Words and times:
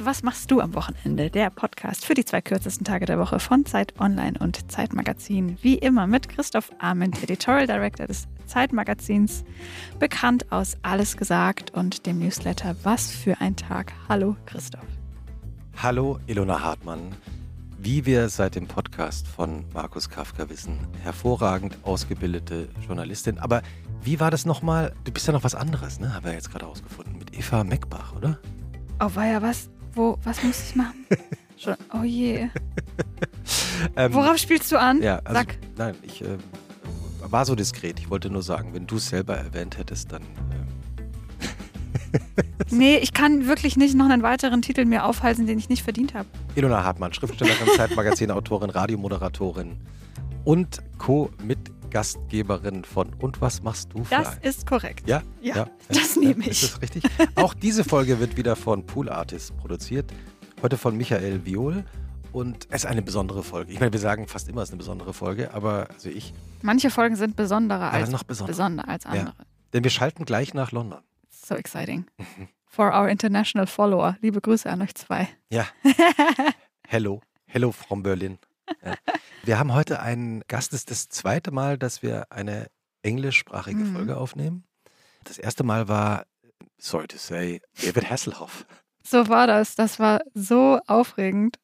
Und 0.00 0.06
was 0.06 0.22
machst 0.22 0.50
du 0.50 0.62
am 0.62 0.74
Wochenende? 0.74 1.28
Der 1.28 1.50
Podcast 1.50 2.06
für 2.06 2.14
die 2.14 2.24
zwei 2.24 2.40
kürzesten 2.40 2.86
Tage 2.86 3.04
der 3.04 3.18
Woche 3.18 3.38
von 3.38 3.66
Zeit 3.66 4.00
Online 4.00 4.38
und 4.38 4.72
Zeitmagazin. 4.72 5.58
Wie 5.60 5.74
immer 5.74 6.06
mit 6.06 6.30
Christoph 6.30 6.70
Arment, 6.78 7.22
Editorial 7.22 7.66
Director 7.66 8.06
des 8.06 8.26
Zeitmagazins, 8.46 9.44
bekannt 9.98 10.50
aus 10.50 10.78
Alles 10.80 11.18
gesagt 11.18 11.72
und 11.72 12.06
dem 12.06 12.18
Newsletter 12.18 12.76
Was 12.82 13.10
für 13.10 13.42
ein 13.42 13.56
Tag. 13.56 13.92
Hallo 14.08 14.38
Christoph. 14.46 14.86
Hallo 15.76 16.18
Ilona 16.26 16.62
Hartmann. 16.62 17.14
Wie 17.78 18.06
wir 18.06 18.30
seit 18.30 18.54
dem 18.54 18.66
Podcast 18.66 19.28
von 19.28 19.66
Markus 19.74 20.08
Kafka 20.08 20.48
wissen, 20.48 20.78
hervorragend 21.02 21.76
ausgebildete 21.82 22.70
Journalistin. 22.86 23.38
Aber 23.38 23.60
wie 24.02 24.18
war 24.18 24.30
das 24.30 24.46
nochmal? 24.46 24.94
Du 25.04 25.12
bist 25.12 25.26
ja 25.26 25.34
noch 25.34 25.44
was 25.44 25.54
anderes, 25.54 26.00
ne? 26.00 26.14
Haben 26.14 26.24
wir 26.24 26.32
jetzt 26.32 26.50
gerade 26.50 26.64
rausgefunden. 26.64 27.18
Mit 27.18 27.36
Eva 27.36 27.64
Meckbach, 27.64 28.16
oder? 28.16 28.38
Oh, 28.98 29.14
war 29.14 29.26
ja 29.26 29.42
was? 29.42 29.68
Wo, 30.00 30.16
was 30.24 30.42
muss 30.42 30.70
ich 30.70 30.76
machen? 30.76 31.04
Schon, 31.58 31.76
oh 31.92 32.04
je. 32.04 32.48
ähm, 33.96 34.14
Worauf 34.14 34.38
spielst 34.38 34.72
du 34.72 34.80
an? 34.80 35.02
Ja, 35.02 35.18
also, 35.24 35.34
Sag. 35.34 35.58
Nein, 35.76 35.94
ich 36.00 36.22
äh, 36.22 36.38
war 37.20 37.44
so 37.44 37.54
diskret. 37.54 38.00
Ich 38.00 38.08
wollte 38.08 38.30
nur 38.30 38.42
sagen, 38.42 38.72
wenn 38.72 38.86
du 38.86 38.96
es 38.96 39.10
selber 39.10 39.36
erwähnt 39.36 39.76
hättest, 39.76 40.10
dann. 40.10 40.22
Äh 40.22 42.18
nee, 42.70 42.96
ich 42.96 43.12
kann 43.12 43.46
wirklich 43.46 43.76
nicht 43.76 43.94
noch 43.94 44.08
einen 44.08 44.22
weiteren 44.22 44.62
Titel 44.62 44.86
mir 44.86 45.04
aufhalten, 45.04 45.46
den 45.46 45.58
ich 45.58 45.68
nicht 45.68 45.82
verdient 45.82 46.14
habe. 46.14 46.26
Ilona 46.54 46.82
Hartmann, 46.82 47.12
Schriftstellerin, 47.12 47.68
Zeitmagazin-Autorin, 47.76 48.70
Radiomoderatorin 48.70 49.76
und 50.44 50.78
Co-Mitgastgeberin 51.90 52.84
von 52.84 53.12
Und 53.14 53.40
was 53.40 53.62
machst 53.62 53.92
du 53.92 54.04
für 54.04 54.14
Das 54.14 54.36
ein? 54.36 54.42
ist 54.42 54.66
korrekt. 54.66 55.08
Ja? 55.08 55.22
Ja, 55.40 55.56
ja. 55.56 55.70
das 55.88 56.14
ja, 56.14 56.20
nehme 56.22 56.40
ich. 56.44 56.62
Ist 56.62 56.74
das 56.74 56.82
richtig? 56.82 57.04
Auch 57.34 57.54
diese 57.54 57.84
Folge 57.84 58.20
wird 58.20 58.36
wieder 58.36 58.56
von 58.56 58.86
Pool 58.86 59.08
Artists 59.08 59.52
produziert. 59.52 60.12
Heute 60.62 60.76
von 60.78 60.96
Michael 60.96 61.44
Viol. 61.44 61.84
Und 62.32 62.68
es 62.70 62.84
ist 62.84 62.86
eine 62.86 63.02
besondere 63.02 63.42
Folge. 63.42 63.72
Ich 63.72 63.80
meine, 63.80 63.92
wir 63.92 63.98
sagen 63.98 64.28
fast 64.28 64.48
immer, 64.48 64.62
es 64.62 64.68
ist 64.68 64.72
eine 64.72 64.78
besondere 64.78 65.12
Folge, 65.12 65.52
aber 65.52 65.88
also 65.92 66.08
ich. 66.08 66.32
Manche 66.62 66.90
Folgen 66.90 67.16
sind 67.16 67.34
besonderer 67.34 67.90
als, 67.90 68.10
noch 68.10 68.22
besonderer. 68.22 68.52
besonder 68.52 68.88
als 68.88 69.04
andere. 69.04 69.34
Ja. 69.36 69.44
Denn 69.72 69.82
wir 69.82 69.90
schalten 69.90 70.24
gleich 70.24 70.54
nach 70.54 70.70
London. 70.70 71.00
So 71.28 71.56
exciting. 71.56 72.06
Mhm. 72.18 72.48
For 72.66 72.94
our 72.94 73.08
international 73.08 73.66
follower. 73.66 74.16
Liebe 74.20 74.40
Grüße 74.40 74.70
an 74.70 74.80
euch 74.80 74.94
zwei. 74.94 75.28
Ja. 75.50 75.66
Hello. 76.86 77.20
Hello 77.46 77.72
from 77.72 78.04
Berlin. 78.04 78.38
Ja. 78.84 78.94
Wir 79.42 79.58
haben 79.58 79.72
heute 79.74 80.00
einen 80.00 80.42
Gast. 80.48 80.72
Das 80.72 80.80
ist 80.80 80.90
das 80.90 81.08
zweite 81.08 81.50
Mal, 81.50 81.78
dass 81.78 82.02
wir 82.02 82.26
eine 82.30 82.68
englischsprachige 83.02 83.84
mhm. 83.84 83.94
Folge 83.94 84.16
aufnehmen. 84.16 84.64
Das 85.24 85.38
erste 85.38 85.64
Mal 85.64 85.88
war, 85.88 86.24
sorry 86.78 87.06
to 87.08 87.16
say, 87.16 87.60
David 87.82 88.10
Hasselhoff. 88.10 88.66
So 89.02 89.28
war 89.28 89.46
das. 89.46 89.74
Das 89.74 89.98
war 89.98 90.20
so 90.34 90.80
aufregend. 90.86 91.58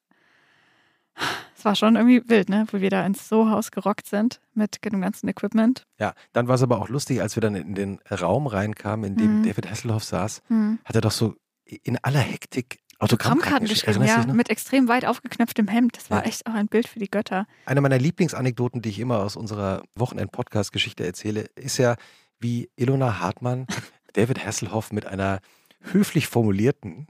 Es 1.56 1.64
war 1.64 1.74
schon 1.74 1.96
irgendwie 1.96 2.28
wild, 2.28 2.48
ne? 2.48 2.66
Wo 2.70 2.80
wir 2.80 2.90
da 2.90 3.04
ins 3.06 3.28
Sohaus 3.28 3.70
gerockt 3.70 4.06
sind 4.06 4.40
mit 4.54 4.84
dem 4.84 5.00
ganzen 5.00 5.28
Equipment. 5.28 5.86
Ja, 5.98 6.12
dann 6.32 6.48
war 6.48 6.56
es 6.56 6.62
aber 6.62 6.80
auch 6.80 6.88
lustig, 6.88 7.22
als 7.22 7.36
wir 7.36 7.40
dann 7.40 7.54
in 7.54 7.74
den 7.74 8.00
Raum 8.10 8.46
reinkamen, 8.46 9.12
in 9.12 9.16
dem 9.16 9.38
mhm. 9.38 9.42
David 9.44 9.70
Hasselhoff 9.70 10.04
saß, 10.04 10.42
mhm. 10.48 10.78
hat 10.84 10.94
er 10.94 11.00
doch 11.00 11.12
so 11.12 11.34
in 11.64 11.98
aller 12.02 12.20
Hektik 12.20 12.80
Autogrammkarten 12.98 13.68
geschrieben, 13.68 14.04
ja, 14.04 14.24
ne? 14.24 14.32
mit 14.32 14.48
extrem 14.48 14.88
weit 14.88 15.04
aufgeknöpftem 15.04 15.68
Hemd. 15.68 15.96
Das 15.96 16.10
war 16.10 16.22
ja. 16.22 16.28
echt 16.28 16.46
auch 16.46 16.54
ein 16.54 16.68
Bild 16.68 16.88
für 16.88 16.98
die 16.98 17.10
Götter. 17.10 17.46
Eine 17.66 17.80
meiner 17.80 17.98
Lieblingsanekdoten, 17.98 18.80
die 18.80 18.88
ich 18.88 18.98
immer 18.98 19.18
aus 19.18 19.36
unserer 19.36 19.82
Wochenend-Podcast-Geschichte 19.96 21.04
erzähle, 21.04 21.42
ist 21.56 21.76
ja, 21.76 21.96
wie 22.38 22.70
Ilona 22.76 23.20
Hartmann 23.20 23.66
David 24.14 24.44
Hasselhoff 24.44 24.92
mit 24.92 25.06
einer 25.06 25.40
höflich 25.80 26.26
formulierten, 26.26 27.06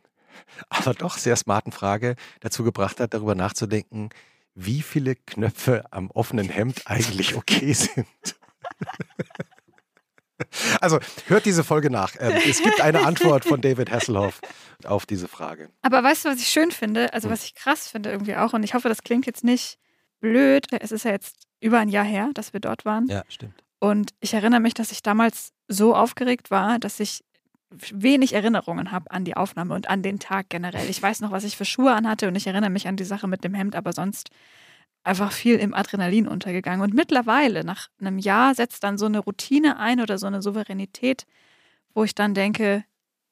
aber 0.69 0.93
doch 0.93 1.17
sehr 1.19 1.37
smarten 1.37 1.73
Frage 1.73 2.17
dazu 2.41 2.65
gebracht 2.65 3.01
hat, 3.01 3.15
darüber 3.15 3.35
nachzudenken, 3.35 4.11
wie 4.55 4.83
viele 4.83 5.15
Knöpfe 5.15 5.85
am 5.93 6.11
offenen 6.11 6.49
Hemd 6.49 6.83
eigentlich 6.87 7.37
okay 7.37 7.73
sind. 7.73 8.07
Also 10.81 10.99
hört 11.29 11.47
diese 11.47 11.65
Folge 11.65 11.91
nach. 11.91 12.15
Ähm, 12.19 12.39
es 12.47 12.63
gibt 12.63 12.81
eine 12.81 13.07
Antwort 13.07 13.45
von 13.45 13.61
David 13.61 13.91
Hasselhoff 13.91 14.41
auf 14.85 15.07
diese 15.07 15.29
Frage. 15.29 15.71
Aber 15.83 16.03
weißt 16.03 16.25
du, 16.25 16.29
was 16.29 16.39
ich 16.39 16.49
schön 16.49 16.71
finde? 16.71 17.13
Also 17.13 17.29
hm. 17.29 17.33
was 17.33 17.45
ich 17.45 17.55
krass 17.55 17.89
finde 17.89 18.11
irgendwie 18.11 18.37
auch, 18.37 18.53
und 18.53 18.63
ich 18.63 18.75
hoffe, 18.75 18.89
das 18.89 19.03
klingt 19.03 19.27
jetzt 19.27 19.45
nicht 19.45 19.79
blöd. 20.21 20.67
Es 20.81 20.93
ist 20.93 21.05
ja 21.05 21.13
jetzt 21.13 21.47
über 21.61 21.79
ein 21.79 21.89
Jahr 21.89 22.05
her, 22.05 22.31
dass 22.35 22.53
wir 22.53 22.61
dort 22.61 22.85
waren. 22.85 23.07
Ja, 23.09 23.23
stimmt. 23.29 23.55
Und 23.79 24.11
ich 24.21 24.35
erinnere 24.35 24.61
mich, 24.61 24.75
dass 24.75 24.93
ich 24.93 25.03
damals 25.03 25.53
so 25.69 25.95
aufgeregt 25.95 26.51
war, 26.51 26.79
dass 26.79 27.01
ich 27.01 27.23
wenig 27.71 28.33
Erinnerungen 28.33 28.93
habe 28.93 29.11
an 29.11 29.25
die 29.25 29.37
Aufnahme 29.37 29.75
und 29.75 29.89
an 29.89 30.03
den 30.03 30.19
Tag 30.19 30.49
generell. 30.49 30.89
Ich 30.89 31.03
weiß 31.03 31.21
noch, 31.21 31.33
was 31.33 31.45
ich 31.45 31.57
für 31.57 31.65
Schuhe 31.65 31.93
anhatte 31.93 32.29
und 32.29 32.37
ich 32.37 32.47
erinnere 32.47 32.71
mich 32.71 32.89
an 32.89 32.97
die 32.97 33.05
Sache 33.05 33.27
mit 33.27 33.45
dem 33.45 33.55
Hemd, 33.55 33.75
aber 33.75 33.93
sonst 33.93 34.31
einfach 35.07 35.33
viel 35.33 35.57
im 35.57 35.75
Adrenalin 35.75 36.27
untergegangen. 36.29 36.83
Und 36.83 36.95
mittlerweile, 36.95 37.65
nach 37.65 37.89
einem 38.01 38.19
Jahr, 38.19 38.55
setzt 38.55 38.83
dann 38.85 38.99
so 38.99 39.07
eine 39.07 39.21
Routine 39.21 39.79
ein 39.79 40.01
oder 40.01 40.19
so 40.19 40.27
eine 40.27 40.43
Souveränität, 40.43 41.27
wo 41.95 42.05
ich 42.05 42.15
dann 42.15 42.35
denke, 42.35 42.85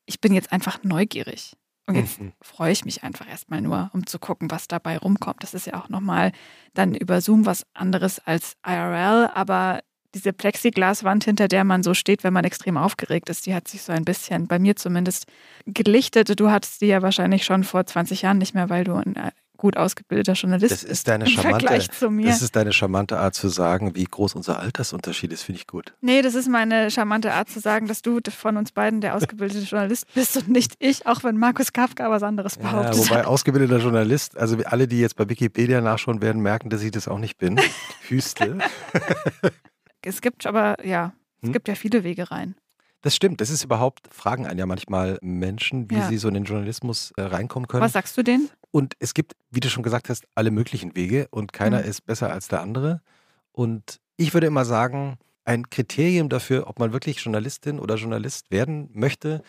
ich 0.07 0.21
bin 0.21 0.33
jetzt 0.33 0.53
einfach 0.53 0.83
neugierig. 0.83 1.55
Und 1.87 1.97
jetzt 1.97 2.21
mhm. 2.21 2.33
freue 2.41 2.73
ich 2.73 2.85
mich 2.85 3.03
einfach 3.03 3.29
erstmal 3.29 3.61
nur, 3.61 3.91
um 3.93 4.07
zu 4.07 4.19
gucken, 4.19 4.51
was 4.51 4.69
dabei 4.69 4.97
rumkommt. 4.97 5.43
Das 5.43 5.53
ist 5.53 5.67
ja 5.67 5.75
auch 5.75 5.91
nochmal 5.91 6.33
dann 6.73 6.95
über 6.95 7.21
Zoom 7.21 7.45
was 7.45 7.67
anderes 7.75 8.21
als 8.21 8.56
IRL, 8.67 9.29
aber 9.35 9.81
diese 10.15 10.33
Plexiglaswand, 10.33 11.25
hinter 11.25 11.49
der 11.49 11.65
man 11.65 11.83
so 11.83 11.93
steht, 11.93 12.25
wenn 12.25 12.33
man 12.33 12.45
extrem 12.45 12.77
aufgeregt 12.77 13.29
ist, 13.29 13.47
die 13.47 13.55
hat 13.55 13.69
sich 13.69 13.83
so 13.83 13.93
ein 13.93 14.05
bisschen, 14.05 14.47
bei 14.47 14.59
mir 14.59 14.77
zumindest, 14.77 15.27
gelichtet. 15.67 16.39
Du 16.39 16.51
hattest 16.51 16.81
die 16.81 16.87
ja 16.87 17.03
wahrscheinlich 17.03 17.45
schon 17.45 17.65
vor 17.65 17.85
20 17.85 18.23
Jahren 18.23 18.39
nicht 18.39 18.55
mehr, 18.55 18.71
weil 18.71 18.85
du 18.85 18.95
ein 18.95 19.17
gut 19.65 19.79
ausgebildeter 19.79 20.35
Journalist 20.35 20.73
das 20.73 20.85
ist 20.85 21.09
deine 21.09 21.27
charmante, 21.27 21.65
Das 21.65 22.43
ist 22.43 22.55
deine 22.55 22.71
charmante 22.75 23.19
Art 23.19 23.35
zu 23.35 23.49
sagen, 23.49 23.95
wie 23.95 24.05
groß 24.05 24.35
unser 24.35 24.61
Altersunterschied 24.61 25.33
ist, 25.33 25.43
finde 25.43 25.59
ich 25.63 25.67
gut. 25.67 25.95
Nee, 26.03 26.21
das 26.21 26.35
ist 26.35 26.51
meine 26.51 26.91
charmante 26.91 27.33
Art 27.33 27.49
zu 27.49 27.61
sagen, 27.61 27.87
dass 27.87 28.03
du 28.03 28.21
von 28.29 28.59
uns 28.59 28.73
beiden 28.73 29.01
der 29.01 29.15
ausgebildete 29.15 29.65
Journalist 29.65 30.05
bist 30.13 30.37
und 30.37 30.49
nicht 30.49 30.75
ich, 30.81 31.07
auch 31.07 31.25
wenn 31.25 31.39
Markus 31.39 31.73
Kafka 31.73 32.11
was 32.11 32.23
anderes 32.23 32.59
behauptet. 32.59 32.95
Ja, 32.95 33.09
wobei 33.09 33.25
ausgebildeter 33.27 33.79
Journalist, 33.79 34.37
also 34.37 34.59
alle, 34.67 34.87
die 34.87 35.01
jetzt 35.01 35.17
bei 35.17 35.27
Wikipedia 35.27 35.81
nachschauen 35.81 36.21
werden, 36.21 36.43
merken, 36.43 36.69
dass 36.69 36.83
ich 36.83 36.91
das 36.91 37.09
auch 37.09 37.19
nicht 37.19 37.39
bin. 37.39 37.59
Hüstel. 38.09 38.59
es 40.03 40.21
gibt 40.21 40.45
aber, 40.45 40.77
ja, 40.85 41.15
es 41.41 41.47
hm? 41.47 41.53
gibt 41.55 41.69
ja 41.69 41.75
viele 41.75 42.05
Wege 42.05 42.31
rein. 42.31 42.55
Das 43.05 43.15
stimmt. 43.15 43.43
Das 43.43 43.51
ist 43.51 43.63
überhaupt, 43.63 44.09
fragen 44.11 44.47
einen 44.47 44.59
ja 44.59 44.65
manchmal 44.65 45.19
Menschen, 45.21 45.91
wie 45.91 45.97
ja. 45.97 46.09
sie 46.09 46.17
so 46.17 46.27
in 46.27 46.33
den 46.33 46.45
Journalismus 46.45 47.13
äh, 47.19 47.23
reinkommen 47.23 47.69
können. 47.69 47.83
Was 47.83 47.93
sagst 47.93 48.17
du 48.17 48.23
denen? 48.23 48.49
Und 48.71 48.95
es 48.99 49.13
gibt, 49.13 49.35
wie 49.51 49.61
du 49.61 49.69
schon 49.69 49.83
gesagt 49.83 50.09
hast, 50.09 50.25
alle 50.35 50.51
möglichen 50.51 50.97
Wege 50.97 51.29
und 51.31 51.53
keiner 51.53 51.83
mhm. 51.83 51.89
ist 51.91 52.07
besser 52.07 52.33
als 52.33 52.49
der 52.49 52.63
andere. 52.63 53.03
Und 53.53 54.01
ich 54.17 54.33
würde 54.33 54.47
immer 54.47 54.65
sagen, 54.65 55.19
ein 55.45 55.69
Kriterium 55.69 56.31
dafür, 56.31 56.67
ob 56.67 56.79
man 56.79 56.95
wirklich 56.95 57.19
Journalistin 57.19 57.79
oder 57.79 57.97
Journalist 57.97 58.51
werden 58.51 58.89
möchte, 58.95 59.43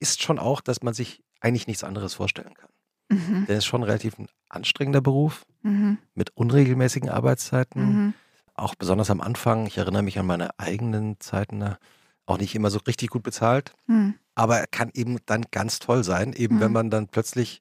ist 0.00 0.22
schon 0.22 0.38
auch, 0.38 0.60
dass 0.60 0.82
man 0.82 0.92
sich 0.92 1.22
eigentlich 1.40 1.66
nichts 1.66 1.84
anderes 1.84 2.12
vorstellen 2.12 2.52
kann. 2.52 2.68
Mhm. 3.08 3.46
Denn 3.46 3.56
es 3.56 3.64
ist 3.64 3.66
schon 3.66 3.84
relativ 3.84 4.18
ein 4.18 4.28
anstrengender 4.50 5.00
Beruf 5.00 5.46
mhm. 5.62 5.96
mit 6.14 6.36
unregelmäßigen 6.36 7.08
Arbeitszeiten. 7.08 7.82
Mhm. 7.82 8.14
Auch 8.52 8.74
besonders 8.74 9.08
am 9.08 9.22
Anfang. 9.22 9.66
Ich 9.66 9.78
erinnere 9.78 10.02
mich 10.02 10.18
an 10.18 10.26
meine 10.26 10.50
eigenen 10.58 11.18
Zeiten 11.20 11.76
auch 12.28 12.38
nicht 12.38 12.54
immer 12.54 12.70
so 12.70 12.78
richtig 12.86 13.10
gut 13.10 13.22
bezahlt. 13.22 13.72
Mhm. 13.86 14.14
Aber 14.34 14.58
er 14.58 14.66
kann 14.66 14.90
eben 14.94 15.18
dann 15.26 15.46
ganz 15.50 15.78
toll 15.78 16.04
sein, 16.04 16.32
eben 16.32 16.56
mhm. 16.56 16.60
wenn 16.60 16.72
man 16.72 16.90
dann 16.90 17.08
plötzlich, 17.08 17.60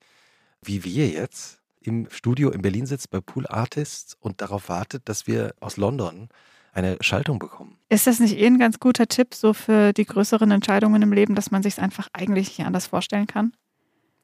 wie 0.62 0.84
wir 0.84 1.08
jetzt, 1.08 1.60
im 1.82 2.08
Studio 2.12 2.50
in 2.52 2.62
Berlin 2.62 2.86
sitzt 2.86 3.10
bei 3.10 3.22
Pool 3.22 3.48
Artists 3.48 4.18
und 4.20 4.42
darauf 4.42 4.68
wartet, 4.68 5.08
dass 5.08 5.26
wir 5.26 5.56
aus 5.62 5.78
London 5.78 6.28
eine 6.74 6.98
Schaltung 7.00 7.40
bekommen. 7.40 7.78
Ist 7.90 8.08
das 8.08 8.20
nicht 8.20 8.38
eh 8.38 8.46
ein 8.46 8.60
ganz 8.60 8.80
guter 8.80 9.08
Tipp 9.08 9.34
so 9.34 9.54
für 9.54 9.94
die 9.94 10.06
größeren 10.06 10.52
Entscheidungen 10.52 11.02
im 11.02 11.14
Leben, 11.14 11.34
dass 11.34 11.50
man 11.50 11.64
sich 11.64 11.76
es 11.76 11.80
einfach 11.80 12.10
eigentlich 12.12 12.58
nicht 12.58 12.68
anders 12.68 12.88
vorstellen 12.88 13.26
kann? 13.26 13.54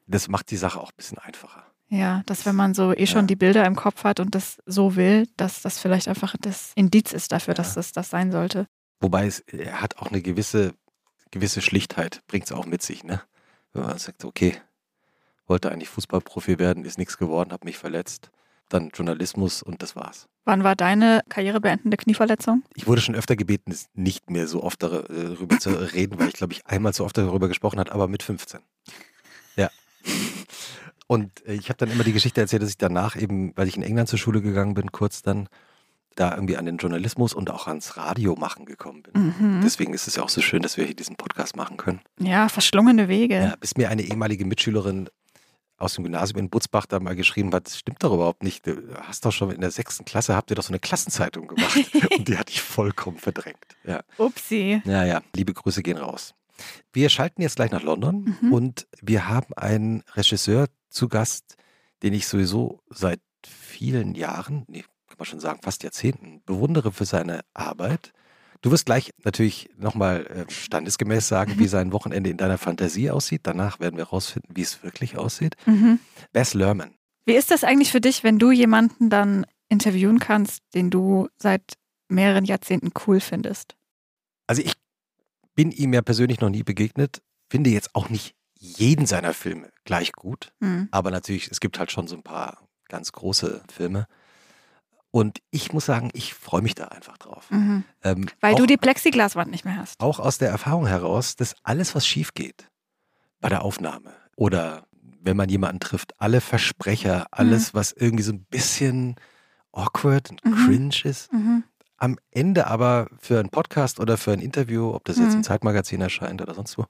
Das 0.06 0.28
macht 0.28 0.50
die 0.50 0.58
Sache 0.58 0.78
auch 0.78 0.90
ein 0.90 0.96
bisschen 0.96 1.18
einfacher. 1.18 1.64
Ja, 1.88 2.22
dass 2.26 2.44
wenn 2.44 2.54
man 2.54 2.74
so 2.74 2.92
eh 2.92 3.06
schon 3.06 3.22
ja. 3.22 3.26
die 3.26 3.36
Bilder 3.36 3.64
im 3.64 3.76
Kopf 3.76 4.04
hat 4.04 4.20
und 4.20 4.34
das 4.34 4.58
so 4.66 4.94
will, 4.94 5.26
dass 5.36 5.62
das 5.62 5.78
vielleicht 5.78 6.06
einfach 6.08 6.36
das 6.38 6.72
Indiz 6.74 7.12
ist 7.12 7.32
dafür, 7.32 7.52
ja. 7.52 7.56
dass 7.56 7.74
das 7.74 7.92
das 7.92 8.10
sein 8.10 8.30
sollte. 8.30 8.66
Wobei 9.04 9.26
es, 9.26 9.40
er 9.40 9.82
hat 9.82 9.98
auch 9.98 10.06
eine 10.06 10.22
gewisse, 10.22 10.72
gewisse 11.30 11.60
Schlichtheit, 11.60 12.22
bringt 12.26 12.46
es 12.46 12.52
auch 12.52 12.64
mit 12.64 12.80
sich, 12.80 13.04
ne? 13.04 13.20
Wenn 13.74 13.82
man 13.82 13.98
sagt, 13.98 14.24
okay, 14.24 14.56
wollte 15.46 15.70
eigentlich 15.70 15.90
Fußballprofi 15.90 16.58
werden, 16.58 16.86
ist 16.86 16.96
nichts 16.96 17.18
geworden, 17.18 17.52
habe 17.52 17.66
mich 17.66 17.76
verletzt. 17.76 18.30
Dann 18.70 18.88
Journalismus 18.94 19.62
und 19.62 19.82
das 19.82 19.94
war's. 19.94 20.26
Wann 20.46 20.64
war 20.64 20.74
deine 20.74 21.20
karrierebeendende 21.28 21.98
Knieverletzung? 21.98 22.62
Ich 22.76 22.86
wurde 22.86 23.02
schon 23.02 23.14
öfter 23.14 23.36
gebeten, 23.36 23.76
nicht 23.92 24.30
mehr 24.30 24.48
so 24.48 24.62
oft 24.62 24.82
darüber 24.82 25.58
zu 25.58 25.68
reden, 25.92 26.18
weil 26.18 26.28
ich 26.28 26.34
glaube 26.34 26.54
ich 26.54 26.64
einmal 26.64 26.94
zu 26.94 27.04
oft 27.04 27.18
darüber 27.18 27.48
gesprochen 27.48 27.80
habe, 27.80 27.92
aber 27.92 28.08
mit 28.08 28.22
15. 28.22 28.60
Ja. 29.56 29.68
Und 31.08 31.46
ich 31.46 31.68
habe 31.68 31.76
dann 31.76 31.90
immer 31.90 32.04
die 32.04 32.14
Geschichte 32.14 32.40
erzählt, 32.40 32.62
dass 32.62 32.70
ich 32.70 32.78
danach 32.78 33.16
eben, 33.16 33.54
weil 33.54 33.68
ich 33.68 33.76
in 33.76 33.82
England 33.82 34.08
zur 34.08 34.18
Schule 34.18 34.40
gegangen 34.40 34.72
bin, 34.72 34.92
kurz 34.92 35.20
dann 35.20 35.50
da 36.14 36.34
irgendwie 36.34 36.56
an 36.56 36.64
den 36.66 36.76
Journalismus 36.76 37.34
und 37.34 37.50
auch 37.50 37.66
ans 37.66 37.96
Radio 37.96 38.36
machen 38.36 38.64
gekommen 38.66 39.02
bin. 39.02 39.34
Mhm. 39.38 39.60
Deswegen 39.62 39.94
ist 39.94 40.06
es 40.06 40.16
ja 40.16 40.22
auch 40.22 40.28
so 40.28 40.40
schön, 40.40 40.62
dass 40.62 40.76
wir 40.76 40.84
hier 40.84 40.94
diesen 40.96 41.16
Podcast 41.16 41.56
machen 41.56 41.76
können. 41.76 42.00
Ja, 42.20 42.48
verschlungene 42.48 43.08
Wege. 43.08 43.34
Ja, 43.36 43.56
bis 43.56 43.76
mir 43.76 43.88
eine 43.90 44.02
ehemalige 44.02 44.44
Mitschülerin 44.44 45.08
aus 45.76 45.94
dem 45.94 46.04
Gymnasium 46.04 46.38
in 46.38 46.50
Butzbach 46.50 46.86
da 46.86 47.00
mal 47.00 47.16
geschrieben 47.16 47.52
hat, 47.52 47.66
das 47.66 47.78
stimmt 47.78 48.02
doch 48.04 48.14
überhaupt 48.14 48.44
nicht. 48.44 48.64
Du 48.66 48.76
hast 49.02 49.24
doch 49.24 49.32
schon 49.32 49.50
in 49.50 49.60
der 49.60 49.72
sechsten 49.72 50.04
Klasse, 50.04 50.36
habt 50.36 50.50
ihr 50.50 50.54
doch 50.54 50.62
so 50.62 50.68
eine 50.70 50.78
Klassenzeitung 50.78 51.48
gemacht. 51.48 51.76
Und 52.16 52.28
die 52.28 52.38
hatte 52.38 52.52
ich 52.52 52.62
vollkommen 52.62 53.18
verdrängt. 53.18 53.58
Ja. 53.84 54.02
Upsi. 54.16 54.80
Ja, 54.84 55.04
ja, 55.04 55.20
liebe 55.34 55.52
Grüße 55.52 55.82
gehen 55.82 55.96
raus. 55.98 56.34
Wir 56.92 57.08
schalten 57.08 57.42
jetzt 57.42 57.56
gleich 57.56 57.72
nach 57.72 57.82
London 57.82 58.36
Mhm. 58.40 58.52
und 58.52 58.86
wir 59.02 59.28
haben 59.28 59.52
einen 59.56 60.04
Regisseur 60.14 60.68
zu 60.88 61.08
Gast, 61.08 61.56
den 62.04 62.14
ich 62.14 62.28
sowieso 62.28 62.80
seit 62.88 63.20
vielen 63.44 64.14
Jahren, 64.14 64.64
nee, 64.68 64.84
kann 65.14 65.20
man 65.20 65.26
schon 65.26 65.40
sagen, 65.40 65.60
fast 65.62 65.84
Jahrzehnten, 65.84 66.42
bewundere 66.44 66.90
für 66.90 67.04
seine 67.04 67.42
Arbeit. 67.54 68.12
Du 68.62 68.72
wirst 68.72 68.86
gleich 68.86 69.12
natürlich 69.22 69.70
nochmal 69.76 70.26
äh, 70.26 70.50
standesgemäß 70.50 71.28
sagen, 71.28 71.54
wie 71.58 71.68
sein 71.68 71.92
Wochenende 71.92 72.30
in 72.30 72.36
deiner 72.36 72.58
Fantasie 72.58 73.10
aussieht. 73.10 73.42
Danach 73.44 73.78
werden 73.78 73.96
wir 73.96 74.06
herausfinden, 74.06 74.48
wie 74.56 74.62
es 74.62 74.82
wirklich 74.82 75.16
aussieht. 75.16 75.54
Mhm. 75.66 76.00
Bess 76.32 76.54
Lerman. 76.54 76.94
Wie 77.26 77.34
ist 77.34 77.52
das 77.52 77.62
eigentlich 77.62 77.92
für 77.92 78.00
dich, 78.00 78.24
wenn 78.24 78.40
du 78.40 78.50
jemanden 78.50 79.08
dann 79.08 79.46
interviewen 79.68 80.18
kannst, 80.18 80.62
den 80.74 80.90
du 80.90 81.28
seit 81.36 81.74
mehreren 82.08 82.44
Jahrzehnten 82.44 82.90
cool 83.06 83.20
findest? 83.20 83.76
Also 84.48 84.62
ich 84.62 84.72
bin 85.54 85.70
ihm 85.70 85.92
ja 85.92 86.02
persönlich 86.02 86.40
noch 86.40 86.50
nie 86.50 86.64
begegnet, 86.64 87.22
finde 87.48 87.70
jetzt 87.70 87.94
auch 87.94 88.08
nicht 88.08 88.34
jeden 88.58 89.06
seiner 89.06 89.32
Filme 89.32 89.70
gleich 89.84 90.10
gut. 90.10 90.52
Hm. 90.60 90.88
Aber 90.90 91.12
natürlich, 91.12 91.52
es 91.52 91.60
gibt 91.60 91.78
halt 91.78 91.92
schon 91.92 92.08
so 92.08 92.16
ein 92.16 92.24
paar 92.24 92.66
ganz 92.88 93.12
große 93.12 93.62
Filme. 93.72 94.08
Und 95.14 95.38
ich 95.52 95.72
muss 95.72 95.86
sagen, 95.86 96.10
ich 96.12 96.34
freue 96.34 96.60
mich 96.60 96.74
da 96.74 96.86
einfach 96.88 97.16
drauf. 97.18 97.48
Mhm. 97.52 97.84
Ähm, 98.02 98.26
Weil 98.40 98.54
auch, 98.54 98.58
du 98.58 98.66
die 98.66 98.76
Plexiglaswand 98.76 99.48
nicht 99.48 99.64
mehr 99.64 99.76
hast. 99.76 100.00
auch 100.00 100.18
aus 100.18 100.38
der 100.38 100.48
Erfahrung 100.50 100.88
heraus, 100.88 101.36
dass 101.36 101.54
alles, 101.62 101.94
was 101.94 102.04
schief 102.04 102.34
geht 102.34 102.68
bei 103.40 103.48
der 103.48 103.62
Aufnahme 103.62 104.12
oder 104.34 104.88
wenn 105.20 105.36
man 105.36 105.48
jemanden 105.48 105.78
trifft, 105.78 106.20
alle 106.20 106.40
Versprecher, 106.40 107.28
alles, 107.30 107.74
was 107.74 107.92
irgendwie 107.92 108.24
so 108.24 108.32
ein 108.32 108.44
bisschen 108.46 109.14
awkward 109.70 110.30
und 110.32 110.44
Mhm. 110.44 110.54
cringe 110.66 110.96
ist, 111.04 111.32
Mhm. 111.32 111.62
am 111.96 112.18
Ende 112.32 112.66
aber 112.66 113.06
für 113.20 113.38
einen 113.38 113.50
Podcast 113.50 114.00
oder 114.00 114.16
für 114.16 114.32
ein 114.32 114.40
Interview, 114.40 114.92
ob 114.92 115.04
das 115.04 115.18
jetzt 115.18 115.30
Mhm. 115.30 115.36
im 115.36 115.42
Zeitmagazin 115.44 116.00
erscheint 116.00 116.42
oder 116.42 116.54
sonst 116.54 116.76
wo, 116.76 116.86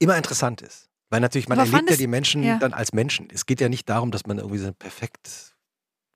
immer 0.00 0.16
interessant 0.16 0.62
ist. 0.62 0.88
Weil 1.10 1.20
natürlich, 1.20 1.48
man 1.48 1.60
Aber 1.60 1.68
erlebt 1.68 1.90
ja 1.90 1.96
die 1.96 2.08
Menschen 2.08 2.42
ja. 2.42 2.58
dann 2.58 2.72
als 2.72 2.92
Menschen. 2.92 3.28
Es 3.32 3.46
geht 3.46 3.60
ja 3.60 3.68
nicht 3.68 3.88
darum, 3.88 4.10
dass 4.10 4.26
man 4.26 4.38
irgendwie 4.38 4.58
so 4.58 4.72
perfekt 4.72 5.54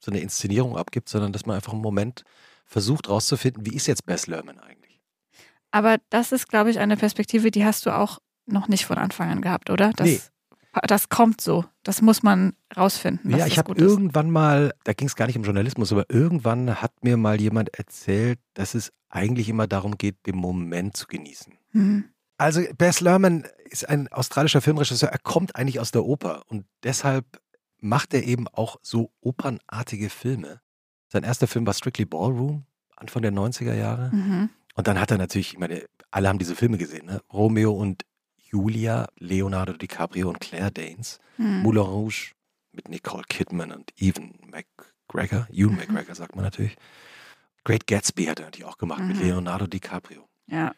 so 0.01 0.11
eine 0.11 0.21
Inszenierung 0.21 0.77
abgibt, 0.77 1.09
sondern 1.09 1.33
dass 1.33 1.47
man 1.47 1.57
einfach 1.57 1.73
einen 1.73 1.83
Moment 1.83 2.25
versucht 2.65 3.09
rauszufinden, 3.09 3.67
wie 3.67 3.75
ist 3.75 3.87
jetzt 3.87 4.07
Bess 4.07 4.27
Lerman 4.27 4.59
eigentlich? 4.59 5.01
Aber 5.71 5.99
das 6.09 6.33
ist, 6.33 6.49
glaube 6.49 6.71
ich, 6.71 6.79
eine 6.79 6.97
Perspektive, 6.97 7.51
die 7.51 7.65
hast 7.65 7.87
du 7.87 7.91
auch 7.97 8.19
noch 8.47 8.69
nicht 8.69 8.87
von 8.87 8.99
Anfang 8.99 9.31
an 9.31 9.43
gehabt, 9.43 9.71
oder? 9.71 9.93
Das, 9.95 10.07
Nee. 10.07 10.21
das 10.87 11.09
kommt 11.09 11.41
so. 11.41 11.65
Das 11.83 12.03
muss 12.03 12.23
man 12.23 12.55
rausfinden. 12.77 13.31
ja, 13.37 13.47
ich 13.47 13.59
habe 13.59 13.75
irgendwann 13.75 14.31
mal, 14.31 14.73
da 14.85 14.93
ging 14.93 15.09
es 15.09 15.17
gar 15.17 15.27
nicht 15.27 15.37
um 15.37 15.45
Journalismus, 15.45 15.93
aber 15.93 16.07
irgendwann 16.09 16.81
hat 16.81 16.93
mir 17.03 17.17
mal 17.17 17.41
jemand 17.41 17.77
erzählt, 17.79 18.39
dass 18.55 18.75
es 18.75 18.93
eigentlich 19.09 19.49
immer 19.49 19.67
darum 19.67 19.99
geht, 19.99 20.27
den 20.27 20.37
Moment 20.37 20.97
zu 20.97 21.07
genießen. 21.07 21.55
Hm. 21.73 22.05
Also 22.39 22.63
Bess 22.79 23.01
Lerman 23.01 23.47
ist 23.69 23.89
ein 23.89 24.09
australischer 24.09 24.61
Filmregisseur. 24.63 25.11
Er 25.11 25.19
kommt 25.19 25.57
eigentlich 25.57 25.79
aus 25.79 25.91
der 25.91 26.05
Oper 26.05 26.43
und 26.49 26.65
deshalb 26.83 27.27
macht 27.81 28.15
er 28.15 28.25
eben 28.25 28.49
auch 28.49 28.77
so 28.83 29.11
opernartige 29.21 30.11
Filme. 30.11 30.61
Sein 31.09 31.25
erster 31.25 31.47
Film 31.47 31.67
war 31.67 31.75
Strictly 31.75 32.05
Ballroom, 32.05 32.65
Anfang 32.97 33.23
der 33.23 33.33
90er 33.33 33.75
Jahre. 33.75 34.15
Mhm. 34.15 34.51
Und 34.75 34.87
dann 34.87 35.01
hat 35.01 35.11
er 35.11 35.19
natürlich, 35.19 35.53
ich 35.55 35.59
meine, 35.59 35.85
alle 36.11 36.29
haben 36.29 36.39
diese 36.39 36.55
Filme 36.55 36.79
gesehen, 36.79 37.07
ne? 37.07 37.21
Romeo 37.33 37.73
und 37.73 38.03
Julia, 38.39 39.09
Leonardo 39.19 39.73
DiCaprio 39.75 40.29
und 40.29 40.41
Claire 40.41 40.71
Danes, 40.71 41.19
Hm. 41.37 41.63
Moulin 41.63 41.83
Rouge 41.83 42.33
mit 42.73 42.89
Nicole 42.89 43.25
Kidman 43.29 43.73
und 43.73 43.91
Ewan 44.01 44.33
McGregor, 44.47 45.47
Ewan 45.53 45.73
Mhm. 45.73 45.79
McGregor 45.79 46.15
sagt 46.15 46.35
man 46.37 46.45
natürlich. 46.45 46.77
Great 47.65 47.87
Gatsby 47.87 48.25
hat 48.27 48.39
er 48.41 48.47
natürlich 48.47 48.67
auch 48.67 48.79
gemacht 48.79 49.03
mit 49.03 49.17
Mhm. 49.19 49.23
Leonardo 49.25 49.67
DiCaprio. 49.67 50.29
Ja. 50.47 50.73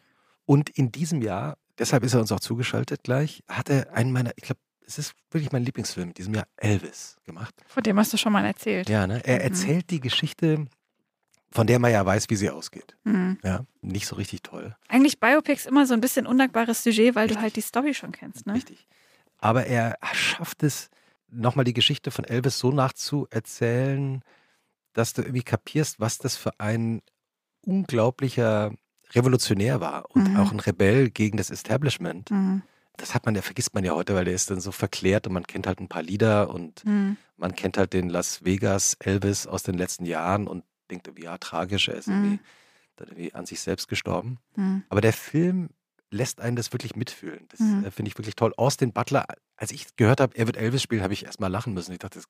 Und 0.45 0.69
in 0.71 0.91
diesem 0.91 1.21
Jahr, 1.21 1.57
deshalb 1.77 2.03
ist 2.03 2.13
er 2.13 2.19
uns 2.19 2.31
auch 2.31 2.39
zugeschaltet 2.41 3.03
gleich, 3.03 3.43
hat 3.47 3.69
er 3.69 3.93
einen 3.93 4.11
meiner, 4.11 4.31
ich 4.35 4.43
glaube, 4.43 4.59
es 4.85 4.97
ist 4.97 5.13
wirklich 5.31 5.51
mein 5.51 5.63
Lieblingsfilm 5.63 6.09
in 6.09 6.13
diesem 6.13 6.33
Jahr, 6.33 6.47
Elvis, 6.57 7.17
gemacht. 7.23 7.53
Von 7.67 7.83
dem 7.83 7.97
hast 7.97 8.13
du 8.13 8.17
schon 8.17 8.33
mal 8.33 8.45
erzählt. 8.45 8.89
Ja, 8.89 9.07
ne? 9.07 9.21
Er 9.25 9.35
Mhm. 9.37 9.41
erzählt 9.41 9.89
die 9.89 9.99
Geschichte, 9.99 10.65
von 11.51 11.67
der 11.67 11.79
man 11.79 11.91
ja 11.91 12.05
weiß, 12.05 12.29
wie 12.29 12.35
sie 12.35 12.49
ausgeht. 12.49 12.97
Hm. 13.05 13.37
Ja, 13.43 13.65
nicht 13.81 14.07
so 14.07 14.15
richtig 14.15 14.41
toll. 14.41 14.75
Eigentlich 14.87 15.19
Biopics 15.19 15.65
immer 15.65 15.85
so 15.85 15.93
ein 15.93 16.01
bisschen 16.01 16.25
undankbares 16.27 16.83
Sujet, 16.83 17.15
weil 17.15 17.27
du 17.27 17.33
Richtig. 17.33 17.41
halt 17.43 17.55
die 17.55 17.61
Story 17.61 17.93
schon 17.93 18.11
kennst, 18.11 18.45
ne? 18.47 18.53
Richtig. 18.53 18.87
Aber 19.37 19.65
er 19.65 19.97
schafft 20.13 20.63
es, 20.63 20.89
nochmal 21.29 21.65
die 21.65 21.73
Geschichte 21.73 22.11
von 22.11 22.25
Elvis 22.25 22.59
so 22.59 22.71
nachzuerzählen, 22.71 24.21
dass 24.93 25.13
du 25.13 25.21
irgendwie 25.23 25.43
kapierst, 25.43 25.99
was 25.99 26.17
das 26.19 26.35
für 26.37 26.59
ein 26.59 27.01
unglaublicher 27.65 28.71
Revolutionär 29.11 29.79
war 29.81 30.09
und 30.11 30.29
Mhm. 30.29 30.37
auch 30.37 30.51
ein 30.51 30.59
Rebell 30.59 31.09
gegen 31.09 31.37
das 31.37 31.49
Establishment. 31.49 32.29
Hm. 32.29 32.61
Das 32.97 33.15
hat 33.15 33.25
man 33.25 33.33
ja, 33.35 33.41
vergisst 33.41 33.73
man 33.73 33.83
ja 33.83 33.93
heute, 33.93 34.13
weil 34.15 34.25
der 34.25 34.33
ist 34.35 34.51
dann 34.51 34.61
so 34.61 34.71
verklärt 34.71 35.25
und 35.27 35.33
man 35.33 35.47
kennt 35.47 35.65
halt 35.67 35.79
ein 35.79 35.87
paar 35.89 36.03
Lieder 36.03 36.49
und 36.49 36.83
Hm. 36.83 37.17
man 37.37 37.55
kennt 37.55 37.77
halt 37.77 37.93
den 37.93 38.09
Las 38.09 38.43
Vegas 38.45 38.95
Elvis 38.99 39.47
aus 39.47 39.63
den 39.63 39.75
letzten 39.77 40.05
Jahren 40.05 40.47
und 40.47 40.63
denkt 40.91 41.07
irgendwie, 41.07 41.23
ja, 41.23 41.37
tragisch, 41.39 41.87
er 41.87 41.95
ist 41.95 42.07
Mhm. 42.07 42.13
irgendwie, 42.13 42.39
dann 42.97 43.07
irgendwie 43.07 43.33
an 43.33 43.45
sich 43.47 43.61
selbst 43.61 43.87
gestorben. 43.87 44.37
Hm. 44.55 44.83
Aber 44.89 45.01
der 45.01 45.13
Film 45.13 45.69
lässt 46.11 46.39
einen 46.39 46.55
das 46.55 46.71
wirklich 46.71 46.95
mitfühlen. 46.95 47.47
Das 47.49 47.59
Mhm. 47.61 47.85
äh, 47.85 47.91
finde 47.91 48.09
ich 48.09 48.17
wirklich 48.19 48.35
toll. 48.35 48.53
Austin 48.57 48.93
Butler, 48.93 49.25
als 49.55 49.71
ich 49.71 49.95
gehört 49.95 50.21
habe, 50.21 50.35
er 50.37 50.45
wird 50.45 50.57
Elvis 50.57 50.83
spielen, 50.83 51.01
habe 51.01 51.13
ich 51.13 51.25
erstmal 51.25 51.49
lachen 51.49 51.73
müssen. 51.73 51.91
Ich 51.93 51.99
dachte, 51.99 52.19
das, 52.19 52.27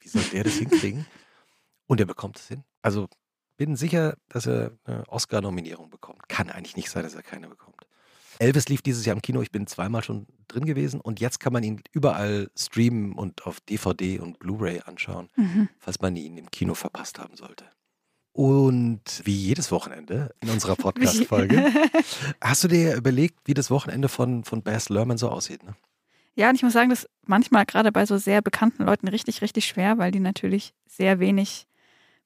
wie 0.00 0.08
soll 0.08 0.24
der 0.32 0.42
das 0.42 0.54
hinkriegen? 0.54 1.06
Und 1.86 2.00
er 2.00 2.06
bekommt 2.06 2.38
es 2.40 2.48
hin. 2.48 2.64
Also 2.80 3.08
bin 3.56 3.76
sicher, 3.76 4.16
dass 4.28 4.46
er 4.46 4.72
eine 4.84 5.06
Oscar-Nominierung 5.08 5.90
bekommt. 5.90 6.28
Kann 6.28 6.50
eigentlich 6.50 6.74
nicht 6.74 6.90
sein, 6.90 7.04
dass 7.04 7.14
er 7.14 7.22
keine 7.22 7.48
bekommt. 7.48 7.76
Elvis 8.38 8.68
lief 8.68 8.82
dieses 8.82 9.04
Jahr 9.06 9.14
im 9.16 9.22
Kino. 9.22 9.42
Ich 9.42 9.50
bin 9.52 9.66
zweimal 9.66 10.02
schon 10.02 10.26
drin 10.48 10.64
gewesen 10.66 11.00
und 11.00 11.20
jetzt 11.20 11.40
kann 11.40 11.52
man 11.52 11.62
ihn 11.62 11.82
überall 11.92 12.50
streamen 12.56 13.12
und 13.12 13.46
auf 13.46 13.60
DVD 13.60 14.18
und 14.20 14.38
Blu-ray 14.38 14.80
anschauen, 14.84 15.28
Mhm. 15.36 15.68
falls 15.78 16.00
man 16.00 16.16
ihn 16.16 16.36
im 16.38 16.50
Kino 16.50 16.74
verpasst 16.74 17.18
haben 17.18 17.36
sollte. 17.36 17.64
Und 18.34 19.02
wie 19.24 19.36
jedes 19.36 19.70
Wochenende 19.70 20.34
in 20.40 20.48
unserer 20.50 20.76
Podcast-Folge 20.76 21.70
Hast 22.40 22.64
du 22.64 22.68
dir 22.68 22.94
überlegt, 22.96 23.38
wie 23.44 23.54
das 23.54 23.70
Wochenende 23.70 24.08
von, 24.08 24.44
von 24.44 24.62
Baz 24.62 24.88
Luhrmann 24.88 25.18
so 25.18 25.28
aussieht? 25.28 25.62
Ne? 25.64 25.74
Ja, 26.34 26.48
und 26.48 26.54
ich 26.54 26.62
muss 26.62 26.72
sagen, 26.72 26.88
das 26.88 27.00
ist 27.04 27.10
manchmal 27.26 27.66
gerade 27.66 27.92
bei 27.92 28.06
so 28.06 28.16
sehr 28.16 28.40
bekannten 28.40 28.84
Leuten 28.84 29.06
richtig, 29.08 29.42
richtig 29.42 29.66
schwer, 29.66 29.98
weil 29.98 30.10
die 30.12 30.20
natürlich 30.20 30.72
sehr 30.86 31.20
wenig 31.20 31.66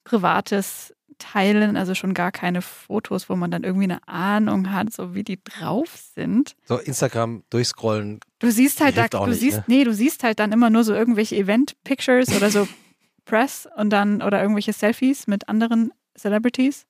Privates 0.05 0.93
teilen, 1.17 1.77
also 1.77 1.95
schon 1.95 2.13
gar 2.13 2.31
keine 2.31 2.61
Fotos, 2.61 3.29
wo 3.29 3.35
man 3.35 3.51
dann 3.51 3.63
irgendwie 3.63 3.85
eine 3.85 4.07
Ahnung 4.07 4.71
hat, 4.71 4.93
so 4.93 5.13
wie 5.15 5.23
die 5.23 5.39
drauf 5.43 5.95
sind. 6.15 6.55
So 6.65 6.77
Instagram 6.77 7.43
durchscrollen. 7.49 8.19
Du 8.39 8.51
siehst 8.51 8.81
halt 8.81 8.97
da, 8.97 9.07
du 9.07 9.25
nicht, 9.25 9.39
siehst, 9.39 9.57
ne? 9.57 9.63
nee, 9.67 9.83
du 9.83 9.93
siehst 9.93 10.23
halt 10.23 10.39
dann 10.39 10.51
immer 10.51 10.69
nur 10.69 10.83
so 10.83 10.93
irgendwelche 10.93 11.35
Event-Pictures 11.35 12.35
oder 12.35 12.49
so 12.49 12.67
Press 13.25 13.67
und 13.75 13.89
dann 13.89 14.21
oder 14.21 14.41
irgendwelche 14.41 14.73
Selfies 14.73 15.27
mit 15.27 15.49
anderen 15.49 15.91
Celebrities. 16.17 16.85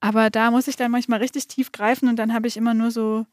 Aber 0.00 0.30
da 0.30 0.50
muss 0.50 0.68
ich 0.68 0.76
dann 0.76 0.90
manchmal 0.90 1.20
richtig 1.20 1.46
tief 1.46 1.72
greifen 1.72 2.08
und 2.08 2.16
dann 2.16 2.32
habe 2.32 2.48
ich 2.48 2.56
immer 2.56 2.74
nur 2.74 2.90
so 2.90 3.26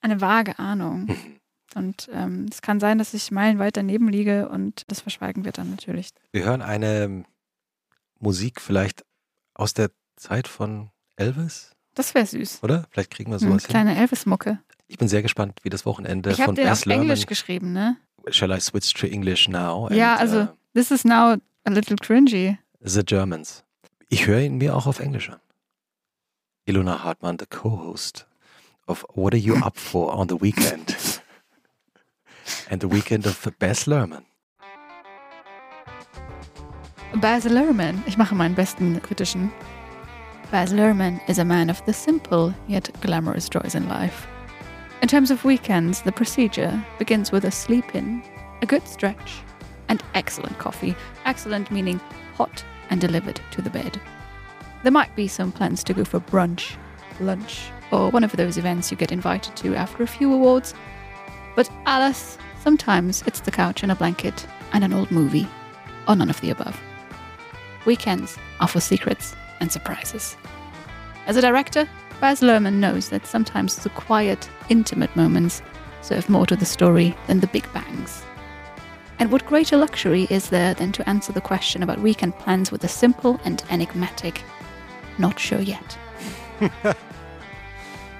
eine 0.00 0.20
vage 0.20 0.58
Ahnung. 0.58 1.08
Und 1.76 2.10
ähm, 2.12 2.46
es 2.50 2.62
kann 2.62 2.80
sein, 2.80 2.98
dass 2.98 3.14
ich 3.14 3.30
meilenweit 3.30 3.76
daneben 3.76 4.08
liege 4.08 4.48
und 4.48 4.82
das 4.88 5.02
verschweigen 5.02 5.44
wir 5.44 5.52
dann 5.52 5.70
natürlich. 5.70 6.08
Wir 6.32 6.42
hören 6.42 6.62
eine 6.62 7.24
Musik 8.18 8.60
vielleicht 8.60 9.04
aus 9.60 9.74
der 9.74 9.90
Zeit 10.16 10.48
von 10.48 10.90
Elvis, 11.16 11.72
Das 11.94 12.14
wäre 12.14 12.26
süß. 12.26 12.60
oder? 12.62 12.86
Vielleicht 12.90 13.10
kriegen 13.10 13.30
wir 13.30 13.38
sowas 13.38 13.64
hin. 13.64 13.70
kleine 13.70 13.96
Elvis-Mucke. 13.96 14.58
Ich 14.88 14.98
bin 14.98 15.06
sehr 15.08 15.22
gespannt, 15.22 15.60
wie 15.62 15.70
das 15.70 15.86
Wochenende 15.86 16.30
Ich 16.32 16.42
von 16.42 16.54
den 16.54 16.66
Baz 16.66 16.82
auf. 16.86 16.92
Englisch 16.92 17.26
geschrieben, 17.26 17.72
ne? 17.72 17.96
Shall 18.30 18.50
I 18.50 18.60
switch 18.60 18.92
to 18.94 19.06
English 19.06 19.48
now? 19.48 19.88
Ja, 19.92 20.12
And, 20.14 20.20
also- 20.22 20.40
uh, 20.42 20.46
This 20.74 20.90
is 20.90 21.04
now 21.04 21.36
a 21.64 21.70
little 21.70 21.96
cringy. 21.96 22.58
The 22.80 23.02
Germans. 23.04 23.64
Ich 24.08 24.26
höre 24.26 24.40
ihn 24.40 24.56
mir 24.58 24.74
auch 24.76 24.86
auf 24.86 25.00
Englisch 25.00 25.28
an. 25.30 25.40
Ilona 26.64 27.02
Hartmann, 27.02 27.38
the 27.38 27.46
co-host 27.46 28.26
of 28.86 29.04
What 29.14 29.34
Are 29.34 29.40
You 29.40 29.56
Up 29.56 29.78
For 29.78 30.14
on 30.14 30.28
the 30.28 30.40
Weekend? 30.40 30.96
And 32.70 32.82
the 32.82 32.90
Weekend 32.90 33.26
of 33.26 33.48
Baz 33.58 33.86
Luhrmann. 33.86 34.24
Baz 37.16 37.44
Luhrmann. 37.44 38.02
Ich 38.06 38.16
mache 38.16 38.34
meinen 38.34 38.54
besten 38.54 39.00
kritischen. 39.02 39.50
Baz 40.50 40.72
Luhrmann 40.72 41.20
is 41.28 41.38
a 41.38 41.44
man 41.44 41.68
of 41.68 41.84
the 41.84 41.92
simple 41.92 42.54
yet 42.68 42.90
glamorous 43.00 43.48
joys 43.48 43.74
in 43.74 43.88
life. 43.88 44.26
In 45.02 45.08
terms 45.08 45.30
of 45.30 45.44
weekends, 45.44 46.02
the 46.02 46.12
procedure 46.12 46.82
begins 46.98 47.32
with 47.32 47.44
a 47.44 47.50
sleep 47.50 47.94
in, 47.94 48.22
a 48.62 48.66
good 48.66 48.86
stretch, 48.86 49.42
and 49.88 50.02
excellent 50.14 50.58
coffee. 50.58 50.94
Excellent 51.24 51.70
meaning 51.70 52.00
hot 52.36 52.64
and 52.90 53.00
delivered 53.00 53.40
to 53.52 53.62
the 53.62 53.70
bed. 53.70 54.00
There 54.82 54.92
might 54.92 55.14
be 55.16 55.28
some 55.28 55.52
plans 55.52 55.82
to 55.84 55.94
go 55.94 56.04
for 56.04 56.20
brunch, 56.20 56.76
lunch, 57.20 57.70
or 57.90 58.10
one 58.10 58.24
of 58.24 58.32
those 58.32 58.56
events 58.56 58.90
you 58.90 58.96
get 58.96 59.12
invited 59.12 59.56
to 59.56 59.74
after 59.74 60.02
a 60.02 60.06
few 60.06 60.32
awards. 60.32 60.74
But 61.56 61.68
alas, 61.86 62.38
Sometimes 62.60 63.22
it's 63.22 63.40
the 63.40 63.50
couch 63.50 63.82
and 63.82 63.90
a 63.90 63.94
blanket 63.94 64.46
and 64.72 64.84
an 64.84 64.92
old 64.92 65.10
movie, 65.10 65.48
or 66.06 66.14
none 66.14 66.28
of 66.28 66.38
the 66.42 66.50
above. 66.50 66.78
Weekends 67.86 68.36
are 68.60 68.68
for 68.68 68.80
secrets 68.80 69.34
and 69.60 69.70
surprises. 69.72 70.36
As 71.26 71.36
a 71.36 71.40
director, 71.40 71.88
Baz 72.20 72.40
Luhrmann 72.40 72.74
knows 72.74 73.08
that 73.10 73.26
sometimes 73.26 73.76
the 73.76 73.90
quiet, 73.90 74.48
intimate 74.68 75.14
moments 75.16 75.62
serve 76.02 76.28
more 76.28 76.46
to 76.46 76.56
the 76.56 76.64
story 76.66 77.16
than 77.26 77.40
the 77.40 77.46
big 77.48 77.70
bangs. 77.72 78.22
And 79.18 79.30
what 79.30 79.44
greater 79.46 79.76
luxury 79.76 80.26
is 80.30 80.48
there 80.50 80.72
than 80.74 80.92
to 80.92 81.08
answer 81.08 81.32
the 81.32 81.40
question 81.42 81.82
about 81.82 81.98
weekend 82.00 82.38
plans 82.38 82.72
with 82.72 82.84
a 82.84 82.88
simple 82.88 83.38
and 83.44 83.62
enigmatic, 83.70 84.42
not 85.18 85.38
sure 85.38 85.60
yet? 85.60 85.98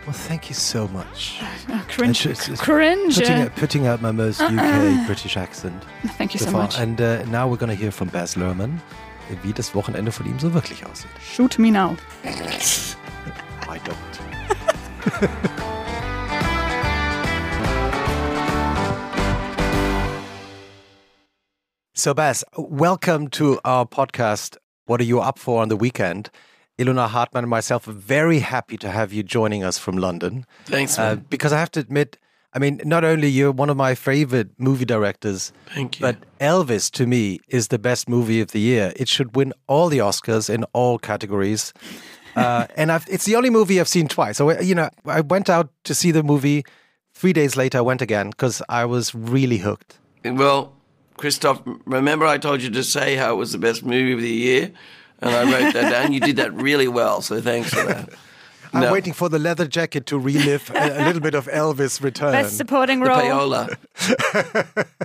Well, 0.06 0.14
thank 0.14 0.48
you 0.48 0.54
so 0.54 0.88
much. 0.88 1.40
Oh, 1.68 1.84
cringe. 1.88 2.26
It's- 2.26 2.48
it's- 2.48 2.60
cringe. 2.60 3.16
Putting 3.18 3.42
out, 3.42 3.54
putting 3.56 3.86
out 3.86 4.02
my 4.02 4.10
most 4.10 4.40
UK 4.40 5.06
British 5.06 5.36
accent. 5.36 5.84
Thank 6.18 6.32
you 6.34 6.40
so 6.40 6.46
so 6.46 6.50
far. 6.52 6.62
much. 6.62 6.78
And 6.78 7.00
uh, 7.00 7.22
now 7.26 7.46
we're 7.46 7.58
going 7.58 7.68
to 7.70 7.76
hear 7.76 7.92
from 7.92 8.08
Baz 8.08 8.34
Luhrmann, 8.34 8.80
wie 9.42 9.52
das 9.52 9.74
Wochenende 9.74 10.12
von 10.12 10.26
ihm 10.26 10.38
so 10.38 10.52
wirklich 10.54 10.84
aussieht. 10.86 11.10
Shoot 11.34 11.58
me 11.58 11.70
now. 11.70 11.96
I 13.68 13.78
don't. 13.78 15.40
so, 21.94 22.14
Baz, 22.14 22.44
welcome 22.56 23.28
to 23.30 23.58
our 23.64 23.84
podcast. 23.86 24.56
What 24.86 25.00
are 25.00 25.04
you 25.04 25.20
up 25.20 25.38
for 25.38 25.60
on 25.62 25.68
the 25.68 25.76
weekend? 25.76 26.30
Ilona 26.78 27.08
Hartmann 27.08 27.44
and 27.44 27.50
myself 27.50 27.86
are 27.86 27.92
very 27.92 28.38
happy 28.38 28.78
to 28.78 28.88
have 28.90 29.12
you 29.12 29.22
joining 29.22 29.62
us 29.62 29.76
from 29.78 29.98
London. 29.98 30.46
Thanks, 30.64 30.98
Uh, 30.98 31.16
man. 31.16 31.26
because 31.28 31.52
I 31.52 31.58
have 31.58 31.70
to 31.72 31.80
admit, 31.80 32.16
I 32.52 32.58
mean, 32.58 32.80
not 32.84 33.04
only 33.04 33.28
you're 33.28 33.52
one 33.52 33.70
of 33.70 33.76
my 33.76 33.94
favorite 33.94 34.48
movie 34.58 34.84
directors, 34.84 35.52
Thank 35.74 36.00
you. 36.00 36.06
but 36.06 36.16
Elvis 36.40 36.90
to 36.92 37.06
me 37.06 37.38
is 37.48 37.68
the 37.68 37.78
best 37.78 38.08
movie 38.08 38.40
of 38.40 38.50
the 38.50 38.58
year. 38.60 38.92
It 38.96 39.08
should 39.08 39.36
win 39.36 39.52
all 39.68 39.88
the 39.88 39.98
Oscars 39.98 40.50
in 40.52 40.64
all 40.72 40.98
categories. 40.98 41.72
Uh, 42.36 42.64
and 42.76 42.92
I've, 42.92 43.04
it's 43.08 43.24
the 43.24 43.34
only 43.34 43.50
movie 43.50 43.80
I've 43.80 43.88
seen 43.88 44.06
twice. 44.06 44.36
So, 44.36 44.60
you 44.60 44.72
know, 44.72 44.88
I 45.04 45.20
went 45.20 45.50
out 45.50 45.68
to 45.82 45.96
see 45.96 46.12
the 46.12 46.22
movie. 46.22 46.64
Three 47.12 47.32
days 47.32 47.56
later, 47.56 47.78
I 47.78 47.80
went 47.80 48.00
again 48.02 48.30
because 48.30 48.62
I 48.68 48.84
was 48.84 49.12
really 49.16 49.58
hooked. 49.58 49.98
well, 50.24 50.72
Christoph, 51.16 51.60
remember 51.86 52.24
I 52.26 52.38
told 52.38 52.62
you 52.62 52.70
to 52.70 52.84
say 52.84 53.16
how 53.16 53.32
it 53.32 53.36
was 53.36 53.50
the 53.50 53.58
best 53.58 53.84
movie 53.84 54.12
of 54.12 54.20
the 54.20 54.30
year? 54.30 54.70
And 55.18 55.30
I 55.34 55.42
wrote 55.42 55.74
that 55.74 55.90
down. 55.90 56.12
You 56.12 56.20
did 56.20 56.36
that 56.36 56.54
really 56.54 56.86
well, 56.86 57.20
so 57.20 57.40
thanks 57.40 57.74
for 57.74 57.84
that. 57.84 58.10
I'm 58.72 58.82
No. 58.82 58.92
waiting 58.92 59.12
for 59.12 59.28
the 59.28 59.38
leather 59.38 59.66
jacket 59.66 60.06
to 60.06 60.18
relive 60.18 60.70
a, 60.74 61.02
a 61.02 61.04
little 61.04 61.20
bit 61.20 61.34
of 61.34 61.46
Elvis 61.48 62.00
return. 62.02 62.32
Best 62.32 62.56
supporting 62.56 63.00
The 63.00 63.06
role. 63.08 63.18
payola. 63.20 63.76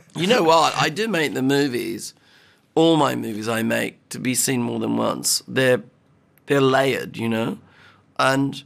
you 0.16 0.28
know 0.28 0.44
what? 0.44 0.74
I 0.78 0.90
do 0.90 1.08
make 1.08 1.34
the 1.34 1.42
movies, 1.42 2.14
all 2.76 2.96
my 2.98 3.16
movies 3.16 3.48
I 3.48 3.64
make, 3.64 4.08
to 4.10 4.20
be 4.20 4.36
seen 4.36 4.62
more 4.62 4.80
than 4.80 4.98
once. 4.98 5.42
They're, 5.48 5.82
they're 6.46 6.62
layered, 6.62 7.18
you 7.18 7.28
know? 7.30 7.58
And 8.20 8.64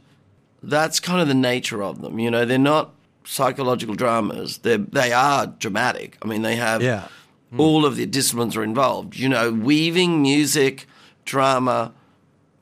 that's 0.62 1.00
kind 1.00 1.20
of 1.20 1.28
the 1.28 1.34
nature 1.34 1.82
of 1.82 2.02
them. 2.02 2.18
You 2.18 2.30
know, 2.30 2.44
they're 2.44 2.58
not 2.58 2.92
psychological 3.24 3.94
dramas. 3.94 4.58
They're, 4.58 4.78
they 4.78 5.12
are 5.12 5.46
dramatic. 5.46 6.18
I 6.22 6.26
mean, 6.26 6.42
they 6.42 6.56
have 6.56 6.82
Yeah. 6.82 7.08
all 7.56 7.86
of 7.86 7.96
the 7.96 8.06
disciplines 8.06 8.56
are 8.56 8.62
involved. 8.62 9.16
You 9.16 9.28
know, 9.28 9.50
weaving 9.52 10.20
music, 10.22 10.86
drama, 11.24 11.92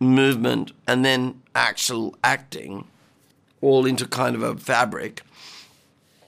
movement, 0.01 0.73
and 0.87 1.05
then 1.05 1.41
actual 1.55 2.17
acting 2.23 2.87
all 3.61 3.87
into 3.87 4.07
kind 4.07 4.37
of 4.37 4.43
a 4.43 4.57
fabric. 4.57 5.23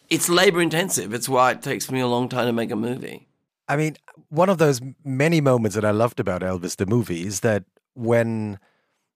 It's 0.09 0.29
labor 0.29 0.61
intensive. 0.61 1.15
It's 1.15 1.29
why 1.29 1.53
it 1.53 1.63
takes 1.63 1.91
me 1.91 2.01
a 2.01 2.07
long 2.09 2.29
time 2.29 2.47
to 2.47 2.53
make 2.53 2.71
a 2.73 2.77
movie. 2.77 3.29
I 3.69 3.77
mean, 3.77 3.97
one 4.29 4.49
of 4.49 4.59
those 4.59 4.81
many 5.05 5.41
moments 5.41 5.77
that 5.77 5.85
I 5.85 5.93
loved 5.93 6.19
about 6.19 6.43
Elvis, 6.43 6.77
the 6.77 6.87
movie, 6.87 7.25
is 7.25 7.41
that 7.41 7.63
when 7.95 8.59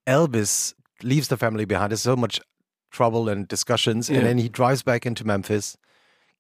Elvis 0.06 0.75
leaves 1.02 1.26
the 1.28 1.37
family 1.37 1.64
behind, 1.64 1.90
there's 1.90 2.02
so 2.02 2.14
much 2.14 2.40
trouble 2.92 3.28
and 3.28 3.49
discussions, 3.49 4.08
Yeah. 4.08 4.18
and 4.18 4.26
then 4.26 4.38
he 4.38 4.49
drives 4.49 4.84
back 4.84 5.04
into 5.04 5.25
Memphis, 5.26 5.76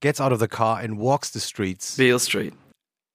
gets 0.00 0.20
out 0.20 0.32
of 0.32 0.38
the 0.38 0.46
car, 0.46 0.80
and 0.80 0.98
walks 0.98 1.30
the 1.30 1.40
streets. 1.40 1.96
Beale 1.96 2.20
Street. 2.20 2.54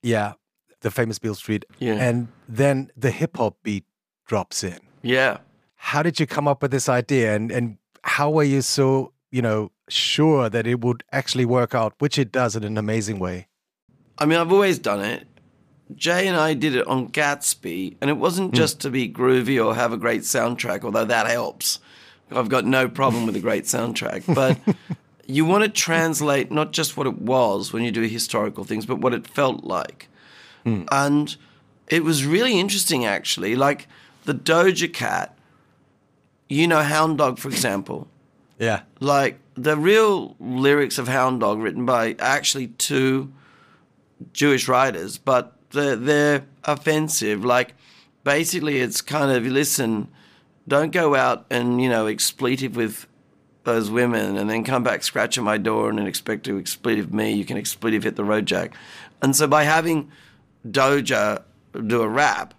yeah, 0.03 0.33
the 0.81 0.91
famous 0.91 1.19
Beale 1.19 1.35
Street. 1.35 1.63
Yeah. 1.79 1.93
And 1.93 2.27
then 2.49 2.91
the 2.97 3.11
hip 3.11 3.37
hop 3.37 3.55
beat 3.63 3.85
drops 4.27 4.63
in. 4.65 4.79
Yeah. 5.01 5.37
How 5.75 6.03
did 6.03 6.19
you 6.19 6.27
come 6.27 6.47
up 6.47 6.61
with 6.61 6.71
this 6.71 6.89
idea, 6.89 7.35
and 7.35 7.51
and 7.51 7.77
how 8.03 8.29
were 8.29 8.43
you 8.43 8.61
so 8.61 9.13
you 9.31 9.41
know 9.41 9.71
sure 9.87 10.49
that 10.49 10.67
it 10.67 10.81
would 10.81 11.03
actually 11.11 11.45
work 11.45 11.73
out, 11.73 11.93
which 11.99 12.17
it 12.19 12.31
does 12.31 12.55
in 12.55 12.63
an 12.63 12.77
amazing 12.77 13.19
way? 13.19 13.47
I 14.17 14.25
mean, 14.25 14.37
I've 14.37 14.51
always 14.51 14.79
done 14.79 15.01
it. 15.01 15.27
Jay 15.95 16.27
and 16.27 16.37
I 16.37 16.53
did 16.53 16.75
it 16.75 16.85
on 16.87 17.09
Gatsby, 17.09 17.97
and 18.01 18.09
it 18.09 18.17
wasn't 18.17 18.49
hmm. 18.49 18.55
just 18.55 18.81
to 18.81 18.89
be 18.89 19.09
groovy 19.09 19.63
or 19.63 19.73
have 19.73 19.93
a 19.93 19.97
great 19.97 20.21
soundtrack, 20.21 20.83
although 20.83 21.05
that 21.05 21.27
helps. 21.27 21.79
I've 22.31 22.49
got 22.49 22.65
no 22.65 22.87
problem 22.87 23.25
with 23.25 23.35
a 23.35 23.39
great 23.39 23.63
soundtrack, 23.63 24.23
but 24.35 24.57
you 25.25 25.45
want 25.45 25.63
to 25.63 25.69
translate 25.69 26.51
not 26.51 26.73
just 26.73 26.95
what 26.95 27.07
it 27.07 27.19
was 27.19 27.73
when 27.73 27.83
you 27.83 27.91
do 27.91 28.01
historical 28.01 28.63
things, 28.63 28.85
but 28.85 28.99
what 28.99 29.13
it 29.13 29.25
felt 29.27 29.63
like. 29.63 30.09
Hmm. 30.63 30.83
And 30.91 31.35
it 31.87 32.03
was 32.03 32.25
really 32.25 32.59
interesting, 32.59 33.05
actually. 33.05 33.55
Like 33.55 33.87
the 34.29 34.35
Doja 34.35 34.91
Cat, 34.93 35.35
you 36.47 36.67
know, 36.67 36.81
Hound 36.83 37.17
Dog, 37.17 37.39
for 37.39 37.49
example 37.49 38.07
Yeah. 38.59 38.81
like 38.99 39.39
the 39.55 39.75
real 39.75 40.35
lyrics 40.39 40.97
of 40.99 41.07
Hound 41.07 41.39
Dog 41.39 41.59
written 41.59 41.83
by 41.85 42.15
actually 42.19 42.67
two 42.67 43.31
Jewish 44.33 44.67
writers, 44.67 45.17
but 45.17 45.55
they're, 45.71 45.95
they're 45.95 46.45
offensive. 46.63 47.43
Like 47.43 47.73
basically, 48.23 48.77
it's 48.79 49.01
kind 49.01 49.31
of 49.31 49.43
listen, 49.45 50.09
don't 50.67 50.91
go 50.91 51.15
out 51.15 51.45
and 51.49 51.81
you 51.81 51.89
know 51.89 52.05
expletive 52.05 52.75
with 52.75 53.07
those 53.63 53.89
women 53.89 54.37
and 54.37 54.49
then 54.49 54.63
come 54.63 54.83
back 54.83 55.01
scratching 55.03 55.43
my 55.43 55.57
door 55.57 55.89
and 55.89 55.97
then 55.97 56.07
expect 56.07 56.43
to 56.45 56.57
expletive 56.57 57.11
me. 57.13 57.31
You 57.33 57.45
can 57.45 57.57
expletive 57.57 58.03
hit 58.03 58.15
the 58.15 58.23
road 58.23 58.45
jack, 58.45 58.73
and 59.23 59.35
so 59.35 59.47
by 59.47 59.63
having 59.63 60.11
Doja 60.67 61.43
do 61.87 62.01
a 62.01 62.07
rap, 62.07 62.53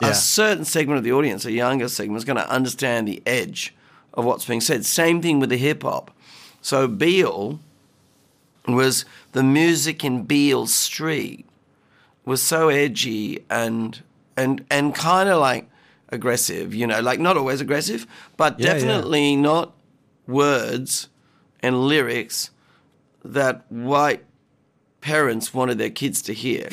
Yeah. 0.00 0.10
a 0.10 0.14
certain 0.14 0.64
segment 0.64 0.98
of 0.98 1.04
the 1.04 1.12
audience, 1.12 1.44
a 1.44 1.50
younger 1.52 1.88
segment, 1.88 2.18
is 2.18 2.24
going 2.24 2.36
to 2.36 2.48
understand 2.48 3.08
the 3.08 3.22
edge 3.26 3.74
of 4.14 4.24
what's 4.24 4.44
being 4.44 4.60
said. 4.60 4.84
Same 4.86 5.20
thing 5.20 5.40
with 5.40 5.50
the 5.50 5.56
hip 5.56 5.82
hop. 5.82 6.10
So 6.62 6.86
Beale 6.86 7.58
was 8.66 9.04
the 9.32 9.42
music 9.42 10.04
in 10.04 10.24
Beale 10.24 10.66
Street 10.66 11.46
was 12.24 12.42
so 12.42 12.68
edgy 12.68 13.44
and 13.48 14.02
and 14.36 14.64
and 14.70 14.94
kind 14.94 15.28
of 15.28 15.40
like 15.40 15.68
aggressive, 16.10 16.74
you 16.74 16.86
know, 16.86 17.00
like 17.00 17.18
not 17.18 17.36
always 17.36 17.60
aggressive, 17.60 18.06
but 18.36 18.58
Yeah, 18.60 18.66
yeah. 18.66 18.72
definitely 18.74 19.34
not 19.36 19.72
words 20.26 21.08
and 21.60 21.88
lyrics 21.88 22.50
that 23.24 23.64
white 23.70 24.24
parents 25.00 25.54
wanted 25.54 25.78
their 25.78 25.90
kids 25.90 26.20
to 26.22 26.32
hear, 26.34 26.68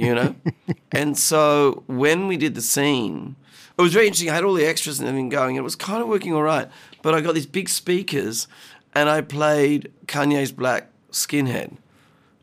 you 0.00 0.14
know? 0.14 0.34
and 0.92 1.16
so 1.16 1.82
when 1.86 2.26
we 2.26 2.36
did 2.36 2.54
the 2.54 2.62
scene, 2.62 3.36
it 3.78 3.82
was 3.82 3.92
very 3.92 4.06
interesting. 4.06 4.30
I 4.30 4.34
had 4.34 4.44
all 4.44 4.54
the 4.54 4.66
extras 4.66 4.98
and 4.98 5.08
everything 5.08 5.28
going. 5.28 5.56
It 5.56 5.62
was 5.62 5.76
kind 5.76 6.02
of 6.02 6.08
working 6.08 6.34
all 6.34 6.42
right. 6.42 6.68
But 7.02 7.14
I 7.14 7.20
got 7.20 7.34
these 7.34 7.46
big 7.46 7.68
speakers 7.68 8.48
and 8.94 9.08
I 9.08 9.20
played 9.20 9.92
Kanye's 10.06 10.52
Black 10.52 10.88
Skinhead 11.12 11.76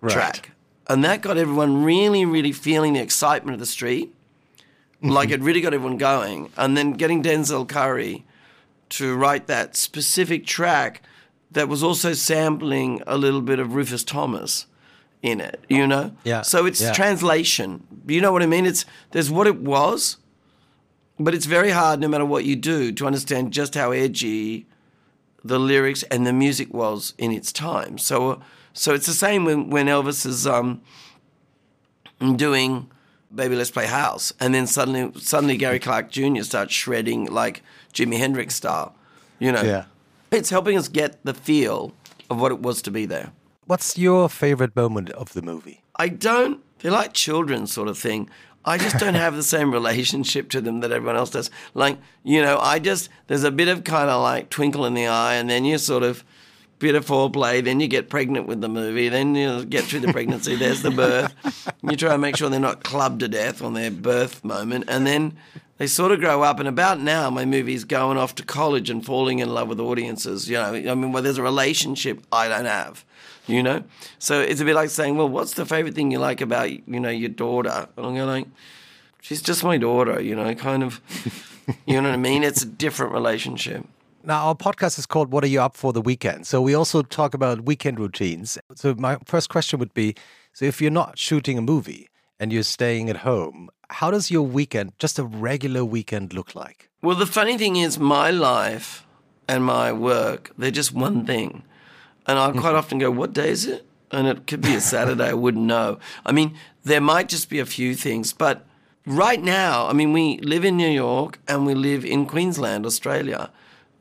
track. 0.08 0.52
And 0.88 1.04
that 1.04 1.22
got 1.22 1.38
everyone 1.38 1.84
really, 1.84 2.26
really 2.26 2.52
feeling 2.52 2.94
the 2.94 3.02
excitement 3.02 3.56
of 3.56 3.60
the 3.60 3.66
street. 3.66 4.14
Mm-hmm. 4.98 5.10
Like 5.10 5.30
it 5.30 5.42
really 5.42 5.62
got 5.62 5.74
everyone 5.74 5.98
going. 5.98 6.52
And 6.58 6.78
then 6.78 6.94
getting 6.94 7.22
Denzel 7.22 7.68
Curry 7.68 8.24
to 8.90 9.16
write 9.16 9.48
that 9.48 9.76
specific 9.76 10.46
track 10.46 11.02
that 11.52 11.68
was 11.68 11.84
also 11.84 12.14
sampling 12.14 13.02
a 13.06 13.18
little 13.18 13.42
bit 13.42 13.60
of 13.60 13.76
Rufus 13.76 14.04
Thomas 14.04 14.66
in 15.22 15.42
it, 15.42 15.64
you 15.68 15.88
know? 15.88 16.12
Yeah, 16.24 16.42
So 16.42 16.66
it's 16.66 16.82
yeah. 16.82 16.94
translation. 16.94 17.86
You 18.08 18.22
know 18.22 18.32
what 18.32 18.44
I 18.44 18.46
mean? 18.46 18.66
It's 18.66 18.86
there's 19.12 19.30
what 19.32 19.48
it 19.48 19.58
was, 19.58 20.18
but 21.20 21.34
it's 21.34 21.46
very 21.46 21.72
hard 21.72 22.00
no 22.00 22.08
matter 22.08 22.26
what 22.26 22.46
you 22.46 22.56
do 22.56 22.92
to 22.94 23.08
understand 23.08 23.52
just 23.52 23.76
how 23.76 23.92
edgy 23.92 24.68
the 25.44 25.60
lyrics 25.60 26.04
and 26.04 26.26
the 26.26 26.34
music 26.34 26.74
was 26.74 27.14
in 27.18 27.32
its 27.32 27.52
time. 27.52 27.98
So 27.98 28.42
so 28.74 28.94
it's 28.94 29.08
the 29.08 29.14
same 29.14 29.46
when, 29.46 29.70
when 29.70 29.88
Elvis 29.88 30.26
is 30.26 30.46
um, 30.46 30.82
doing 32.36 32.92
Baby 33.34 33.56
Let's 33.56 33.72
Play 33.72 33.88
House 33.88 34.34
and 34.40 34.54
then 34.54 34.68
suddenly 34.68 35.12
suddenly 35.20 35.58
Gary 35.58 35.80
Clark 35.80 36.12
Jr. 36.12 36.44
starts 36.44 36.74
shredding 36.74 37.26
like 37.26 37.64
Jimi 37.94 38.18
Hendrix 38.18 38.56
style. 38.56 38.96
You 39.40 39.52
know. 39.52 39.62
Yeah. 39.62 39.86
It's 40.30 40.50
helping 40.50 40.78
us 40.78 40.90
get 40.90 41.24
the 41.24 41.34
feel 41.34 41.94
of 42.30 42.42
what 42.42 42.52
it 42.52 42.60
was 42.60 42.82
to 42.84 42.92
be 42.92 43.06
there. 43.06 43.32
What's 43.68 43.98
your 43.98 44.30
favorite 44.30 44.78
moment 44.78 45.10
of 45.10 45.34
the 45.34 45.42
movie? 45.42 45.84
I 45.98 46.08
don't. 46.08 46.64
They're 46.80 46.92
like 46.92 47.12
children, 47.12 47.68
sort 47.68 47.90
of 47.90 47.98
thing. 47.98 48.30
I 48.64 48.78
just 48.78 48.98
don't 48.98 49.16
have 49.16 49.36
the 49.36 49.44
same 49.44 49.74
relationship 49.74 50.50
to 50.52 50.62
them 50.62 50.80
that 50.80 50.92
everyone 50.94 51.18
else 51.18 51.32
does. 51.32 51.52
Like, 51.74 51.98
you 52.24 52.42
know, 52.42 52.60
I 52.60 52.80
just 52.80 53.10
there's 53.28 53.44
a 53.44 53.52
bit 53.52 53.68
of 53.68 53.84
kind 53.84 54.10
of 54.10 54.22
like 54.22 54.50
twinkle 54.50 54.86
in 54.86 54.94
the 54.94 55.08
eye, 55.08 55.36
and 55.36 55.50
then 55.50 55.66
you 55.66 55.78
sort 55.78 56.04
of 56.04 56.24
bit 56.80 56.96
of 56.96 57.06
foreplay, 57.06 57.62
then 57.62 57.82
you 57.82 57.90
get 57.90 58.10
pregnant 58.10 58.48
with 58.48 58.62
the 58.62 58.70
movie, 58.70 59.10
then 59.10 59.36
you 59.36 59.66
get 59.66 59.84
through 59.84 60.00
the 60.00 60.14
pregnancy, 60.14 60.56
there's 60.56 60.82
the 60.82 60.92
birth. 60.92 61.34
You 61.82 61.98
try 61.98 62.14
and 62.14 62.22
make 62.22 62.38
sure 62.38 62.50
they're 62.50 62.60
not 62.60 62.84
clubbed 62.84 63.20
to 63.22 63.28
death 63.28 63.62
on 63.62 63.74
their 63.74 63.92
birth 63.92 64.46
moment, 64.46 64.86
and 64.88 65.06
then 65.06 65.36
they 65.78 65.88
sort 65.88 66.12
of 66.14 66.22
grow 66.22 66.42
up. 66.42 66.60
And 66.60 66.70
about 66.70 67.02
now, 67.02 67.30
my 67.30 67.44
movie's 67.44 67.84
going 67.84 68.18
off 68.18 68.36
to 68.36 68.44
college 68.44 68.90
and 68.90 69.06
falling 69.06 69.40
in 69.40 69.50
love 69.50 69.68
with 69.68 69.80
audiences. 69.80 70.50
You 70.50 70.56
know, 70.56 70.74
I 70.74 70.96
mean, 70.96 71.12
well, 71.12 71.24
there's 71.24 71.38
a 71.38 71.44
relationship 71.44 72.24
I 72.32 72.48
don't 72.48 72.66
have. 72.66 73.04
You 73.48 73.64
know, 73.64 73.84
so 74.20 74.42
it's 74.42 74.60
a 74.60 74.66
bit 74.66 74.76
like 74.76 74.90
saying, 74.90 75.16
"Well, 75.16 75.30
what's 75.30 75.54
the 75.54 75.66
favorite 75.66 75.96
thing 75.96 76.12
you 76.12 76.20
like 76.20 76.42
about 76.42 76.70
you 76.70 77.00
know 77.00 77.10
your 77.10 77.30
daughter?" 77.30 77.88
And 77.96 78.06
I'm 78.06 78.14
going 78.14 78.28
like, 78.28 78.48
"She's 79.22 79.42
just 79.42 79.64
my 79.64 79.78
daughter." 79.78 80.22
You 80.22 80.36
know, 80.36 80.54
kind 80.56 80.84
of. 80.84 81.02
you 81.86 82.02
know 82.02 82.10
what 82.10 82.14
I 82.14 82.18
mean? 82.18 82.44
It's 82.44 82.64
a 82.64 82.66
different 82.66 83.14
relationship. 83.14 83.86
Now, 84.24 84.48
our 84.48 84.56
podcast 84.56 85.00
is 85.00 85.06
called 85.06 85.32
What 85.32 85.44
Are 85.44 85.48
You 85.48 85.62
Up 85.62 85.78
for 85.78 85.94
the 85.94 86.02
Weekend? 86.02 86.48
So, 86.48 86.62
we 86.62 86.74
also 86.74 87.02
talk 87.02 87.34
about 87.34 87.62
weekend 87.62 88.00
routines. 88.00 88.58
So, 88.76 88.94
my 88.96 89.18
first 89.26 89.50
question 89.50 89.80
would 89.80 89.94
be 89.94 90.16
so, 90.54 90.66
if 90.66 90.82
you're 90.82 90.92
not 90.92 91.18
shooting 91.18 91.58
a 91.58 91.62
movie 91.62 92.10
and 92.40 92.52
you're 92.52 92.64
staying 92.64 93.10
at 93.10 93.18
home, 93.18 93.70
how 93.90 94.12
does 94.12 94.30
your 94.30 94.42
weekend, 94.42 94.92
just 95.00 95.18
a 95.18 95.24
regular 95.24 95.86
weekend, 95.86 96.34
look 96.34 96.56
like? 96.56 96.90
Well, 97.02 97.16
the 97.16 97.26
funny 97.26 97.58
thing 97.58 97.78
is, 97.78 98.00
my 98.00 98.32
life 98.32 99.06
and 99.48 99.64
my 99.64 99.94
work, 99.94 100.52
they're 100.58 100.72
just 100.72 100.94
one 100.94 101.26
thing. 101.26 101.64
And 102.28 102.38
I 102.38 102.52
quite 102.52 102.62
mm-hmm. 102.62 102.76
often 102.76 103.00
go, 103.00 103.10
What 103.10 103.34
day 103.34 103.50
is 103.50 103.66
it? 103.66 103.86
And 104.12 104.28
it 104.28 104.48
could 104.48 104.62
be 104.62 104.76
a 104.76 104.82
Saturday, 104.82 105.30
I 105.30 105.34
wouldn't 105.34 105.66
know. 105.76 106.00
I 106.26 106.32
mean, 106.32 106.58
there 106.84 107.02
might 107.02 107.30
just 107.30 107.50
be 107.50 107.60
a 107.60 107.66
few 107.66 107.96
things, 107.96 108.34
but 108.34 108.66
right 109.06 109.42
now, 109.42 109.88
I 109.88 109.94
mean, 109.94 110.14
we 110.14 110.38
live 110.40 110.66
in 110.66 110.78
New 110.78 110.90
York 110.90 111.40
and 111.48 111.66
we 111.66 111.74
live 111.74 112.06
in 112.06 112.26
Queensland, 112.26 112.86
Australia, 112.86 113.52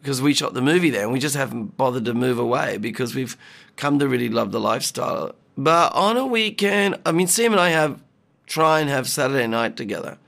because 0.00 0.20
we 0.20 0.34
shot 0.34 0.54
the 0.54 0.62
movie 0.62 0.90
there 0.90 1.04
and 1.04 1.12
we 1.12 1.18
just 1.18 1.36
haven't 1.36 1.76
bothered 1.76 2.04
to 2.04 2.14
move 2.14 2.38
away 2.38 2.76
because 2.76 3.14
we've 3.14 3.36
come 3.76 3.98
to 3.98 4.08
really 4.08 4.28
love 4.28 4.52
the 4.52 4.60
lifestyle. 4.60 5.34
But 5.56 5.94
on 5.94 6.16
a 6.16 6.26
weekend, 6.26 6.96
I 7.06 7.12
mean, 7.12 7.26
Sam 7.26 7.52
and 7.52 7.60
I 7.60 7.70
have 7.70 8.02
try 8.46 8.80
and 8.80 8.88
have 8.88 9.08
Saturday 9.08 9.46
night 9.46 9.76
together. 9.76 10.18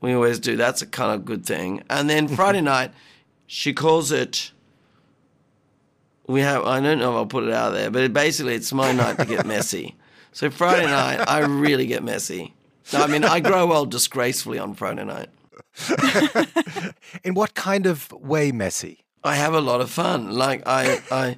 We 0.00 0.12
always 0.12 0.38
do. 0.38 0.56
That's 0.56 0.82
a 0.82 0.86
kind 0.86 1.12
of 1.12 1.24
good 1.24 1.44
thing. 1.44 1.82
And 1.90 2.08
then 2.08 2.28
Friday 2.28 2.60
night, 2.74 2.92
she 3.46 3.72
calls 3.72 4.12
it. 4.12 4.52
We 6.28 6.40
have. 6.40 6.64
I 6.64 6.80
don't 6.80 6.98
know 6.98 7.12
if 7.12 7.16
I'll 7.16 7.26
put 7.26 7.44
it 7.44 7.52
out 7.52 7.70
there, 7.70 7.90
but 7.90 8.02
it, 8.02 8.12
basically, 8.12 8.54
it's 8.54 8.72
my 8.72 8.92
night 8.92 9.18
to 9.18 9.24
get 9.24 9.46
messy. 9.46 9.94
So 10.32 10.50
Friday 10.50 10.86
night, 10.86 11.24
I 11.28 11.40
really 11.40 11.86
get 11.86 12.02
messy. 12.02 12.54
I 12.92 13.06
mean, 13.06 13.24
I 13.24 13.40
grow 13.40 13.72
old 13.72 13.90
disgracefully 13.90 14.58
on 14.58 14.74
Friday 14.74 15.04
night. 15.04 15.28
In 17.24 17.34
what 17.34 17.54
kind 17.54 17.86
of 17.86 18.10
way 18.12 18.52
messy? 18.52 19.04
I 19.24 19.36
have 19.36 19.54
a 19.54 19.60
lot 19.60 19.80
of 19.80 19.90
fun. 19.90 20.30
Like 20.32 20.62
I, 20.66 21.00
I 21.10 21.36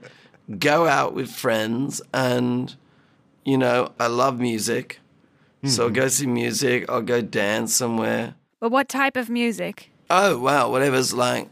go 0.59 0.87
out 0.87 1.15
with 1.15 1.31
friends, 1.31 2.03
and 2.13 2.75
you 3.45 3.57
know, 3.57 3.93
I 3.99 4.09
love 4.09 4.39
music. 4.39 5.01
So 5.65 5.85
I'll 5.85 5.91
go 5.91 6.03
mm-hmm. 6.03 6.09
see 6.09 6.27
music. 6.27 6.85
I'll 6.89 7.03
go 7.03 7.21
dance 7.21 7.75
somewhere. 7.75 8.35
But 8.61 8.71
what 8.71 8.89
type 8.89 9.17
of 9.17 9.29
music? 9.29 9.91
Oh 10.11 10.39
wow, 10.39 10.71
whatever's 10.71 11.13
like, 11.13 11.49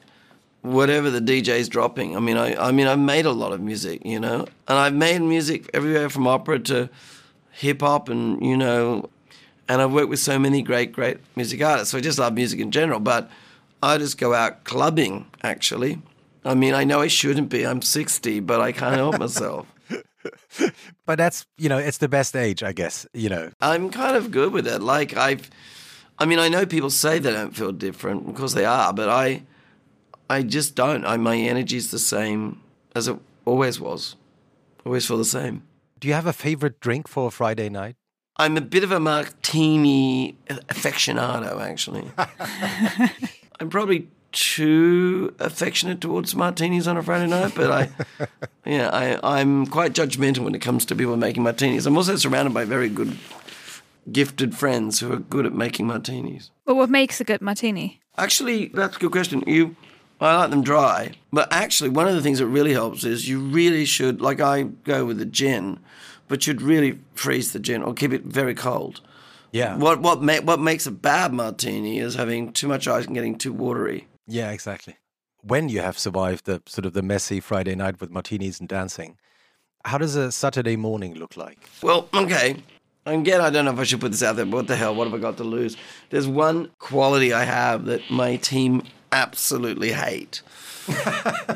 whatever 0.66 1.10
the 1.10 1.20
DJ's 1.20 1.68
dropping. 1.68 2.16
I 2.16 2.20
mean, 2.20 2.36
I, 2.36 2.68
I 2.68 2.72
mean, 2.72 2.86
I've 2.86 2.98
made 2.98 3.26
a 3.26 3.32
lot 3.32 3.52
of 3.52 3.60
music, 3.60 4.04
you 4.04 4.20
know, 4.20 4.46
and 4.68 4.78
I've 4.78 4.94
made 4.94 5.20
music 5.20 5.70
everywhere 5.72 6.08
from 6.08 6.26
opera 6.26 6.58
to 6.60 6.90
hip 7.52 7.80
hop, 7.80 8.08
and 8.08 8.44
you 8.44 8.56
know, 8.56 9.08
and 9.68 9.80
I've 9.80 9.92
worked 9.92 10.08
with 10.08 10.20
so 10.20 10.38
many 10.38 10.62
great, 10.62 10.92
great 10.92 11.18
music 11.36 11.62
artists. 11.62 11.92
So 11.92 11.98
I 11.98 12.00
just 12.00 12.18
love 12.18 12.34
music 12.34 12.60
in 12.60 12.70
general. 12.70 13.00
But 13.00 13.30
I 13.82 13.98
just 13.98 14.18
go 14.18 14.34
out 14.34 14.64
clubbing. 14.64 15.26
Actually, 15.42 16.02
I 16.44 16.54
mean, 16.54 16.74
I 16.74 16.84
know 16.84 17.00
I 17.00 17.08
shouldn't 17.08 17.48
be. 17.48 17.66
I'm 17.66 17.82
60, 17.82 18.40
but 18.40 18.60
I 18.60 18.72
can't 18.72 18.96
help 18.96 19.18
myself. 19.18 19.66
But 21.06 21.18
that's, 21.18 21.46
you 21.56 21.68
know, 21.68 21.78
it's 21.78 21.98
the 21.98 22.08
best 22.08 22.34
age, 22.34 22.64
I 22.64 22.72
guess, 22.72 23.06
you 23.14 23.28
know. 23.28 23.52
I'm 23.60 23.90
kind 23.90 24.16
of 24.16 24.32
good 24.32 24.52
with 24.52 24.66
it. 24.66 24.82
Like 24.82 25.16
I've, 25.16 25.48
I 26.18 26.26
mean, 26.26 26.40
I 26.40 26.48
know 26.48 26.66
people 26.66 26.90
say 26.90 27.20
they 27.20 27.32
don't 27.32 27.54
feel 27.54 27.70
different 27.72 28.26
because 28.26 28.54
they 28.54 28.64
are, 28.64 28.92
but 28.92 29.08
I, 29.08 29.42
I 30.28 30.42
just 30.42 30.74
don't. 30.74 31.04
I, 31.04 31.16
my 31.16 31.36
energy's 31.36 31.90
the 31.90 31.98
same 31.98 32.60
as 32.94 33.08
it 33.08 33.16
always 33.44 33.80
was. 33.80 34.16
Always 34.84 35.06
feel 35.06 35.18
the 35.18 35.24
same. 35.24 35.62
Do 35.98 36.08
you 36.08 36.14
have 36.14 36.26
a 36.26 36.32
favorite 36.32 36.80
drink 36.80 37.08
for 37.08 37.28
a 37.28 37.30
Friday 37.30 37.68
night? 37.68 37.96
I'm 38.38 38.56
a 38.56 38.60
bit 38.60 38.84
of 38.84 38.92
a 38.92 39.00
martini 39.00 40.36
aficionado, 40.48 41.60
actually. 41.60 42.10
I'm 43.60 43.70
probably 43.70 44.08
too 44.32 45.34
affectionate 45.38 46.02
towards 46.02 46.34
martinis 46.36 46.86
on 46.86 46.98
a 46.98 47.02
Friday 47.02 47.26
night, 47.26 47.54
but 47.54 47.70
I, 47.70 48.26
yeah, 48.66 48.90
I, 48.92 49.40
I'm 49.40 49.66
quite 49.66 49.94
judgmental 49.94 50.40
when 50.40 50.54
it 50.54 50.60
comes 50.60 50.84
to 50.86 50.94
people 50.94 51.16
making 51.16 51.42
martinis. 51.42 51.86
I'm 51.86 51.96
also 51.96 52.16
surrounded 52.16 52.52
by 52.52 52.66
very 52.66 52.90
good, 52.90 53.16
gifted 54.12 54.54
friends 54.54 55.00
who 55.00 55.12
are 55.12 55.18
good 55.18 55.46
at 55.46 55.54
making 55.54 55.86
martinis. 55.86 56.50
But 56.66 56.74
what 56.74 56.90
makes 56.90 57.20
a 57.20 57.24
good 57.24 57.40
martini? 57.40 58.02
Actually, 58.18 58.66
that's 58.68 58.96
a 58.96 59.00
good 59.00 59.12
question. 59.12 59.42
You, 59.46 59.74
I 60.20 60.36
like 60.36 60.50
them 60.50 60.62
dry, 60.62 61.12
but 61.32 61.52
actually, 61.52 61.90
one 61.90 62.08
of 62.08 62.14
the 62.14 62.22
things 62.22 62.38
that 62.38 62.46
really 62.46 62.72
helps 62.72 63.04
is 63.04 63.28
you 63.28 63.38
really 63.38 63.84
should, 63.84 64.20
like 64.20 64.40
I 64.40 64.62
go 64.62 65.04
with 65.04 65.18
the 65.18 65.26
gin, 65.26 65.78
but 66.26 66.46
you'd 66.46 66.62
really 66.62 66.98
freeze 67.14 67.52
the 67.52 67.58
gin 67.58 67.82
or 67.82 67.92
keep 67.92 68.12
it 68.12 68.24
very 68.24 68.54
cold. 68.54 69.02
Yeah. 69.52 69.76
What 69.76 70.00
what 70.00 70.22
ma- 70.22 70.40
what 70.40 70.60
makes 70.60 70.86
a 70.86 70.90
bad 70.90 71.32
martini 71.32 71.98
is 71.98 72.14
having 72.14 72.52
too 72.52 72.68
much 72.68 72.88
ice 72.88 73.06
and 73.06 73.14
getting 73.14 73.36
too 73.36 73.52
watery. 73.52 74.06
Yeah, 74.26 74.50
exactly. 74.50 74.96
When 75.42 75.68
you 75.68 75.80
have 75.80 75.98
survived 75.98 76.46
the 76.46 76.62
sort 76.66 76.86
of 76.86 76.94
the 76.94 77.02
messy 77.02 77.40
Friday 77.40 77.74
night 77.74 78.00
with 78.00 78.10
martinis 78.10 78.58
and 78.58 78.68
dancing, 78.68 79.18
how 79.84 79.98
does 79.98 80.16
a 80.16 80.32
Saturday 80.32 80.76
morning 80.76 81.14
look 81.14 81.36
like? 81.36 81.58
Well, 81.82 82.08
okay. 82.12 82.56
Again, 83.06 83.40
I 83.40 83.50
don't 83.50 83.64
know 83.64 83.72
if 83.72 83.78
I 83.78 83.84
should 83.84 84.00
put 84.00 84.10
this 84.10 84.22
out 84.24 84.34
there, 84.34 84.44
but 84.44 84.56
what 84.56 84.66
the 84.66 84.74
hell? 84.74 84.94
What 84.94 85.06
have 85.06 85.14
I 85.14 85.18
got 85.18 85.36
to 85.36 85.44
lose? 85.44 85.76
There's 86.10 86.26
one 86.26 86.72
quality 86.80 87.32
I 87.32 87.44
have 87.44 87.84
that 87.84 88.10
my 88.10 88.34
team 88.36 88.82
absolutely 89.16 89.92
hate. 89.92 90.42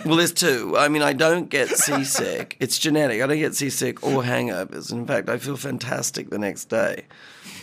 well, 0.04 0.16
there's 0.16 0.32
two. 0.32 0.74
I 0.76 0.88
mean, 0.88 1.02
I 1.02 1.12
don't 1.12 1.48
get 1.48 1.68
seasick. 1.68 2.56
It's 2.58 2.78
genetic. 2.78 3.22
I 3.22 3.26
don't 3.26 3.38
get 3.38 3.54
seasick 3.54 4.02
or 4.02 4.22
hangovers. 4.22 4.90
In 4.90 5.06
fact, 5.06 5.28
I 5.28 5.38
feel 5.38 5.56
fantastic 5.56 6.30
the 6.30 6.38
next 6.38 6.64
day, 6.64 7.04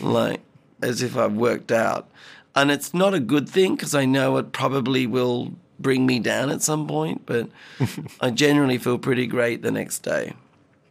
like 0.00 0.40
as 0.80 1.02
if 1.02 1.16
I've 1.16 1.34
worked 1.34 1.72
out. 1.72 2.08
And 2.54 2.70
it's 2.70 2.94
not 2.94 3.12
a 3.12 3.20
good 3.20 3.48
thing 3.48 3.76
because 3.76 3.94
I 3.94 4.04
know 4.04 4.36
it 4.38 4.52
probably 4.52 5.06
will 5.06 5.52
bring 5.78 6.06
me 6.06 6.18
down 6.18 6.50
at 6.50 6.62
some 6.62 6.86
point, 6.86 7.22
but 7.26 7.48
I 8.20 8.30
generally 8.30 8.78
feel 8.78 8.98
pretty 8.98 9.26
great 9.26 9.62
the 9.62 9.70
next 9.70 10.00
day. 10.00 10.32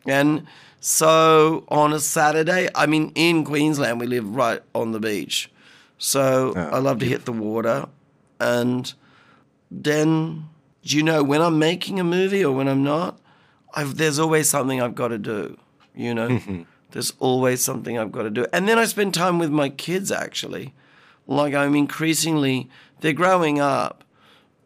And 0.06 0.46
so 0.80 1.64
on 1.70 1.92
a 1.92 2.00
Saturday, 2.00 2.70
I 2.76 2.86
mean, 2.86 3.12
in 3.16 3.44
Queensland, 3.44 4.00
we 4.00 4.08
live 4.08 4.36
right 4.36 4.62
on 4.76 4.92
the 4.92 5.00
beach. 5.00 5.50
So 5.98 6.54
I 6.56 6.78
love 6.78 7.00
to 7.00 7.06
hit 7.06 7.26
the 7.26 7.34
water. 7.34 7.88
And 8.40 8.94
then, 9.70 10.50
you 10.84 11.04
know, 11.04 11.24
when 11.24 11.42
I'm 11.42 11.60
making 11.60 12.00
a 12.00 12.04
movie 12.04 12.44
or 12.44 12.56
when 12.56 12.68
I'm 12.68 12.84
not, 12.84 13.20
I've, 13.74 13.98
there's 13.98 14.20
always 14.20 14.50
something 14.50 14.82
I've 14.82 14.96
got 14.96 15.10
to 15.10 15.18
do, 15.18 15.58
you 15.96 16.14
know? 16.14 16.30
Mm-hmm. 16.30 16.64
There's 16.92 17.14
always 17.20 17.62
something 17.62 17.98
I've 17.98 18.12
got 18.12 18.24
to 18.24 18.30
do. 18.30 18.46
And 18.54 18.68
then 18.68 18.80
I 18.80 18.86
spend 18.86 19.14
time 19.14 19.40
with 19.40 19.52
my 19.52 19.70
kids, 19.70 20.12
actually. 20.12 20.74
Like, 21.28 21.54
I'm 21.54 21.76
increasingly, 21.76 22.70
they're 23.02 23.14
growing 23.14 23.60
up, 23.60 24.04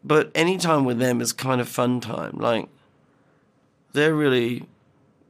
but 0.04 0.30
any 0.34 0.56
time 0.56 0.84
with 0.84 0.98
them 0.98 1.20
is 1.20 1.32
kind 1.32 1.60
of 1.60 1.68
fun 1.68 2.00
time. 2.00 2.36
Like, 2.38 2.68
they're 3.92 4.14
really 4.14 4.66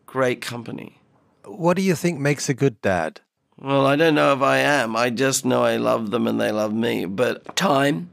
great 0.07 0.41
company. 0.41 1.01
What 1.45 1.77
do 1.77 1.83
you 1.83 1.95
think 1.95 2.21
makes 2.21 2.49
a 2.49 2.55
good 2.55 2.81
dad? 2.83 3.21
Well, 3.59 3.87
I 3.87 3.97
don't 3.97 4.15
know 4.15 4.33
if 4.33 4.43
I 4.43 4.59
am. 4.59 4.95
I 4.95 5.11
just 5.11 5.45
know 5.45 5.65
I 5.65 5.77
love 5.77 6.11
them 6.11 6.27
and 6.27 6.41
they 6.41 6.53
love 6.53 6.75
me. 6.75 7.05
But 7.05 7.57
time, 7.57 8.11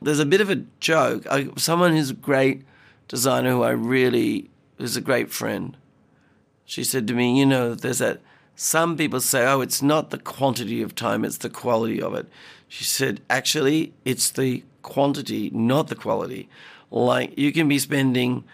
there's 0.00 0.20
a 0.20 0.26
bit 0.26 0.40
of 0.40 0.50
a 0.50 0.64
joke. 0.80 1.26
I, 1.30 1.48
someone 1.56 1.92
who's 1.92 2.10
a 2.10 2.14
great 2.14 2.62
designer 3.08 3.50
who 3.50 3.62
I 3.62 3.70
really 3.70 4.50
is 4.78 4.96
a 4.96 5.00
great 5.00 5.30
friend. 5.30 5.76
She 6.64 6.84
said 6.84 7.06
to 7.08 7.14
me, 7.14 7.38
you 7.38 7.46
know, 7.46 7.74
there's 7.74 7.98
that. 7.98 8.20
Some 8.54 8.96
people 8.96 9.20
say, 9.20 9.46
oh, 9.46 9.60
it's 9.60 9.82
not 9.82 10.10
the 10.10 10.18
quantity 10.18 10.82
of 10.82 10.94
time, 10.94 11.24
it's 11.24 11.38
the 11.38 11.48
quality 11.48 12.02
of 12.02 12.14
it. 12.14 12.26
She 12.66 12.84
said, 12.84 13.20
actually, 13.30 13.92
it's 14.04 14.30
the 14.30 14.64
quantity, 14.82 15.48
not 15.50 15.88
the 15.88 15.94
quality. 15.94 16.48
Like, 16.90 17.38
you 17.38 17.52
can 17.52 17.68
be 17.68 17.78
spending 17.78 18.44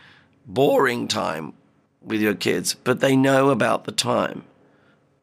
boring 0.46 1.08
time 1.08 1.54
with 2.02 2.20
your 2.20 2.34
kids, 2.34 2.74
but 2.74 3.00
they 3.00 3.16
know 3.16 3.48
about 3.48 3.84
the 3.84 3.92
time. 3.92 4.44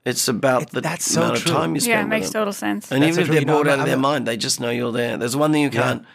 It's 0.03 0.27
about 0.27 0.63
It- 0.63 0.69
the 0.71 0.81
that's 0.81 1.05
so 1.05 1.21
amount 1.21 1.37
true. 1.39 1.51
of 1.51 1.57
time 1.57 1.75
you 1.75 1.81
spend. 1.81 1.91
Yeah, 1.91 1.99
it 1.99 2.03
with 2.05 2.09
makes 2.09 2.25
them. 2.27 2.33
total 2.41 2.53
sense. 2.53 2.91
And 2.91 3.03
That's 3.03 3.17
even 3.17 3.23
if 3.23 3.29
they're 3.45 3.45
bored 3.55 3.67
out 3.67 3.79
of 3.79 3.85
their 3.85 3.97
mind, 3.97 4.27
they 4.27 4.35
just 4.37 4.59
know 4.59 4.69
you're 4.71 4.91
there. 4.91 5.17
There's 5.17 5.35
one 5.35 5.51
thing 5.51 5.61
you 5.61 5.69
Yeah. 5.71 5.81
can't 5.81 6.05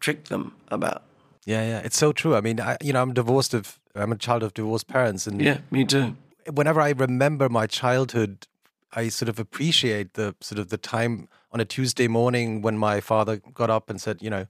trick 0.00 0.24
them 0.24 0.54
about. 0.68 1.02
Yeah, 1.44 1.62
yeah, 1.66 1.78
it's 1.78 1.96
so 1.96 2.12
true. 2.12 2.36
I 2.36 2.40
mean, 2.40 2.60
I, 2.60 2.76
you 2.82 2.92
know, 2.92 3.02
I'm 3.02 3.14
divorced 3.14 3.54
of, 3.54 3.78
I'm 3.94 4.12
a 4.12 4.16
child 4.16 4.42
of 4.42 4.54
divorced 4.54 4.86
parents, 4.88 5.26
and 5.26 5.40
Yeah, 5.40 5.58
me 5.70 5.84
too. 5.84 6.16
whenever 6.52 6.80
I 6.80 6.90
remember 6.90 7.48
my 7.48 7.66
childhood, 7.66 8.46
I 8.92 9.08
sort 9.08 9.28
of 9.28 9.38
appreciate 9.38 10.14
the 10.14 10.34
sort 10.40 10.58
of 10.58 10.68
the 10.68 10.76
time 10.76 11.28
on 11.50 11.60
a 11.60 11.64
Tuesday 11.64 12.08
morning 12.08 12.60
when 12.62 12.76
my 12.78 13.00
father 13.00 13.38
got 13.54 13.70
up 13.70 13.88
and 13.90 14.00
said, 14.00 14.18
you 14.20 14.28
know, 14.30 14.46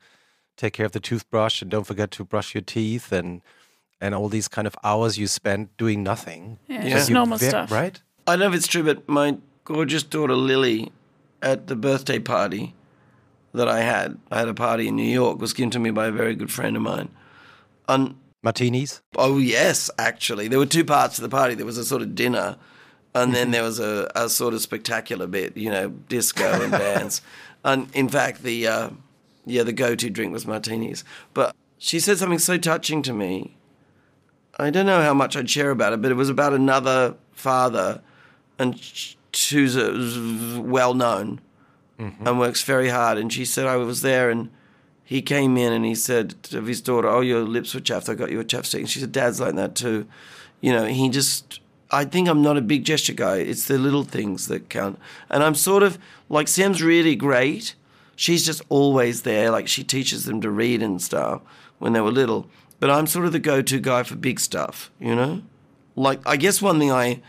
take 0.57 0.73
care 0.75 0.85
of 0.87 0.93
the 0.93 1.01
toothbrush 1.01 1.63
and 1.63 1.71
don't 1.71 1.85
forget 1.87 2.11
to 2.13 2.25
brush 2.25 2.55
your 2.55 2.63
teeth 2.63 3.13
and 3.13 3.41
and 4.01 4.17
all 4.17 4.29
these 4.29 4.49
kind 4.49 4.67
of 4.67 4.75
hours 4.83 5.17
you 5.17 5.29
spent 5.29 5.77
doing 5.77 6.03
nothing. 6.03 6.59
Yeah, 6.67 6.83
Yeah. 6.85 6.91
just 6.91 7.09
normal 7.09 7.39
ve- 7.39 7.49
stuff. 7.49 7.71
Right? 7.71 8.01
I 8.27 8.33
don't 8.33 8.41
know 8.41 8.49
if 8.49 8.55
it's 8.55 8.67
true, 8.67 8.85
but 8.85 9.09
my 9.09 9.39
gorgeous 9.65 10.03
daughter 10.03 10.37
Lily, 10.37 10.93
at 11.43 11.67
the 11.67 11.77
birthday 11.77 12.19
party 12.19 12.75
that 13.53 13.69
I 13.69 13.81
had, 13.81 14.19
I 14.31 14.39
had 14.39 14.49
a 14.49 14.55
party 14.55 14.89
in 14.89 14.97
New 14.97 15.03
York, 15.03 15.41
was 15.41 15.53
given 15.53 15.71
to 15.71 15.79
me 15.79 15.91
by 15.91 16.07
a 16.07 16.13
very 16.13 16.35
good 16.35 16.53
friend 16.53 16.77
of 16.77 16.83
mine. 16.83 17.09
And 17.89 18.17
Martinis? 18.43 19.03
oh 19.17 19.39
yes, 19.39 19.91
actually, 19.99 20.49
there 20.49 20.59
were 20.59 20.67
two 20.67 20.85
parts 20.85 21.17
to 21.17 21.23
the 21.23 21.29
party. 21.29 21.55
There 21.55 21.67
was 21.67 21.79
a 21.79 21.85
sort 21.85 22.03
of 22.03 22.15
dinner, 22.15 22.57
and 23.15 23.35
then 23.35 23.51
there 23.51 23.63
was 23.63 23.79
a, 23.79 24.11
a 24.15 24.29
sort 24.29 24.55
of 24.55 24.61
spectacular 24.61 25.27
bit, 25.27 25.57
you 25.57 25.71
know, 25.71 25.89
disco 25.89 26.63
and 26.63 26.73
dance. 26.73 27.23
And 27.65 27.89
in 27.95 28.09
fact, 28.09 28.43
the 28.43 28.67
uh, 28.67 28.91
yeah, 29.45 29.63
the 29.63 29.73
go-to 29.73 30.11
drink 30.11 30.33
was 30.33 30.47
martinis. 30.47 31.05
But 31.35 31.55
she 31.79 32.01
said 32.01 32.19
something 32.19 32.39
so 32.39 32.57
touching 32.57 33.03
to 33.03 33.13
me. 33.13 33.57
I 34.59 34.71
don't 34.71 34.87
know 34.87 35.03
how 35.03 35.15
much 35.15 35.37
I'd 35.37 35.51
share 35.51 35.71
about 35.71 35.93
it, 35.93 36.03
but 36.03 36.11
it 36.11 36.15
was 36.15 36.29
about 36.29 36.53
another 36.53 37.17
father, 37.33 38.03
and 38.59 38.81
who's 39.51 39.77
well 40.59 40.95
known 40.95 41.41
mm-hmm. 41.99 42.27
and 42.27 42.39
works 42.39 42.63
very 42.63 42.89
hard. 42.89 43.19
And 43.19 43.33
she 43.33 43.45
said 43.45 43.67
I 43.67 43.77
was 43.77 44.03
there, 44.03 44.31
and 44.31 44.51
he 45.05 45.23
came 45.23 45.57
in 45.57 45.73
and 45.73 45.85
he 45.85 45.95
said 45.95 46.35
of 46.53 46.67
his 46.67 46.81
daughter, 46.81 47.09
"Oh, 47.09 47.21
your 47.21 47.43
lips 47.43 47.75
were 47.75 47.81
chapped. 47.81 48.09
I 48.09 48.15
got 48.15 48.31
you 48.31 48.41
a 48.41 48.45
chapstick." 48.45 48.81
And 48.81 48.91
she 48.91 49.01
said, 49.01 49.13
"Dad's 49.13 49.41
like 49.41 49.55
that 49.57 49.75
too." 49.75 50.07
You 50.61 50.73
know, 50.73 50.87
he 50.87 51.09
just. 51.09 51.61
I 51.95 52.07
think 52.07 52.27
I'm 52.27 52.41
not 52.41 52.57
a 52.57 52.63
big 52.63 52.85
gesture 52.85 53.13
guy. 53.13 53.37
It's 53.37 53.67
the 53.67 53.77
little 53.77 54.03
things 54.03 54.49
that 54.49 54.71
count. 54.71 54.99
And 55.29 55.43
I'm 55.43 55.55
sort 55.55 55.83
of 55.83 55.99
like 56.31 56.49
Sam's 56.49 56.83
really 56.83 57.15
great. 57.15 57.75
She's 58.17 58.47
just 58.47 58.63
always 58.71 59.23
there. 59.23 59.51
Like 59.51 59.69
she 59.69 59.85
teaches 59.85 60.25
them 60.25 60.41
to 60.41 60.51
read 60.51 60.83
and 60.83 61.03
stuff 61.03 61.43
when 61.79 61.93
they 61.93 62.01
were 62.01 62.11
little. 62.11 62.49
But 62.81 62.89
I'm 62.89 63.07
sort 63.07 63.27
of 63.27 63.33
the 63.33 63.39
go-to 63.39 63.79
guy 63.79 64.05
for 64.05 64.17
big 64.17 64.41
stuff. 64.41 64.91
You 64.99 65.15
know, 65.15 65.43
like 65.95 66.21
I 66.25 66.37
guess 66.39 66.63
one 66.63 66.79
thing 66.79 66.91
I, 66.91 67.21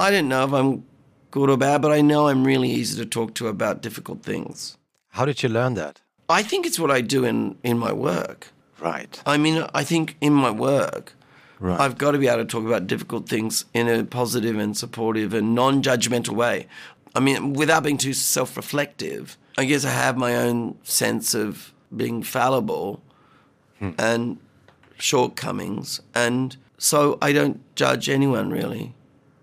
I 0.00 0.10
don't 0.10 0.28
know 0.28 0.44
if 0.44 0.52
I'm 0.52 0.84
good 1.30 1.50
or 1.50 1.56
bad, 1.56 1.82
but 1.82 1.92
I 1.92 2.00
know 2.00 2.28
I'm 2.28 2.44
really 2.44 2.70
easy 2.70 3.00
to 3.02 3.08
talk 3.08 3.34
to 3.34 3.48
about 3.48 3.82
difficult 3.82 4.22
things. 4.22 4.76
How 5.10 5.24
did 5.24 5.42
you 5.42 5.48
learn 5.48 5.74
that? 5.74 6.00
I 6.28 6.42
think 6.42 6.66
it's 6.66 6.78
what 6.78 6.90
I 6.90 7.00
do 7.00 7.24
in, 7.24 7.56
in 7.62 7.78
my 7.78 7.92
work. 7.92 8.48
Right. 8.80 9.20
I 9.26 9.36
mean, 9.36 9.66
I 9.74 9.84
think 9.84 10.16
in 10.20 10.32
my 10.32 10.50
work, 10.50 11.14
Right. 11.60 11.78
I've 11.78 11.98
got 11.98 12.12
to 12.12 12.18
be 12.18 12.26
able 12.26 12.38
to 12.38 12.46
talk 12.46 12.64
about 12.64 12.86
difficult 12.86 13.28
things 13.28 13.66
in 13.74 13.86
a 13.86 14.02
positive 14.02 14.58
and 14.58 14.74
supportive 14.74 15.34
and 15.34 15.54
non 15.54 15.82
judgmental 15.82 16.30
way. 16.30 16.66
I 17.14 17.20
mean, 17.20 17.52
without 17.52 17.82
being 17.82 17.98
too 17.98 18.14
self 18.14 18.56
reflective, 18.56 19.36
I 19.58 19.66
guess 19.66 19.84
I 19.84 19.90
have 19.90 20.16
my 20.16 20.36
own 20.36 20.78
sense 20.84 21.34
of 21.34 21.74
being 21.94 22.22
fallible 22.22 23.02
hmm. 23.78 23.90
and 23.98 24.38
shortcomings. 24.96 26.00
And 26.14 26.56
so 26.78 27.18
I 27.20 27.32
don't 27.32 27.60
judge 27.74 28.08
anyone 28.08 28.48
really. 28.48 28.94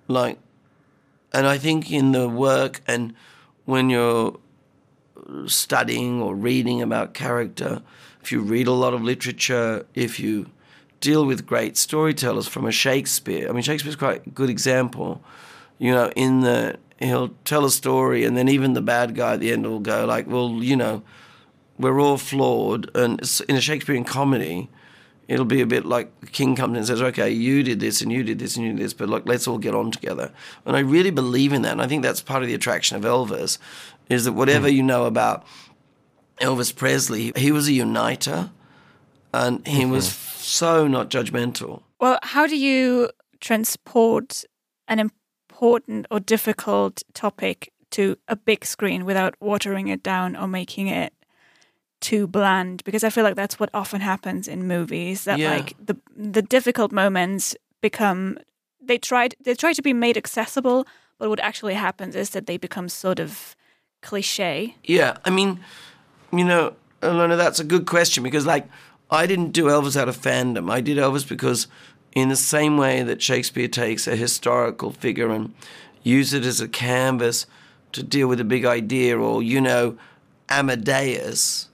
Like, 0.07 0.39
and 1.33 1.47
I 1.47 1.57
think 1.57 1.91
in 1.91 2.11
the 2.11 2.27
work 2.27 2.81
and 2.87 3.13
when 3.65 3.89
you're 3.89 4.37
studying 5.45 6.21
or 6.21 6.35
reading 6.35 6.81
about 6.81 7.13
character, 7.13 7.81
if 8.21 8.31
you 8.31 8.41
read 8.41 8.67
a 8.67 8.71
lot 8.71 8.93
of 8.93 9.01
literature, 9.01 9.85
if 9.93 10.19
you 10.19 10.49
deal 10.99 11.25
with 11.25 11.45
great 11.45 11.77
storytellers 11.77 12.47
from 12.47 12.65
a 12.65 12.71
Shakespeare, 12.71 13.49
I 13.49 13.51
mean, 13.51 13.61
Shakespeare's 13.63 13.95
quite 13.95 14.25
a 14.25 14.29
good 14.29 14.49
example. 14.49 15.21
You 15.79 15.91
know, 15.91 16.11
in 16.15 16.41
the 16.41 16.77
he'll 16.99 17.29
tell 17.45 17.65
a 17.65 17.69
story, 17.69 18.23
and 18.23 18.35
then 18.35 18.49
even 18.49 18.73
the 18.73 18.81
bad 18.81 19.15
guy 19.15 19.33
at 19.33 19.39
the 19.39 19.51
end 19.51 19.65
will 19.65 19.79
go 19.79 20.05
like, 20.05 20.27
"Well, 20.27 20.59
you 20.61 20.75
know, 20.75 21.03
we're 21.77 21.99
all 21.99 22.17
flawed." 22.17 22.89
And 22.95 23.21
in 23.47 23.55
a 23.55 23.61
Shakespearean 23.61 24.03
comedy, 24.03 24.69
it'll 25.27 25.45
be 25.45 25.61
a 25.61 25.65
bit 25.65 25.85
like 25.85 26.19
the 26.21 26.27
king 26.27 26.55
comes 26.55 26.71
in 26.71 26.77
and 26.77 26.87
says, 26.87 27.01
"Okay, 27.01 27.29
you 27.29 27.63
did 27.63 27.79
this, 27.79 28.01
and 28.01 28.11
you 28.11 28.23
did 28.23 28.39
this, 28.39 28.55
and 28.55 28.65
you 28.65 28.73
did 28.73 28.81
this, 28.83 28.93
but 28.93 29.09
like, 29.09 29.23
let's 29.25 29.47
all 29.47 29.57
get 29.57 29.75
on 29.75 29.91
together." 29.91 30.31
And 30.65 30.75
I 30.75 30.79
really 30.79 31.11
believe 31.11 31.53
in 31.53 31.61
that, 31.63 31.73
and 31.73 31.81
I 31.81 31.87
think 31.87 32.03
that's 32.03 32.21
part 32.21 32.43
of 32.43 32.47
the 32.47 32.55
attraction 32.55 32.97
of 32.97 33.03
Elvis, 33.03 33.57
is 34.09 34.25
that 34.25 34.33
whatever 34.33 34.69
hmm. 34.69 34.75
you 34.75 34.83
know 34.83 35.05
about 35.05 35.45
Elvis 36.39 36.75
Presley, 36.75 37.31
he 37.35 37.51
was 37.51 37.67
a 37.67 37.73
uniter, 37.73 38.51
and 39.33 39.65
he 39.67 39.81
mm-hmm. 39.81 39.91
was 39.91 40.11
so 40.11 40.87
not 40.87 41.09
judgmental. 41.09 41.83
Well, 41.99 42.19
how 42.21 42.47
do 42.47 42.57
you 42.57 43.09
transport 43.39 44.43
an 44.87 44.99
important 44.99 46.07
or 46.09 46.19
difficult 46.19 47.03
topic 47.13 47.71
to 47.91 48.17
a 48.27 48.35
big 48.35 48.65
screen 48.65 49.05
without 49.05 49.35
watering 49.39 49.87
it 49.87 50.03
down 50.03 50.35
or 50.35 50.47
making 50.47 50.87
it 50.87 51.13
too 51.99 52.27
bland? 52.27 52.83
Because 52.83 53.03
I 53.03 53.09
feel 53.09 53.23
like 53.23 53.35
that's 53.35 53.59
what 53.59 53.69
often 53.73 54.01
happens 54.01 54.47
in 54.47 54.67
movies. 54.67 55.23
That 55.23 55.39
Yeah. 55.39 55.55
like 55.55 55.75
the 55.83 55.95
the 56.15 56.41
difficult 56.41 56.91
moments 56.91 57.55
become 57.81 58.37
they 58.81 58.97
try 58.97 59.29
they 59.43 59.55
try 59.55 59.73
to 59.73 59.81
be 59.81 59.93
made 59.93 60.17
accessible, 60.17 60.85
but 61.19 61.29
what 61.29 61.39
actually 61.39 61.73
happens 61.75 62.15
is 62.15 62.29
that 62.31 62.45
they 62.45 62.57
become 62.57 62.89
sort 62.89 63.19
of 63.19 63.55
cliche. 64.01 64.75
Yeah, 64.83 65.17
I 65.25 65.29
mean, 65.29 65.59
you 66.31 66.43
know, 66.45 66.73
Alona, 67.01 67.37
that's 67.37 67.59
a 67.59 67.63
good 67.63 67.85
question 67.85 68.23
because, 68.23 68.45
like, 68.45 68.67
I 69.09 69.25
didn't 69.27 69.51
do 69.51 69.65
Elvis 69.65 69.95
out 69.99 70.09
of 70.09 70.17
fandom. 70.17 70.71
I 70.71 70.81
did 70.81 70.97
Elvis 70.97 71.27
because, 71.27 71.67
in 72.13 72.29
the 72.29 72.35
same 72.35 72.77
way 72.77 73.03
that 73.03 73.21
Shakespeare 73.21 73.67
takes 73.67 74.07
a 74.07 74.15
historical 74.15 74.91
figure 74.91 75.29
and 75.29 75.53
use 76.03 76.33
it 76.33 76.45
as 76.45 76.61
a 76.61 76.67
canvas 76.67 77.45
to 77.91 78.03
deal 78.03 78.27
with 78.27 78.39
a 78.39 78.43
big 78.45 78.65
idea, 78.65 79.17
or 79.17 79.41
you 79.43 79.59
know, 79.61 79.97
Amadeus. 80.49 81.69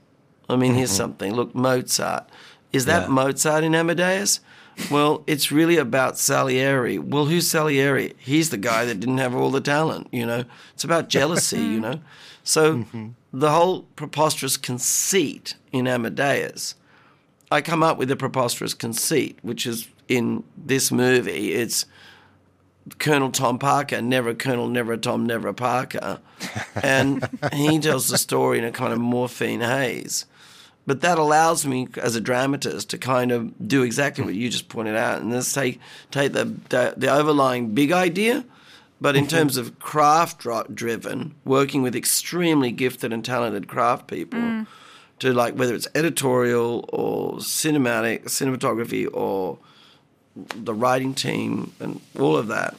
I 0.48 0.56
mean, 0.56 0.74
here's 0.74 0.90
mm-hmm. 0.90 0.96
something. 0.96 1.34
Look, 1.34 1.54
Mozart. 1.54 2.28
Is 2.72 2.86
that 2.86 3.02
Yeah. 3.02 3.14
Mozart 3.14 3.64
in 3.64 3.74
Amadeus? 3.74 4.40
Well, 4.90 5.22
it's 5.26 5.52
really 5.52 5.76
about 5.76 6.18
Salieri. 6.18 6.98
Well, 6.98 7.26
who's 7.26 7.48
Salieri? 7.48 8.14
He's 8.18 8.50
the 8.50 8.56
guy 8.56 8.84
that 8.84 8.98
didn't 9.00 9.18
have 9.18 9.34
all 9.34 9.50
the 9.50 9.60
talent, 9.60 10.08
you 10.10 10.26
know? 10.26 10.44
It's 10.72 10.84
about 10.84 11.08
jealousy, 11.08 11.60
you 11.60 11.80
know? 11.80 12.00
So 12.46 12.74
mm-hmm. 12.74 13.08
the 13.32 13.50
whole 13.50 13.84
preposterous 13.96 14.58
conceit 14.58 15.54
in 15.72 15.88
Amadeus, 15.88 16.74
I 17.50 17.62
come 17.62 17.82
up 17.82 17.96
with 17.96 18.10
a 18.10 18.16
preposterous 18.16 18.74
conceit, 18.74 19.38
which 19.40 19.64
is 19.64 19.88
in 20.08 20.44
this 20.54 20.92
movie, 20.92 21.54
it's 21.54 21.86
Colonel 22.98 23.30
Tom 23.30 23.58
Parker, 23.58 24.02
never 24.02 24.30
a 24.30 24.34
Colonel, 24.34 24.68
never 24.68 24.92
a 24.92 24.98
Tom, 24.98 25.24
never 25.24 25.48
a 25.48 25.54
Parker. 25.54 26.20
And 26.82 27.26
he 27.52 27.78
tells 27.78 28.08
the 28.08 28.18
story 28.18 28.58
in 28.58 28.64
a 28.64 28.70
kind 28.70 28.92
of 28.92 28.98
morphine 28.98 29.60
haze. 29.60 30.26
But 30.86 31.00
that 31.00 31.18
allows 31.18 31.64
me, 31.64 31.88
as 31.96 32.14
a 32.14 32.20
dramatist, 32.20 32.90
to 32.90 32.98
kind 32.98 33.32
of 33.32 33.68
do 33.68 33.82
exactly 33.82 34.24
what 34.24 34.34
you 34.34 34.50
just 34.50 34.68
pointed 34.68 34.96
out, 34.96 35.22
and 35.22 35.32
let's 35.32 35.52
take 35.52 35.80
take 36.10 36.32
the 36.32 36.44
the, 36.68 36.94
the 36.96 37.08
overlying 37.08 37.74
big 37.74 37.90
idea, 37.90 38.44
but 39.00 39.16
in 39.16 39.24
mm-hmm. 39.24 39.36
terms 39.36 39.56
of 39.56 39.78
craft 39.78 40.44
driven, 40.74 41.34
working 41.44 41.82
with 41.82 41.96
extremely 41.96 42.70
gifted 42.70 43.12
and 43.12 43.24
talented 43.24 43.66
craft 43.66 44.08
people, 44.08 44.38
mm. 44.38 44.66
to 45.20 45.32
like 45.32 45.54
whether 45.54 45.74
it's 45.74 45.88
editorial 45.94 46.88
or 46.92 47.38
cinematic 47.38 48.24
cinematography 48.24 49.08
or 49.12 49.58
the 50.36 50.74
writing 50.74 51.14
team 51.14 51.72
and 51.80 52.00
all 52.18 52.36
of 52.36 52.48
that. 52.48 52.76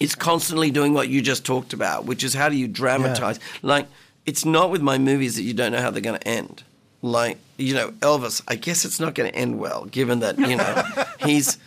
It's 0.00 0.16
constantly 0.16 0.72
doing 0.72 0.94
what 0.94 1.08
you 1.08 1.22
just 1.22 1.44
talked 1.44 1.72
about, 1.72 2.04
which 2.04 2.24
is 2.24 2.34
how 2.34 2.48
do 2.48 2.56
you 2.56 2.66
dramatize? 2.66 3.38
Like, 3.62 3.86
it's 4.26 4.44
not 4.44 4.70
with 4.70 4.82
my 4.82 4.98
movies 4.98 5.36
that 5.36 5.42
you 5.42 5.54
don't 5.54 5.70
know 5.70 5.80
how 5.80 5.92
they're 5.92 6.02
going 6.02 6.18
to 6.18 6.26
end. 6.26 6.64
Like, 7.02 7.38
you 7.58 7.74
know, 7.74 7.90
Elvis, 8.00 8.42
I 8.46 8.54
guess 8.54 8.84
it's 8.84 9.00
not 9.00 9.14
going 9.14 9.30
to 9.30 9.36
end 9.36 9.58
well, 9.58 9.86
given 9.86 10.20
that, 10.20 10.38
you 10.38 10.56
know, 10.56 11.04
he's, 11.26 11.58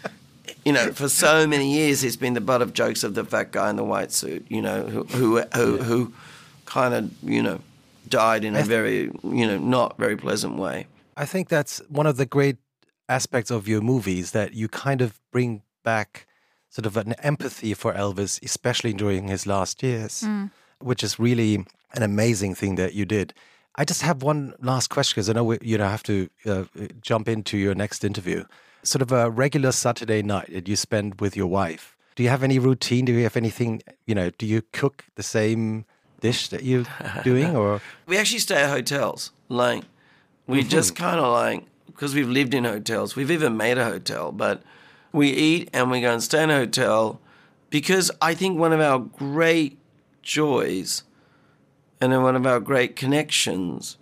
you 0.63 0.71
know, 0.71 0.91
for 0.93 1.09
so 1.09 1.45
many 1.45 1.73
years 1.73 2.01
he's 2.01 2.15
been 2.15 2.33
the 2.33 2.41
butt 2.41 2.61
of 2.61 2.73
jokes 2.73 3.03
of 3.03 3.15
the 3.15 3.25
fat 3.25 3.51
guy 3.51 3.69
in 3.69 3.75
the 3.75 3.83
white 3.83 4.11
suit, 4.11 4.45
you 4.49 4.61
know, 4.61 4.83
who, 4.83 5.03
who, 5.03 5.41
who, 5.53 5.77
who 5.77 6.13
kind 6.65 6.93
of, 6.93 7.11
you 7.21 7.43
know, 7.43 7.59
died 8.07 8.45
in 8.45 8.55
a 8.55 8.63
very, 8.63 9.11
you 9.23 9.45
know, 9.45 9.57
not 9.57 9.97
very 9.97 10.15
pleasant 10.15 10.55
way. 10.55 10.87
I 11.17 11.25
think 11.25 11.49
that's 11.49 11.79
one 11.89 12.07
of 12.07 12.17
the 12.17 12.25
great 12.25 12.57
aspects 13.07 13.51
of 13.51 13.67
your 13.67 13.81
movies 13.81 14.31
that 14.31 14.53
you 14.53 14.67
kind 14.67 15.01
of 15.01 15.19
bring 15.31 15.61
back 15.83 16.27
sort 16.69 16.85
of 16.85 16.97
an 16.97 17.13
empathy 17.23 17.73
for 17.73 17.93
Elvis, 17.93 18.41
especially 18.43 18.93
during 18.93 19.27
his 19.27 19.47
last 19.47 19.81
years, 19.81 20.23
mm. 20.25 20.51
which 20.79 21.03
is 21.03 21.19
really 21.19 21.65
an 21.93 22.03
amazing 22.03 22.53
thing 22.53 22.75
that 22.75 22.93
you 22.93 23.05
did. 23.05 23.33
I 23.77 23.85
just 23.85 24.01
have 24.01 24.23
one 24.23 24.53
last 24.61 24.89
question 24.89 25.15
because 25.15 25.29
I 25.29 25.33
know 25.33 25.43
we, 25.43 25.57
you 25.61 25.77
know 25.77 25.88
have 25.88 26.03
to 26.03 26.29
uh, 26.45 26.63
jump 27.01 27.27
into 27.27 27.57
your 27.57 27.75
next 27.75 28.03
interview. 28.03 28.45
Sort 28.83 29.01
of 29.01 29.11
a 29.11 29.29
regular 29.29 29.71
Saturday 29.71 30.21
night 30.21 30.51
that 30.53 30.67
you 30.67 30.75
spend 30.75 31.19
with 31.19 31.35
your 31.35 31.47
wife. 31.47 31.95
Do 32.15 32.23
you 32.23 32.29
have 32.29 32.43
any 32.43 32.59
routine? 32.59 33.05
Do 33.05 33.11
you 33.13 33.23
have 33.23 33.35
anything? 33.35 33.81
You 34.05 34.15
know, 34.15 34.29
do 34.29 34.45
you 34.45 34.61
cook 34.71 35.05
the 35.15 35.23
same 35.23 35.85
dish 36.21 36.47
that 36.49 36.63
you're 36.63 36.85
doing, 37.23 37.55
or 37.55 37.81
We 38.07 38.17
actually 38.17 38.39
stay 38.39 38.61
at 38.63 38.69
hotels. 38.69 39.31
Like, 39.49 39.83
we 40.47 40.63
just 40.63 40.95
kind 40.95 41.19
of 41.19 41.31
like, 41.31 41.65
because 41.88 42.15
we've 42.15 42.29
lived 42.29 42.53
in 42.53 42.63
hotels, 42.63 43.15
we've 43.15 43.31
even 43.31 43.57
made 43.57 43.77
a 43.77 43.85
hotel, 43.85 44.31
but 44.31 44.63
we 45.11 45.29
eat 45.29 45.69
and 45.73 45.91
we 45.91 46.01
go 46.01 46.11
and 46.13 46.23
stay 46.23 46.43
in 46.43 46.49
a 46.49 46.55
hotel 46.57 47.19
because 47.69 48.11
I 48.21 48.33
think 48.33 48.59
one 48.59 48.73
of 48.73 48.79
our 48.79 48.99
great 48.99 49.77
joys 50.21 51.03
and 52.01 52.12
then 52.12 52.23
one 52.23 52.36
of 52.36 52.45
our 52.45 52.60
great 52.60 52.95
connections 52.95 53.97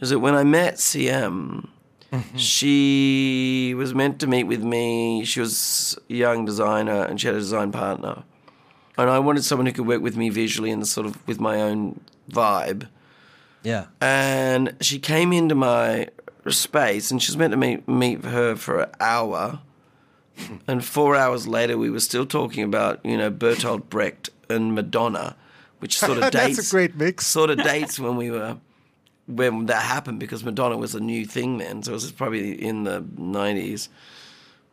is 0.00 0.10
that 0.10 0.18
when 0.18 0.34
I 0.34 0.44
met 0.44 0.74
CM, 0.74 1.68
mm-hmm. 2.12 2.36
She 2.36 3.74
was 3.76 3.94
meant 3.94 4.18
to 4.20 4.26
meet 4.26 4.44
with 4.44 4.62
me. 4.62 5.24
She 5.24 5.40
was 5.40 5.98
a 6.08 6.12
young 6.12 6.44
designer 6.44 7.04
and 7.04 7.20
she 7.20 7.26
had 7.26 7.36
a 7.36 7.40
design 7.40 7.72
partner. 7.72 8.24
And 8.98 9.08
I 9.08 9.18
wanted 9.18 9.44
someone 9.44 9.66
who 9.66 9.72
could 9.72 9.86
work 9.86 10.02
with 10.02 10.16
me 10.16 10.28
visually 10.28 10.70
and 10.70 10.86
sort 10.86 11.06
of 11.06 11.26
with 11.26 11.40
my 11.40 11.60
own 11.60 12.00
vibe. 12.30 12.88
Yeah. 13.62 13.86
And 14.00 14.76
she 14.80 14.98
came 14.98 15.32
into 15.32 15.54
my 15.54 16.08
space 16.48 17.10
and 17.10 17.22
she 17.22 17.30
was 17.30 17.36
meant 17.36 17.52
to 17.52 17.56
meet, 17.56 17.86
meet 17.88 18.24
her 18.24 18.56
for 18.56 18.80
an 18.80 18.90
hour. 19.00 19.60
and 20.66 20.84
four 20.84 21.16
hours 21.16 21.46
later, 21.46 21.78
we 21.78 21.90
were 21.90 22.00
still 22.00 22.26
talking 22.26 22.64
about, 22.64 23.04
you 23.04 23.16
know, 23.16 23.30
Bertolt 23.30 23.88
Brecht 23.88 24.30
and 24.48 24.74
Madonna, 24.74 25.36
which 25.80 25.98
sort 25.98 26.18
of 26.18 26.30
dates. 26.30 26.56
That's 26.56 26.68
a 26.68 26.70
great 26.70 26.94
mix. 26.96 27.26
Sort 27.38 27.50
of 27.50 27.58
dates 27.62 27.98
when 27.98 28.16
we 28.16 28.30
were 28.30 28.56
when 29.26 29.66
that 29.66 29.82
happened 29.82 30.18
because 30.18 30.42
Madonna 30.44 30.76
was 30.76 30.94
a 30.94 31.00
new 31.00 31.24
thing 31.26 31.58
then. 31.58 31.82
So 31.82 31.92
it 31.92 31.94
was 31.94 32.10
probably 32.12 32.52
in 32.60 32.84
the 32.84 33.02
90s. 33.02 33.88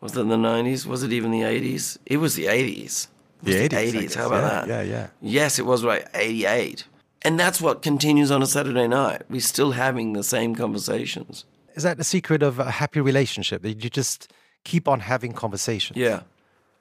Was 0.02 0.16
it 0.18 0.22
in 0.22 0.30
the 0.30 0.36
90s? 0.36 0.86
Was 0.86 1.04
it 1.04 1.12
even 1.12 1.32
the 1.32 1.42
80s? 1.42 1.98
It 2.06 2.18
was 2.18 2.36
the 2.36 2.46
80s. 2.46 3.08
The 3.44 3.70
80s, 3.70 4.16
How 4.16 4.28
about 4.28 4.68
Yeah, 4.68 4.78
that? 4.78 4.88
yeah, 4.88 4.92
yeah. 4.92 5.08
Yes, 5.22 5.60
it 5.60 5.66
was 5.66 5.84
right. 5.84 6.06
88. 6.16 6.86
And 7.22 7.40
that's 7.40 7.62
what 7.62 7.82
continues 7.84 8.32
on 8.32 8.42
a 8.42 8.48
Saturday 8.48 8.88
night. 8.88 9.24
We're 9.30 9.42
still 9.42 9.72
having 9.72 10.14
the 10.14 10.24
same 10.24 10.56
conversations. 10.56 11.46
Is 11.76 11.84
that 11.84 11.98
the 11.98 12.04
secret 12.04 12.42
of 12.42 12.58
a 12.58 12.72
happy 12.72 13.00
relationship? 13.00 13.62
That 13.62 13.84
you 13.84 13.90
just 13.92 14.32
keep 14.64 14.88
on 14.88 15.02
having 15.02 15.34
conversations? 15.34 15.98
Yeah. 15.98 16.22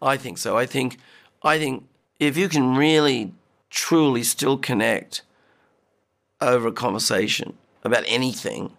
I 0.01 0.17
think 0.17 0.39
so. 0.39 0.57
I 0.57 0.65
think 0.67 0.99
I 1.43 1.59
think 1.59 1.85
if 2.21 2.37
you 2.37 2.49
can 2.49 2.75
really 2.77 3.33
truly 3.71 4.23
still 4.23 4.59
connect 4.59 5.23
over 6.41 6.69
a 6.69 6.73
conversation 6.73 7.57
about 7.85 8.05
anything, 8.07 8.73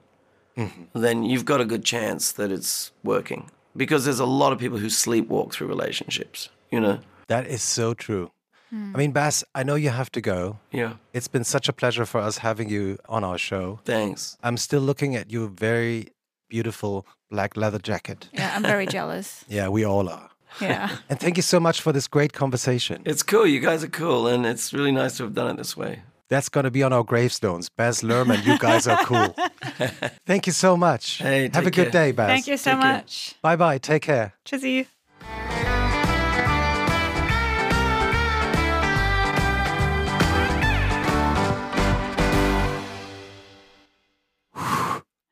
mm-hmm. 0.56 0.84
then 0.94 1.24
you've 1.24 1.46
got 1.46 1.62
a 1.62 1.66
good 1.66 1.84
chance 1.84 2.32
that 2.34 2.52
it's 2.52 2.92
working. 3.04 3.50
Because 3.76 4.06
there's 4.06 4.20
a 4.20 4.26
lot 4.26 4.54
of 4.54 4.60
people 4.60 4.78
who 4.78 4.88
sleepwalk 4.88 5.52
through 5.52 5.68
relationships, 5.68 6.50
you 6.72 6.80
know? 6.80 7.00
That 7.28 7.46
is 7.46 7.62
so 7.62 7.94
true. 7.94 8.32
Hmm. 8.70 8.94
I 8.96 8.98
mean, 8.98 9.12
Bass, 9.12 9.44
I 9.56 9.64
know 9.64 9.76
you 9.76 9.90
have 9.90 10.12
to 10.14 10.22
go. 10.22 10.60
Yeah. 10.72 10.94
It's 11.14 11.28
been 11.28 11.44
such 11.44 11.70
a 11.70 11.74
pleasure 11.74 12.06
for 12.06 12.20
us 12.20 12.40
having 12.40 12.70
you 12.70 12.98
on 13.08 13.24
our 13.24 13.38
show. 13.38 13.80
Thanks. 13.86 14.38
I'm 14.44 14.58
still 14.58 14.82
looking 14.82 15.16
at 15.16 15.32
your 15.32 15.48
very 15.48 16.10
beautiful 16.50 17.06
black 17.30 17.56
leather 17.56 17.80
jacket. 17.80 18.30
Yeah, 18.34 18.54
I'm 18.56 18.64
very 18.64 18.88
jealous. 18.88 19.46
Yeah, 19.50 19.70
we 19.70 19.86
all 19.86 20.10
are. 20.10 20.30
Yeah. 20.62 20.90
And 21.10 21.20
thank 21.20 21.38
you 21.38 21.44
so 21.44 21.60
much 21.60 21.82
for 21.82 21.94
this 21.94 22.08
great 22.08 22.34
conversation. 22.34 23.02
It's 23.06 23.24
cool. 23.24 23.46
You 23.46 23.60
guys 23.60 23.84
are 23.84 23.90
cool, 23.90 24.28
and 24.28 24.46
it's 24.46 24.74
really 24.74 24.92
nice 24.92 25.18
to 25.18 25.24
have 25.24 25.34
done 25.34 25.52
it 25.52 25.58
this 25.58 25.78
way. 25.78 26.02
That's 26.30 26.50
going 26.50 26.66
to 26.66 26.72
be 26.72 26.84
on 26.84 26.92
our 26.92 27.04
gravestones. 27.04 27.70
Baz 27.70 28.02
Lerman, 28.02 28.46
you 28.46 28.58
guys 28.60 28.88
are 28.88 28.98
cool. 29.06 29.34
Thank 30.26 30.46
you 30.46 30.54
so 30.54 30.76
much. 30.76 31.20
Hey, 31.20 31.50
Have 31.54 31.66
a 31.66 31.72
take 31.72 31.76
good 31.76 31.92
day, 31.92 32.12
Baz. 32.12 32.28
Thank 32.28 32.48
you 32.48 32.58
so 32.58 32.72
Take 32.72 32.80
much. 32.80 33.36
Bye 33.42 33.56
bye. 33.56 33.78
Take 33.78 34.02
care. 34.02 34.34
Tschüssi. 34.44 34.88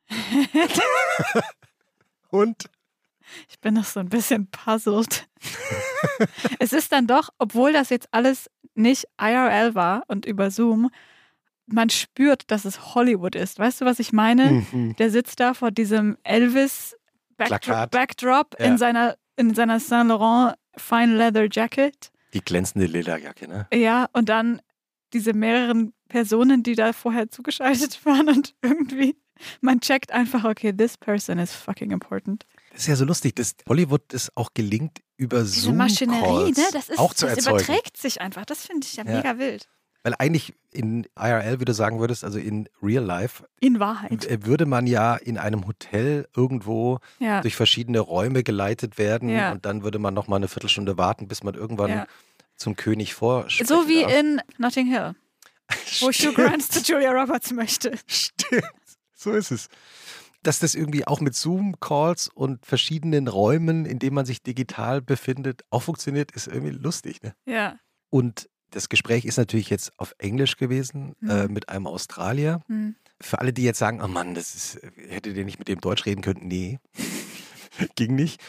Und? 2.32 2.70
Ich 3.50 3.60
bin 3.60 3.74
noch 3.74 3.86
so 3.86 4.00
ein 4.00 4.10
bisschen 4.10 4.48
puzzled. 4.48 5.28
es 6.60 6.74
ist 6.74 6.92
dann 6.92 7.08
doch, 7.08 7.30
obwohl 7.40 7.74
das 7.74 7.90
jetzt 7.90 8.08
alles 8.12 8.50
nicht 8.76 9.06
IRL 9.20 9.76
war 9.76 10.04
und 10.08 10.26
über 10.26 10.52
Zoom, 10.52 10.90
man 11.68 11.90
spürt, 11.90 12.44
dass 12.52 12.66
es 12.66 12.94
Hollywood 12.96 13.36
ist. 13.36 13.58
Weißt 13.58 13.82
du, 13.82 13.86
was 13.86 14.00
ich 14.00 14.14
meine? 14.14 14.66
Der 15.00 15.10
sitzt 15.10 15.40
da 15.40 15.54
vor 15.54 15.72
diesem 15.72 16.18
Elvis 16.24 16.96
Backdro 17.38 17.58
Plakat. 17.58 17.92
Backdrop 17.92 18.56
Ja. 18.60 18.66
in 18.66 18.78
seiner, 18.78 19.16
in 19.36 19.54
seiner 19.56 19.80
Saint 19.80 20.10
Laurent 20.10 20.56
Fine 20.78 21.16
Leather 21.16 21.48
Jacket. 21.52 22.12
Die 22.34 22.42
glänzende 22.42 22.86
Lederjacke, 22.86 23.48
ne? 23.48 23.68
Ja, 23.74 24.08
und 24.14 24.30
dann 24.30 24.62
diese 25.14 25.34
mehreren 25.34 25.94
Personen, 26.10 26.64
die 26.64 26.76
da 26.76 26.92
vorher 26.94 27.30
zugeschaltet 27.30 28.00
waren 28.06 28.28
und 28.30 28.54
irgendwie, 28.62 29.16
man 29.62 29.80
checkt 29.80 30.12
einfach, 30.12 30.44
okay, 30.44 30.72
this 30.74 30.98
person 30.98 31.40
is 31.40 31.54
fucking 31.54 31.92
important. 31.92 32.46
Das 32.76 32.84
ist 32.84 32.88
ja 32.88 32.96
so 32.98 33.06
lustig, 33.06 33.36
dass 33.36 33.56
Hollywood 33.68 34.02
das 34.10 34.32
auch 34.36 34.54
gelingt, 34.54 35.00
über 35.18 35.40
Diese 35.42 35.62
Zoom 35.62 35.78
Maschinerie, 35.78 36.52
ne? 36.52 36.66
Das, 36.74 36.90
ist, 36.90 37.00
auch 37.00 37.14
zu 37.14 37.26
das 37.26 37.38
erzeugen. 37.38 37.64
überträgt 37.64 37.98
sich 37.98 38.20
einfach. 38.22 38.46
Das 38.46 38.66
finde 38.66 38.86
ich 38.86 38.96
ja, 38.98 39.06
Ja. 39.06 39.16
mega 39.18 39.38
wild. 39.38 39.68
Weil 40.04 40.14
eigentlich 40.20 40.54
in 40.72 41.08
IRL, 41.18 41.60
wie 41.62 41.66
du 41.66 41.74
sagen 41.74 42.00
würdest, 42.00 42.24
also 42.24 42.38
in 42.38 42.70
Real 42.84 43.04
Life, 43.04 43.46
In 43.60 43.80
Wahrheit. 43.80 44.26
äh, 44.26 44.46
würde 44.46 44.66
man 44.68 44.86
ja 44.88 45.16
in 45.16 45.38
einem 45.40 45.66
Hotel 45.66 46.28
irgendwo 46.36 47.00
Ja. 47.20 47.42
durch 47.42 47.56
verschiedene 47.56 48.00
Räume 48.02 48.44
geleitet 48.44 48.98
werden 49.00 49.30
Ja. 49.30 49.52
und 49.54 49.66
dann 49.66 49.82
würde 49.84 49.98
man 49.98 50.14
noch 50.14 50.28
mal 50.28 50.36
eine 50.36 50.48
Viertelstunde 50.48 50.98
warten, 50.98 51.28
bis 51.28 51.44
man 51.44 51.56
irgendwann 51.56 51.90
Ja. 51.90 52.08
zum 52.58 52.76
König 52.76 53.14
vorspricht. 53.16 53.68
So 53.68 53.88
wie 53.88 54.02
in 54.04 54.42
Notting 54.60 54.88
Hill, 54.88 55.16
wo 56.02 56.12
Hugh 56.12 56.34
Grant 56.34 56.62
zu 56.72 56.82
Julia 56.82 57.12
Roberts 57.12 57.52
möchte. 57.52 57.98
Stimmt, 58.06 58.66
so 59.16 59.32
ist 59.32 59.50
es. 59.52 59.70
Dass 60.46 60.60
das 60.60 60.76
irgendwie 60.76 61.08
auch 61.08 61.22
mit 61.22 61.34
Zoom-Calls 61.34 62.28
und 62.28 62.64
verschiedenen 62.64 63.28
Räumen, 63.28 63.86
in 63.86 63.98
denen 63.98 64.14
man 64.14 64.28
sich 64.28 64.44
digital 64.44 65.02
befindet, 65.02 65.64
auch 65.72 65.82
funktioniert, 65.82 66.32
ist 66.34 66.46
irgendwie 66.46 66.70
lustig. 66.70 67.24
Ne? 67.24 67.34
Ja. 67.48 67.80
Und 68.12 68.48
das 68.70 68.88
Gespräch 68.88 69.26
ist 69.26 69.38
natürlich 69.38 69.72
jetzt 69.72 69.92
auf 69.98 70.14
Englisch 70.20 70.58
gewesen 70.58 71.16
äh, 71.28 71.48
mit 71.48 71.70
einem 71.70 71.88
Australier. 71.88 72.62
Hm. 72.68 72.96
Für 73.20 73.40
alle, 73.40 73.54
die 73.54 73.64
jetzt 73.64 73.80
sagen, 73.80 74.02
oh 74.04 74.08
Mann, 74.08 74.36
das 74.36 74.54
ist, 74.54 74.80
hättet 75.08 75.36
ihr 75.36 75.46
nicht 75.46 75.58
mit 75.58 75.68
dem 75.68 75.82
Deutsch 75.82 76.06
reden 76.06 76.22
können? 76.22 76.48
Nee, 76.48 76.80
ging 77.96 78.14
nicht. 78.14 78.40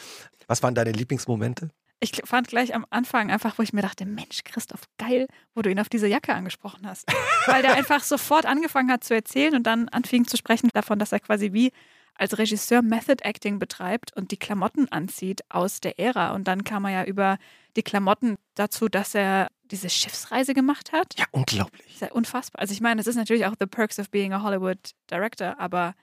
Was 0.45 0.61
waren 0.61 0.75
deine 0.75 0.91
Lieblingsmomente? 0.91 1.69
Ich 1.99 2.21
fand 2.25 2.47
gleich 2.47 2.75
am 2.75 2.85
Anfang 2.91 3.31
einfach, 3.31 3.57
wo 3.57 3.63
ich 3.63 3.73
mir 3.73 3.81
dachte, 3.81 4.05
Mensch, 4.05 4.43
Christoph, 4.43 4.81
geil, 4.99 5.27
wo 5.55 5.63
du 5.63 5.71
ihn 5.71 5.79
auf 5.79 5.89
diese 5.89 6.07
Jacke 6.07 6.33
angesprochen 6.33 6.85
hast. 6.87 7.07
Weil 7.47 7.63
der 7.63 7.73
einfach 7.73 8.03
sofort 8.03 8.45
angefangen 8.45 8.91
hat 8.91 9.03
zu 9.03 9.15
erzählen 9.15 9.55
und 9.55 9.63
dann 9.63 9.89
anfing 9.89 10.27
zu 10.27 10.37
sprechen 10.37 10.69
davon, 10.73 10.99
dass 10.99 11.11
er 11.11 11.19
quasi 11.19 11.53
wie 11.53 11.71
als 12.13 12.37
Regisseur 12.37 12.81
Method 12.83 13.23
Acting 13.23 13.57
betreibt 13.59 14.15
und 14.15 14.31
die 14.31 14.37
Klamotten 14.37 14.91
anzieht 14.91 15.41
aus 15.49 15.79
der 15.79 15.99
Ära. 15.99 16.33
Und 16.33 16.47
dann 16.47 16.63
kam 16.63 16.85
er 16.85 16.91
ja 16.91 17.03
über 17.03 17.37
die 17.75 17.83
Klamotten 17.83 18.37
dazu, 18.55 18.89
dass 18.89 19.13
er 19.15 19.47
diese 19.65 19.89
Schiffsreise 19.89 20.53
gemacht 20.53 20.91
hat. 20.93 21.13
Ja, 21.17 21.25
unglaublich. 21.31 21.93
ist 21.95 22.01
ja 22.01 22.11
unfassbar. 22.11 22.61
Also 22.61 22.73
ich 22.73 22.81
meine, 22.81 23.01
es 23.01 23.07
ist 23.07 23.15
natürlich 23.17 23.45
auch 23.45 23.53
the 23.59 23.65
perks 23.67 23.99
of 23.99 24.09
being 24.09 24.33
a 24.33 24.41
Hollywood 24.41 24.77
Director, 25.11 25.59
aber 25.59 25.93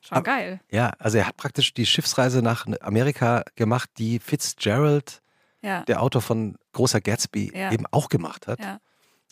schon 0.00 0.16
Aber- 0.18 0.24
geil. 0.24 0.60
Ja, 0.70 0.90
also 0.98 1.18
er 1.18 1.26
hat 1.26 1.36
praktisch 1.36 1.72
die 1.74 1.86
Schiffsreise 1.86 2.42
nach 2.42 2.66
Amerika 2.80 3.42
gemacht, 3.54 3.88
die 3.98 4.18
Fitzgerald, 4.18 5.22
Ja. 5.66 5.82
der 5.82 6.00
Autor 6.02 6.22
von 6.22 6.56
Großer 6.72 7.00
Gatsby, 7.00 7.52
Ja. 7.54 7.72
eben 7.72 7.84
auch 7.90 8.08
gemacht 8.08 8.46
hat, 8.46 8.60
Ja, 8.60 8.78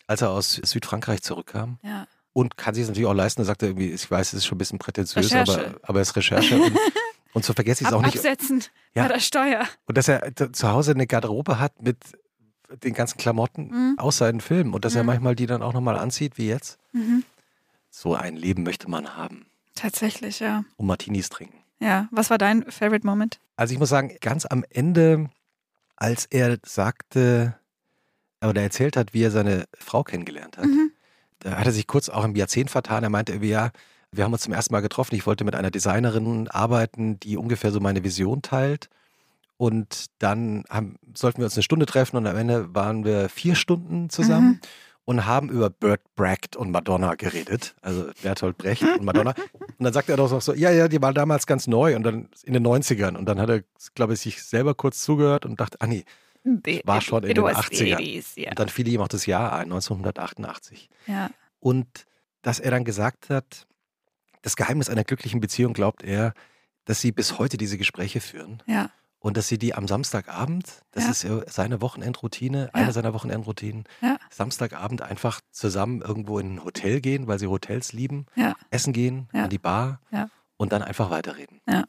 als 0.06 0.20
er 0.22 0.30
aus 0.30 0.60
Südfrankreich 0.62 1.22
zurückkam. 1.22 1.78
ja. 1.82 2.06
Und 2.36 2.56
kann 2.56 2.74
sich 2.74 2.82
es 2.82 2.88
natürlich 2.88 3.06
auch 3.06 3.12
leisten. 3.14 3.42
Er 3.42 3.44
sagte 3.44 3.66
irgendwie, 3.66 3.92
ich 3.92 4.10
weiß, 4.10 4.32
es 4.32 4.38
ist 4.38 4.46
schon 4.46 4.56
ein 4.56 4.58
bisschen 4.58 4.80
prätentiös, 4.80 5.32
aber, 5.32 5.76
aber 5.84 6.00
es 6.00 6.08
ist 6.08 6.16
Recherche. 6.16 6.60
und, 6.60 6.76
und 7.32 7.44
so 7.44 7.52
vergesse 7.52 7.82
ich 7.84 7.86
es 7.88 7.92
Ab, 7.94 8.00
auch 8.00 8.04
nicht. 8.04 8.16
absetzen 8.16 8.64
Ja. 8.92 9.02
bei 9.06 9.12
der 9.14 9.20
Steuer. 9.20 9.64
Und 9.86 9.96
dass 9.96 10.08
er 10.08 10.32
zu 10.52 10.68
Hause 10.68 10.90
eine 10.92 11.06
Garderobe 11.06 11.60
hat 11.60 11.80
mit 11.80 11.96
den 12.82 12.92
ganzen 12.92 13.18
Klamotten 13.18 13.68
Mhm. 13.68 13.98
aus 14.00 14.16
seinen 14.16 14.40
Filmen 14.40 14.74
und 14.74 14.84
dass 14.84 14.96
er 14.96 15.04
manchmal 15.04 15.36
die 15.36 15.46
dann 15.46 15.62
auch 15.62 15.72
nochmal 15.72 15.96
anzieht, 15.96 16.36
wie 16.36 16.48
jetzt. 16.48 16.78
Mhm. 16.92 17.22
So 17.88 18.16
ein 18.16 18.34
Leben 18.34 18.64
möchte 18.64 18.90
man 18.90 19.16
haben 19.16 19.46
Tatsächlich, 19.76 20.40
ja. 20.40 20.64
und 20.76 20.86
Martinis 20.86 21.28
trinken. 21.28 21.58
Ja. 21.78 22.08
Was 22.10 22.30
war 22.30 22.38
dein 22.38 22.68
Favorite 22.68 23.06
Moment? 23.06 23.38
Also 23.56 23.74
ich 23.74 23.78
muss 23.78 23.90
sagen, 23.90 24.16
ganz 24.20 24.44
am 24.44 24.64
Ende, 24.70 25.30
als 25.96 26.26
er 26.26 26.58
sagte, 26.64 27.54
oder 28.42 28.62
erzählt 28.62 28.96
hat, 28.96 29.14
wie 29.14 29.22
er 29.22 29.30
seine 29.30 29.64
Frau 29.78 30.02
kennengelernt 30.02 30.58
hat, 30.58 30.66
Mhm. 30.66 30.90
da 31.40 31.56
hat 31.58 31.66
er 31.66 31.72
sich 31.72 31.86
kurz 31.86 32.08
auch 32.08 32.24
im 32.24 32.36
Jahrzehnt 32.36 32.70
vertan. 32.70 33.02
Er 33.02 33.10
meinte 33.10 33.32
irgendwie, 33.32 33.50
ja, 33.50 33.70
wir 34.12 34.24
haben 34.24 34.32
uns 34.32 34.42
zum 34.42 34.52
ersten 34.52 34.72
Mal 34.72 34.80
getroffen. 34.80 35.14
Ich 35.14 35.26
wollte 35.26 35.44
mit 35.44 35.54
einer 35.54 35.70
Designerin 35.70 36.48
arbeiten, 36.48 37.18
die 37.20 37.36
ungefähr 37.36 37.70
so 37.72 37.80
meine 37.80 38.04
Vision 38.04 38.42
teilt. 38.42 38.88
Und 39.56 40.06
dann 40.18 40.64
haben, 40.68 40.96
sollten 41.14 41.38
wir 41.38 41.44
uns 41.46 41.54
eine 41.56 41.62
Stunde 41.62 41.86
treffen 41.86 42.16
und 42.16 42.26
am 42.26 42.36
Ende 42.36 42.74
waren 42.74 43.04
wir 43.04 43.28
vier 43.28 43.54
Stunden 43.54 44.10
zusammen 44.10 44.48
Mhm. 44.48 44.60
Und 45.04 45.26
haben 45.26 45.50
über 45.50 45.70
Bert 45.70 46.00
Brecht 46.14 46.56
und 46.56 46.70
Madonna 46.70 47.14
geredet. 47.14 47.74
Also 47.82 48.06
Bertolt 48.22 48.56
Brecht 48.56 48.82
und 48.82 49.04
Madonna. 49.04 49.34
Und 49.62 49.84
dann 49.84 49.92
sagte 49.92 50.12
er 50.12 50.16
doch 50.16 50.40
so, 50.40 50.54
ja, 50.54 50.70
ja, 50.70 50.88
die 50.88 51.00
war 51.02 51.12
damals 51.12 51.46
ganz 51.46 51.66
neu 51.66 51.96
und 51.96 52.04
dann 52.04 52.28
in 52.44 52.54
den 52.54 52.66
90ern. 52.66 53.16
Und 53.16 53.26
dann 53.26 53.40
hat 53.40 53.50
er, 53.50 53.62
glaube 53.94 54.14
ich, 54.14 54.20
sich 54.20 54.42
selber 54.42 54.74
kurz 54.74 55.02
zugehört 55.02 55.44
und 55.44 55.60
dachte, 55.60 55.80
ah 55.80 55.86
nee, 55.86 56.04
war 56.84 57.00
schon 57.00 57.24
in 57.24 57.34
den 57.34 57.44
was 57.44 57.56
80ern. 57.56 57.76
the 57.76 57.94
80s, 57.94 58.40
ja. 58.40 58.50
und 58.50 58.58
dann 58.58 58.68
fiel 58.68 58.86
ihm 58.88 59.00
auch 59.00 59.08
das 59.08 59.26
Jahr 59.26 59.52
ein, 59.52 59.64
1988. 59.64 60.90
ja. 61.06 61.30
Und 61.60 62.06
dass 62.42 62.60
er 62.60 62.70
dann 62.70 62.84
gesagt 62.84 63.30
hat, 63.30 63.66
das 64.42 64.54
Geheimnis 64.56 64.90
einer 64.90 65.04
glücklichen 65.04 65.40
Beziehung 65.40 65.72
glaubt 65.72 66.02
er, 66.02 66.34
dass 66.84 67.00
sie 67.00 67.10
bis 67.10 67.38
heute 67.38 67.56
diese 67.56 67.78
Gespräche 67.78 68.20
führen 68.20 68.62
Ja. 68.66 68.90
Und 69.24 69.38
dass 69.38 69.48
sie 69.48 69.56
die 69.58 69.74
am 69.74 69.88
Samstagabend, 69.88 70.82
das 70.90 71.04
Ja. 71.04 71.10
ist 71.10 71.22
ja 71.22 71.40
seine 71.48 71.80
Wochenendroutine, 71.80 72.68
eine 72.74 72.92
seiner 72.92 73.14
Wochenendroutinen, 73.14 73.84
Ja. 74.02 74.18
Samstagabend 74.30 75.00
einfach 75.00 75.40
zusammen 75.50 76.02
irgendwo 76.02 76.38
in 76.38 76.56
ein 76.56 76.64
Hotel 76.64 77.00
gehen, 77.00 77.26
weil 77.26 77.38
sie 77.38 77.46
Hotels 77.46 77.94
lieben, 77.94 78.26
essen 78.70 78.92
gehen, 78.92 79.28
an 79.32 79.48
die 79.48 79.58
Bar 79.58 80.00
und 80.58 80.72
dann 80.72 80.82
einfach 80.82 81.08
weiterreden. 81.10 81.60
Ja. 81.66 81.84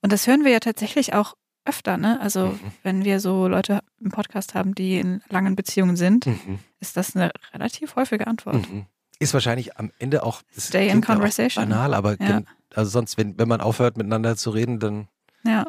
Und 0.00 0.12
das 0.12 0.26
hören 0.26 0.44
wir 0.44 0.50
ja 0.50 0.58
tatsächlich 0.60 1.14
auch 1.14 1.34
öfter, 1.64 1.96
ne? 1.96 2.20
Also 2.20 2.46
Mhm. 2.48 2.60
wenn 2.82 3.04
wir 3.04 3.20
so 3.20 3.46
Leute 3.46 3.80
im 4.00 4.10
Podcast 4.10 4.54
haben, 4.54 4.74
die 4.74 4.98
in 4.98 5.22
langen 5.28 5.54
Beziehungen 5.54 5.94
sind, 5.96 6.26
Mhm. 6.26 6.58
ist 6.80 6.96
das 6.96 7.14
eine 7.14 7.30
relativ 7.54 7.94
häufige 7.94 8.26
Antwort. 8.26 8.68
Mhm. 8.68 8.86
Ist 9.20 9.32
wahrscheinlich 9.34 9.76
am 9.78 9.92
Ende 10.00 10.24
auch 10.24 10.42
Stay 10.58 10.86
in 10.86 10.90
klingt 10.90 11.06
ja 11.08 11.14
conversation. 11.14 11.68
Banal, 11.68 11.94
aber 11.94 12.20
Ja. 12.20 12.42
also 12.74 12.90
sonst, 12.90 13.16
wenn, 13.18 13.38
wenn 13.38 13.46
man 13.46 13.60
aufhört, 13.60 13.96
miteinander 13.96 14.36
zu 14.36 14.50
reden, 14.50 14.80
dann 14.80 15.06
Ja. 15.44 15.64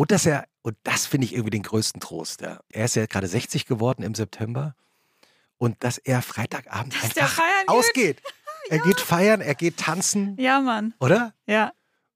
Ja. 0.00 0.02
Und 0.02 0.10
dass 0.10 0.26
er, 0.26 0.46
und 0.62 0.76
das 0.84 1.06
finde 1.06 1.26
ich 1.26 1.32
irgendwie 1.34 1.50
den 1.50 1.62
größten 1.62 2.00
Trost. 2.00 2.40
Ja. 2.40 2.60
Er 2.70 2.84
ist 2.86 2.96
ja 2.96 3.06
gerade 3.06 3.26
60 3.26 3.66
geworden 3.66 4.02
im 4.02 4.14
September. 4.14 4.74
Und 5.58 5.82
dass 5.84 5.98
er 5.98 6.22
Freitagabend 6.22 6.94
Dass 6.94 7.16
einfach 7.16 7.40
ausgeht. 7.66 8.20
Er 8.68 8.78
geht 8.78 9.00
feiern, 9.00 9.40
er 9.40 9.54
geht 9.56 9.78
tanzen, 9.78 10.36
Ja, 10.38 10.60
Mann. 10.60 10.94
oder? 11.00 11.32
Ja. 11.46 11.68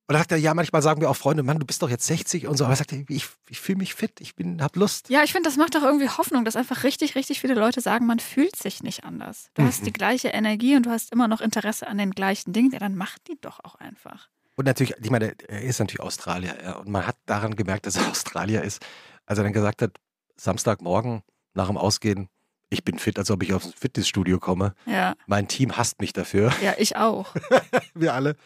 Und 0.07 0.13
dann 0.13 0.19
sagt 0.19 0.31
er, 0.33 0.39
ja, 0.39 0.53
manchmal 0.55 0.83
sagen 0.83 1.01
wir 1.01 1.09
auch 1.11 1.17
Freunde, 1.17 1.43
Mann, 1.43 1.59
du 1.59 1.65
bist 1.67 1.83
doch 1.83 1.89
jetzt 1.89 2.07
60 2.07 2.47
und 2.47 2.57
so. 2.59 2.65
Aber 2.65 2.75
er 2.75 2.77
sagt, 2.77 2.93
ich, 2.93 3.27
ich 3.49 3.61
fühle 3.61 3.79
mich 3.79 3.95
fit, 3.95 4.21
ich 4.21 4.37
bin, 4.37 4.63
hab 4.63 4.77
Lust. 4.77 5.09
Ja, 5.09 5.25
ich 5.25 5.33
finde, 5.33 5.49
das 5.49 5.57
macht 5.57 5.75
doch 5.75 5.83
irgendwie 5.83 6.09
Hoffnung, 6.09 6.45
dass 6.45 6.55
einfach 6.55 6.85
richtig, 6.85 7.15
richtig 7.17 7.41
viele 7.41 7.55
Leute 7.55 7.81
sagen, 7.81 8.07
man 8.07 8.21
fühlt 8.21 8.55
sich 8.57 8.83
nicht 8.85 9.03
anders. 9.05 9.49
Du 9.55 9.63
hast 9.63 9.81
Mhm. 9.81 9.85
die 9.87 9.93
gleiche 9.95 10.29
Energie 10.29 10.77
und 10.77 10.85
du 10.87 10.91
hast 10.91 11.11
immer 11.13 11.27
noch 11.29 11.41
Interesse 11.41 11.89
an 11.89 11.97
den 11.99 12.11
gleichen 12.13 12.53
Dingen. 12.53 12.71
Ja, 12.73 12.79
dann 12.79 12.95
mach 12.95 13.19
die 13.27 13.39
doch 13.41 13.59
auch 13.65 13.75
einfach. 13.77 14.29
Und 14.57 14.67
natürlich, 14.67 14.95
ich 15.01 15.11
meine, 15.11 15.35
er 15.49 15.63
ist 15.63 15.81
natürlich 15.81 16.01
Australier, 16.01 16.57
ja. 16.63 16.73
Und 16.77 16.89
man 16.89 17.07
hat 17.07 17.17
daran 17.27 17.57
gemerkt, 17.57 17.87
dass 17.87 17.97
er 17.97 18.09
Australier 18.11 18.63
ist, 18.63 18.85
als 19.27 19.39
er 19.39 19.45
dann 19.45 19.53
gesagt 19.53 19.83
hat, 19.83 19.93
Samstagmorgen 20.37 21.23
nach 21.55 21.69
dem 21.69 21.77
Ausgehen, 21.77 22.29
ich 22.71 22.85
bin 22.85 22.99
fit, 22.99 23.19
als 23.19 23.31
ob 23.31 23.43
ich 23.43 23.53
aufs 23.53 23.73
Fitnessstudio 23.75 24.39
komme. 24.39 24.75
Ja, 24.87 25.15
Mein 25.27 25.47
Team 25.49 25.77
hasst 25.77 26.01
mich 26.01 26.13
dafür, 26.13 26.53
ja, 26.63 26.75
ich 26.79 26.97
auch. 26.97 27.35
wir 27.95 28.15
alle. 28.15 28.37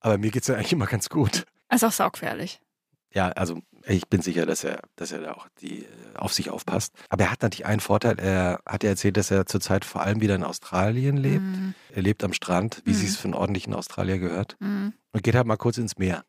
Aber 0.00 0.18
mir 0.18 0.30
geht 0.30 0.42
es 0.42 0.48
ja 0.48 0.54
eigentlich 0.54 0.72
immer 0.72 0.86
ganz 0.86 1.08
gut. 1.08 1.44
Ist 1.70 1.84
auch 1.84 1.92
saugefährlich. 1.92 2.60
Ja, 3.14 3.28
also 3.30 3.60
ich 3.86 4.06
bin 4.08 4.20
sicher, 4.20 4.44
dass 4.44 4.64
er, 4.64 4.80
dass 4.96 5.12
er 5.12 5.20
da 5.20 5.32
auch 5.32 5.48
die, 5.60 5.84
äh, 5.84 5.86
auf 6.14 6.32
sich 6.34 6.50
aufpasst. 6.50 6.92
Aber 7.08 7.24
er 7.24 7.30
hat 7.30 7.42
natürlich 7.42 7.64
einen 7.66 7.80
Vorteil. 7.80 8.18
Er 8.18 8.60
hat 8.66 8.82
ja 8.84 8.90
erzählt, 8.90 9.16
dass 9.16 9.30
er 9.30 9.46
zurzeit 9.46 9.84
vor 9.84 10.02
allem 10.02 10.20
wieder 10.20 10.34
in 10.34 10.42
Australien 10.44 11.16
lebt. 11.16 11.42
Mhm. 11.42 11.74
Er 11.94 12.02
lebt 12.02 12.22
am 12.22 12.32
Strand, 12.34 12.82
wie 12.84 12.90
Mhm. 12.90 12.94
sie 12.94 13.06
es 13.06 13.16
für 13.16 13.24
einen 13.24 13.34
ordentlichen 13.34 13.72
Australier 13.74 14.18
gehört. 14.18 14.56
Mhm. 14.60 14.92
Und 15.12 15.22
geht 15.22 15.34
halt 15.34 15.46
mal 15.46 15.56
kurz 15.56 15.78
ins 15.78 15.96
Meer. 15.96 16.22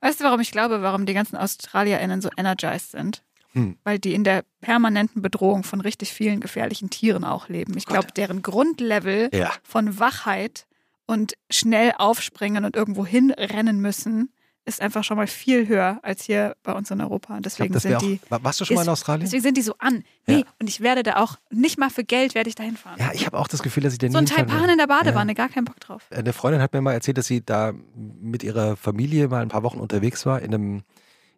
Weißt 0.00 0.20
du, 0.20 0.24
warum 0.24 0.40
ich 0.40 0.50
glaube, 0.50 0.82
warum 0.82 1.06
die 1.06 1.14
ganzen 1.14 1.36
AustralierInnen 1.36 2.20
so 2.20 2.30
energized 2.36 2.90
sind? 2.92 3.22
Hm. 3.52 3.78
Weil 3.84 3.98
die 3.98 4.12
in 4.12 4.24
der 4.24 4.44
permanenten 4.60 5.22
Bedrohung 5.22 5.62
von 5.62 5.80
richtig 5.80 6.12
vielen 6.12 6.40
gefährlichen 6.40 6.90
Tieren 6.90 7.24
auch 7.24 7.48
leben. 7.48 7.76
Ich 7.78 7.86
Gott. 7.86 7.94
glaube, 7.94 8.12
deren 8.12 8.42
Grundlevel 8.42 9.30
Ja. 9.32 9.52
von 9.62 9.98
Wachheit 9.98 10.66
und 11.06 11.34
schnell 11.48 11.92
aufspringen 11.96 12.64
und 12.64 12.76
irgendwo 12.76 13.06
hinrennen 13.06 13.80
müssen, 13.80 14.32
ist 14.68 14.80
einfach 14.80 15.02
schon 15.02 15.16
mal 15.16 15.26
viel 15.26 15.66
höher 15.66 15.98
als 16.02 16.22
hier 16.24 16.56
bei 16.62 16.72
uns 16.72 16.90
in 16.90 17.00
Europa. 17.00 17.34
Und 17.34 17.42
glaub, 17.42 17.42
deswegen 17.42 17.72
das 17.74 17.82
sind 17.82 17.94
auch, 17.96 18.00
die. 18.00 18.20
Wa- 18.28 18.38
warst 18.42 18.60
du 18.60 18.64
schon 18.64 18.76
mal 18.76 18.82
in 18.82 18.86
ist- 18.86 18.92
Australien? 18.92 19.24
Deswegen 19.24 19.42
sind 19.42 19.56
die 19.56 19.62
so 19.62 19.74
an. 19.78 20.04
Nee, 20.26 20.40
Ja. 20.40 20.44
und 20.60 20.68
ich 20.68 20.80
werde 20.80 21.02
da 21.02 21.16
auch, 21.16 21.36
nicht 21.50 21.78
mal 21.78 21.90
für 21.90 22.04
Geld 22.04 22.34
werde 22.34 22.48
ich 22.48 22.54
da 22.54 22.62
hinfahren. 22.62 22.98
Ja, 23.00 23.10
ich 23.12 23.26
habe 23.26 23.38
auch 23.38 23.48
das 23.48 23.62
Gefühl, 23.62 23.82
dass 23.82 23.92
ich 23.94 23.98
da 23.98 24.08
so 24.10 24.18
ein 24.18 24.26
Taipan 24.26 24.68
in 24.70 24.78
der 24.78 24.86
Badewanne, 24.86 25.34
gar 25.34 25.48
keinen 25.48 25.64
Bock 25.64 25.80
drauf. 25.80 26.06
Eine 26.10 26.32
Freundin 26.32 26.60
hat 26.62 26.72
mir 26.72 26.80
mal 26.80 26.92
erzählt, 26.92 27.18
dass 27.18 27.26
sie 27.26 27.44
da 27.44 27.72
mit 27.96 28.42
ihrer 28.44 28.76
Familie 28.76 29.28
mal 29.28 29.42
ein 29.42 29.48
paar 29.48 29.62
Wochen 29.64 29.78
unterwegs 29.80 30.24
war 30.26 30.40
in 30.40 30.54
einem 30.54 30.82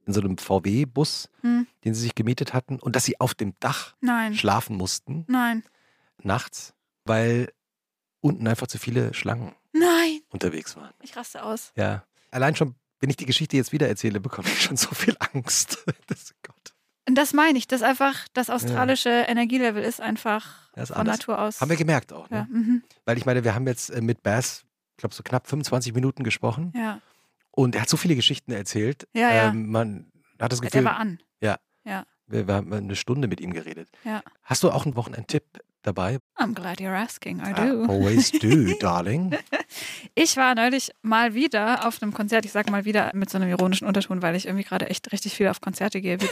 in 0.06 0.14
so 0.14 0.20
einem 0.22 0.38
VW-Bus, 0.38 1.28
Hm. 1.42 1.66
den 1.84 1.94
sie 1.94 2.00
sich 2.00 2.14
gemietet 2.14 2.54
hatten 2.54 2.78
und 2.80 2.96
dass 2.96 3.04
sie 3.04 3.20
auf 3.20 3.34
dem 3.34 3.52
Dach 3.60 3.94
Nein, 4.00 4.34
schlafen 4.34 4.76
mussten 4.76 5.24
nein, 5.28 5.62
nachts, 6.22 6.72
weil 7.04 7.52
unten 8.20 8.48
einfach 8.48 8.66
zu 8.66 8.78
viele 8.78 9.12
Schlangen 9.14 9.52
nein. 9.72 10.20
unterwegs 10.30 10.74
waren. 10.76 10.90
Ich 11.02 11.16
raste 11.16 11.44
aus. 11.44 11.72
Ja, 11.76 12.04
allein 12.30 12.56
schon, 12.56 12.74
wenn 13.00 13.10
ich 13.10 13.16
die 13.16 13.26
Geschichte 13.26 13.56
jetzt 13.56 13.72
wieder 13.72 13.88
erzähle, 13.88 14.20
bekomme 14.20 14.48
ich 14.48 14.62
schon 14.62 14.76
so 14.76 14.94
viel 14.94 15.16
Angst. 15.32 15.84
Das, 16.06 16.34
Gott. 16.42 16.74
Und 17.08 17.14
das 17.16 17.32
meine 17.32 17.58
ich, 17.58 17.66
dass 17.66 17.82
einfach 17.82 18.28
das 18.34 18.50
australische 18.50 19.10
Energielevel 19.10 19.82
ist 19.82 20.00
einfach 20.00 20.70
Ja, 20.76 20.82
ist 20.82 20.88
von 20.88 20.98
anders. 20.98 21.18
Natur 21.18 21.40
aus. 21.40 21.60
Haben 21.60 21.70
wir 21.70 21.76
gemerkt 21.76 22.12
auch. 22.12 22.28
Ne? 22.30 22.36
ja, 22.38 22.46
mhm. 22.50 22.82
Weil 23.04 23.16
ich 23.16 23.26
meine, 23.26 23.44
wir 23.44 23.54
haben 23.54 23.66
jetzt 23.66 23.90
äh, 23.90 24.00
mit 24.00 24.22
Bass, 24.22 24.64
ich 24.92 24.98
glaube, 24.98 25.14
so 25.14 25.22
knapp 25.22 25.48
25 25.48 25.94
Minuten 25.94 26.24
gesprochen 26.24 26.72
ja. 26.76 27.00
und 27.50 27.74
er 27.74 27.82
hat 27.82 27.88
so 27.88 27.96
viele 27.96 28.16
Geschichten 28.16 28.52
erzählt. 28.52 29.08
Ja, 29.14 29.32
ja. 29.32 29.48
Ähm, 29.48 29.70
man 29.70 30.12
hat 30.40 30.52
das 30.52 30.60
Der 30.60 30.70
Gefühl, 30.70 30.84
war 30.84 30.96
an. 30.96 31.18
wir, 32.30 32.46
wir 32.46 32.54
haben 32.54 32.72
eine 32.72 32.96
Stunde 32.96 33.28
mit 33.28 33.40
ihm 33.40 33.52
geredet. 33.52 33.88
Ja. 34.04 34.22
Hast 34.42 34.62
du 34.62 34.70
auch 34.70 34.84
einen 34.84 34.96
Wochenendtipp 34.96 35.44
dabei? 35.82 36.18
I'm 36.38 36.54
glad 36.54 36.80
you're 36.80 36.94
asking. 36.96 37.40
I 37.40 37.52
do. 37.52 37.84
always 37.86 38.30
do, 38.32 38.74
darling. 38.80 39.36
Ich 40.14 40.36
war 40.36 40.54
neulich 40.54 40.90
mal 41.02 41.34
wieder 41.34 41.86
auf 41.86 42.02
einem 42.02 42.12
Konzert. 42.12 42.44
Ich 42.44 42.52
sage 42.52 42.70
mal 42.70 42.84
wieder 42.84 43.10
mit 43.14 43.30
so 43.30 43.38
einem 43.38 43.48
ironischen 43.50 43.86
Unterton, 43.86 44.22
weil 44.22 44.36
ich 44.36 44.46
irgendwie 44.46 44.64
gerade 44.64 44.88
echt 44.90 45.12
richtig 45.12 45.34
viel 45.34 45.48
auf 45.48 45.60
Konzerte 45.60 46.00
gehe. 46.00 46.18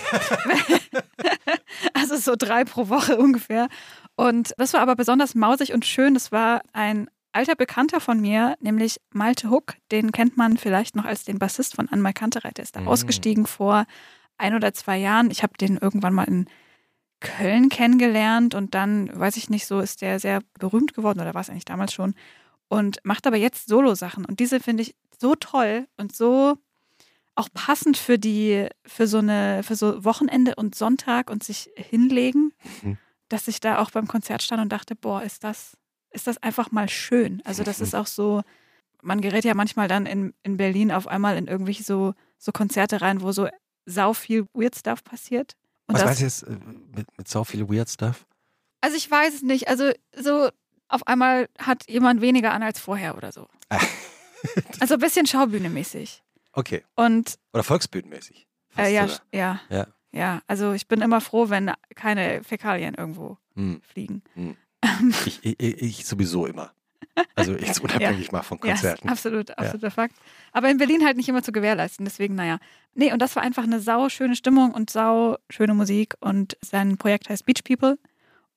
also 1.94 2.16
so 2.16 2.34
drei 2.36 2.64
pro 2.64 2.88
Woche 2.88 3.16
ungefähr. 3.18 3.68
Und 4.16 4.52
das 4.58 4.72
war 4.72 4.80
aber 4.80 4.96
besonders 4.96 5.34
mausig 5.34 5.72
und 5.72 5.84
schön. 5.86 6.14
Das 6.14 6.32
war 6.32 6.62
ein 6.72 7.08
alter 7.32 7.54
Bekannter 7.54 8.00
von 8.00 8.20
mir, 8.20 8.56
nämlich 8.60 9.00
Malte 9.12 9.50
Huck. 9.50 9.74
Den 9.92 10.12
kennt 10.12 10.36
man 10.36 10.56
vielleicht 10.56 10.96
noch 10.96 11.04
als 11.04 11.24
den 11.24 11.38
Bassist 11.38 11.76
von 11.76 11.88
Anmal 11.88 12.14
Kantereit. 12.14 12.56
Der 12.56 12.64
ist 12.64 12.76
da 12.76 12.80
Mm. 12.80 12.88
ausgestiegen 12.88 13.46
vor 13.46 13.84
ein 14.38 14.54
oder 14.54 14.72
zwei 14.72 14.96
Jahren. 14.98 15.30
Ich 15.30 15.42
habe 15.42 15.56
den 15.58 15.76
irgendwann 15.76 16.14
mal 16.14 16.24
in 16.24 16.46
Köln 17.20 17.68
kennengelernt 17.68 18.54
und 18.54 18.74
dann, 18.74 19.10
weiß 19.18 19.36
ich 19.36 19.50
nicht, 19.50 19.66
so 19.66 19.80
ist 19.80 20.02
der 20.02 20.20
sehr 20.20 20.40
berühmt 20.58 20.94
geworden 20.94 21.20
oder 21.20 21.34
war 21.34 21.40
es 21.40 21.50
eigentlich 21.50 21.64
damals 21.64 21.92
schon 21.92 22.14
und 22.68 22.98
macht 23.02 23.26
aber 23.26 23.36
jetzt 23.36 23.68
Solo-Sachen 23.68 24.24
und 24.24 24.40
diese 24.40 24.60
finde 24.60 24.82
ich 24.82 24.94
so 25.20 25.34
toll 25.34 25.88
und 25.96 26.14
so 26.14 26.56
auch 27.34 27.48
passend 27.54 27.96
für 27.96 28.18
die, 28.18 28.68
für 28.84 29.06
so 29.06 29.18
eine, 29.18 29.62
für 29.62 29.76
so 29.76 30.04
Wochenende 30.04 30.54
und 30.56 30.74
Sonntag 30.74 31.30
und 31.30 31.42
sich 31.44 31.70
hinlegen, 31.76 32.52
Mhm. 32.82 32.98
dass 33.28 33.46
ich 33.46 33.60
da 33.60 33.78
auch 33.78 33.90
beim 33.92 34.08
Konzert 34.08 34.42
stand 34.42 34.60
und 34.62 34.72
dachte, 34.72 34.96
boah, 34.96 35.22
ist 35.22 35.44
das, 35.44 35.76
ist 36.10 36.26
das 36.26 36.42
einfach 36.42 36.72
mal 36.72 36.88
schön. 36.88 37.40
Also 37.44 37.62
das 37.62 37.78
Mhm. 37.78 37.84
ist 37.84 37.94
auch 37.94 38.06
so, 38.08 38.42
man 39.02 39.20
gerät 39.20 39.44
ja 39.44 39.54
manchmal 39.54 39.86
dann 39.86 40.06
in, 40.06 40.34
in 40.42 40.56
Berlin 40.56 40.90
auf 40.90 41.06
einmal 41.06 41.36
in 41.36 41.46
irgendwelche 41.46 41.84
so, 41.84 42.14
so 42.38 42.50
Konzerte 42.52 43.00
rein, 43.00 43.20
wo 43.22 43.30
so 43.30 43.48
sau 43.86 44.12
viel 44.14 44.46
Weird 44.52 44.74
Stuff 44.76 45.04
passiert. 45.04 45.54
Und 45.88 45.94
Was 45.94 46.02
das, 46.02 46.04
meinst 46.04 46.20
du 46.20 46.24
jetzt 46.24 46.42
äh, 46.44 46.96
mit, 46.96 47.18
mit 47.18 47.28
so 47.28 47.42
viel 47.44 47.68
Weird 47.68 47.88
Stuff? 47.90 48.24
also 48.80 48.96
ich 48.96 49.10
weiß 49.10 49.34
es 49.34 49.42
nicht. 49.42 49.66
Also 49.68 49.90
so 50.16 50.50
auf 50.88 51.06
einmal 51.06 51.48
hat 51.58 51.88
jemand 51.90 52.20
weniger 52.20 52.52
an 52.52 52.62
als 52.62 52.78
vorher 52.78 53.16
oder 53.16 53.32
so. 53.32 53.48
Also 54.78 54.94
ein 54.94 55.00
bisschen 55.00 55.26
Schaubühne-mäßig. 55.26 56.22
Okay. 56.52 56.84
Und 56.94 57.40
Oder 57.52 57.64
volksbühnenmäßig. 57.64 58.46
äh, 58.76 58.94
ja, 58.94 59.08
sogar. 59.08 59.20
ja, 59.32 59.60
Ja. 59.68 59.86
ja. 60.12 60.42
Also 60.46 60.74
ich 60.74 60.86
bin 60.86 61.00
immer 61.02 61.20
froh, 61.20 61.48
wenn 61.50 61.72
keine 61.96 62.44
Fäkalien 62.44 62.94
irgendwo 62.94 63.36
Hm. 63.56 63.80
fliegen. 63.82 64.22
Ich, 65.26 65.40
ich, 65.44 65.58
ich 65.82 66.06
sowieso 66.06 66.46
immer. 66.46 66.72
Also 67.34 67.52
jetzt 67.52 67.80
unabhängig 67.80 68.32
mal 68.32 68.42
von 68.42 68.58
Ja, 68.64 68.72
Konzerten. 68.72 69.08
absolut, 69.08 69.56
absoluter 69.58 69.90
Fakt. 69.90 70.14
Aber 70.52 70.70
in 70.70 70.78
Berlin 70.78 71.04
halt 71.04 71.16
nicht 71.16 71.28
immer 71.28 71.42
zu 71.42 71.52
gewährleisten. 71.52 72.04
Deswegen, 72.04 72.34
naja. 72.34 72.58
Nee, 72.94 73.12
und 73.12 73.20
das 73.20 73.34
war 73.36 73.42
einfach 73.42 73.62
eine 73.64 73.80
sau 73.80 74.08
schöne 74.08 74.36
Stimmung 74.36 74.72
und 74.72 74.90
sau 74.90 75.36
schöne 75.50 75.74
Musik. 75.74 76.14
Und 76.20 76.56
sein 76.60 76.96
Projekt 76.96 77.28
heißt 77.28 77.44
Beach 77.46 77.62
People. 77.64 77.98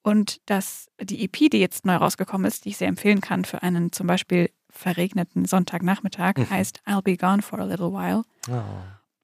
Und 0.04 0.42
das, 0.48 0.88
die 1.00 1.24
EP, 1.24 1.50
die 1.50 1.60
jetzt 1.60 1.86
neu 1.86 1.96
rausgekommen 1.96 2.48
ist, 2.48 2.66
die 2.66 2.70
ich 2.70 2.78
sehr 2.78 2.88
empfehlen 2.88 3.22
kann 3.22 3.46
für 3.46 3.62
einen 3.62 3.92
zum 3.92 4.08
Beispiel 4.08 4.50
verregneten 4.70 5.46
Sonntagnachmittag, 5.46 6.34
Mhm. 6.38 6.50
heißt 6.50 6.82
I'll 6.88 7.02
Be 7.04 7.18
Gone 7.18 7.42
for 7.42 7.60
a 7.60 7.66
Little 7.66 7.92
While. 7.94 8.24
Oh. 8.50 8.64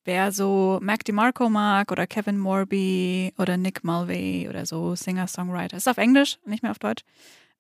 Wer 0.06 0.32
so 0.32 0.80
Mac 0.82 1.04
DeMarco 1.04 1.50
mag 1.50 1.92
oder 1.92 2.06
Kevin 2.08 2.38
Morby 2.38 3.34
oder 3.38 3.58
Nick 3.58 3.84
Mulvey 3.84 4.48
oder 4.50 4.66
so 4.66 4.96
Singer-Songwriter, 4.96 5.76
ist 5.78 5.88
auf 5.90 5.98
Englisch, 5.98 6.38
nicht 6.46 6.64
mehr 6.64 6.72
auf 6.72 6.80
Deutsch, 6.80 7.04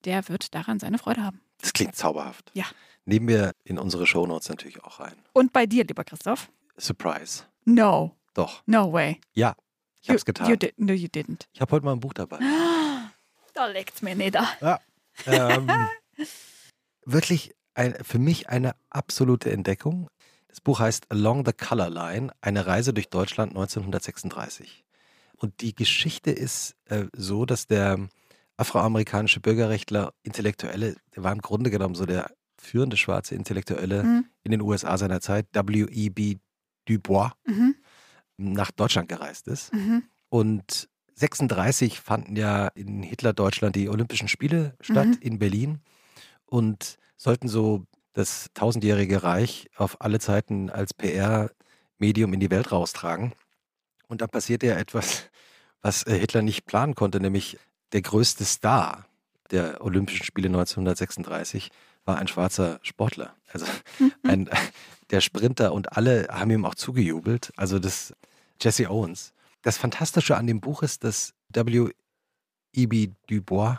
der 0.05 0.27
wird 0.29 0.53
daran 0.53 0.79
seine 0.79 0.97
Freude 0.97 1.23
haben. 1.23 1.41
Das 1.59 1.73
klingt 1.73 1.95
zauberhaft. 1.95 2.51
Ja. 2.53 2.65
Nehmen 3.05 3.27
wir 3.27 3.53
in 3.63 3.79
unsere 3.79 4.05
Shownotes 4.05 4.49
natürlich 4.49 4.83
auch 4.83 4.99
rein. 4.99 5.15
Und 5.33 5.53
bei 5.53 5.65
dir, 5.65 5.85
lieber 5.85 6.03
Christoph? 6.03 6.49
Surprise. 6.77 7.43
No, 7.65 8.15
Doch. 8.33 8.63
no 8.65 8.91
way. 8.91 9.19
Ja. 9.33 9.55
Ich 10.01 10.09
hab's 10.09 10.25
getan. 10.25 10.49
You 10.49 10.55
did, 10.55 10.77
no, 10.77 10.93
you 10.93 11.07
didn't. 11.07 11.47
Ich 11.53 11.61
habe 11.61 11.71
heute 11.71 11.85
mal 11.85 11.93
ein 11.93 11.99
Buch 11.99 12.13
dabei. 12.13 12.39
Da 13.53 13.65
legt's 13.65 14.03
mir 14.03 14.13
nieder. 14.15 14.47
ähm, 15.25 15.67
wirklich 17.05 17.55
ein, 17.73 17.95
für 18.03 18.19
mich 18.19 18.49
eine 18.49 18.75
absolute 18.91 19.51
Entdeckung. 19.51 20.07
Das 20.47 20.61
Buch 20.61 20.79
heißt 20.79 21.11
Along 21.11 21.43
the 21.43 21.53
Color 21.53 21.89
Line, 21.89 22.31
eine 22.39 22.67
Reise 22.67 22.93
durch 22.93 23.09
Deutschland 23.09 23.53
1936. 23.53 24.85
Und 25.37 25.61
die 25.61 25.73
Geschichte 25.73 26.29
ist 26.29 26.75
äh, 26.85 27.05
so, 27.13 27.45
dass 27.45 27.65
der 27.65 28.07
afroamerikanische 28.57 29.39
Bürgerrechtler, 29.39 30.13
Intellektuelle, 30.23 30.95
der 31.15 31.23
war 31.23 31.31
im 31.31 31.41
Grunde 31.41 31.69
genommen 31.69 31.95
so 31.95 32.05
der 32.05 32.31
führende 32.59 32.97
schwarze 32.97 33.35
Intellektuelle 33.35 34.03
Mhm. 34.03 34.25
in 34.43 34.51
den 34.51 34.61
USA 34.61 34.97
seiner 34.97 35.21
Zeit, 35.21 35.47
W.E.B. 35.53 36.37
Du 36.85 36.99
Bois, 36.99 37.31
Mhm. 37.45 37.75
nach 38.37 38.71
Deutschland 38.71 39.09
gereist 39.09 39.47
ist. 39.47 39.73
Mhm. 39.73 40.03
Und 40.29 40.89
36 41.15 41.99
fanden 41.99 42.35
ja 42.35 42.67
in 42.69 43.03
Hitler-Deutschland 43.03 43.75
die 43.75 43.89
Olympischen 43.89 44.27
Spiele 44.27 44.75
statt 44.81 45.07
Mhm. 45.07 45.17
in 45.21 45.39
Berlin 45.39 45.79
und 46.45 46.97
sollten 47.17 47.47
so 47.47 47.85
das 48.13 48.47
tausendjährige 48.53 49.23
Reich 49.23 49.69
auf 49.75 50.01
alle 50.01 50.19
Zeiten 50.19 50.69
als 50.69 50.93
PR 50.93 51.51
Medium 51.99 52.33
in 52.33 52.39
die 52.39 52.49
Welt 52.51 52.71
raustragen. 52.71 53.33
Und 54.07 54.21
da 54.21 54.27
passiert 54.27 54.63
ja 54.63 54.75
etwas, 54.77 55.29
was 55.81 56.03
äh, 56.07 56.17
Hitler 56.17 56.41
nicht 56.41 56.65
planen 56.65 56.95
konnte, 56.95 57.19
nämlich 57.19 57.57
der 57.93 58.01
größte 58.01 58.45
Star 58.45 59.05
der 59.51 59.81
Olympischen 59.83 60.25
Spiele 60.25 60.47
1936 60.49 61.69
war 62.05 62.17
ein 62.17 62.27
schwarzer 62.27 62.79
Sportler. 62.83 63.33
Also 63.51 63.65
Mhm. 63.99 64.11
ein, 64.23 64.49
der 65.09 65.21
Sprinter 65.21 65.73
und 65.73 65.93
alle 65.95 66.27
haben 66.29 66.51
ihm 66.51 66.65
auch 66.65 66.75
zugejubelt. 66.75 67.51
Also 67.55 67.79
das 67.79 68.13
Jesse 68.61 68.89
Owens. 68.89 69.33
Das 69.61 69.77
Fantastische 69.77 70.35
an 70.37 70.47
dem 70.47 70.59
Buch 70.61 70.83
ist, 70.83 71.03
dass 71.03 71.33
W.E.B. 71.53 73.09
Du 73.27 73.41
Bois 73.41 73.77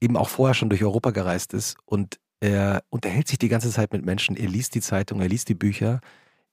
eben 0.00 0.16
auch 0.16 0.28
vorher 0.28 0.54
schon 0.54 0.70
durch 0.70 0.82
Europa 0.82 1.10
gereist 1.10 1.54
ist 1.54 1.76
und 1.84 2.18
er 2.40 2.84
unterhält 2.90 3.26
sich 3.26 3.38
die 3.38 3.48
ganze 3.48 3.70
Zeit 3.70 3.92
mit 3.92 4.04
Menschen. 4.04 4.36
Er 4.36 4.48
liest 4.48 4.74
die 4.76 4.80
Zeitung, 4.80 5.20
er 5.20 5.28
liest 5.28 5.48
die 5.48 5.54
Bücher. 5.54 6.00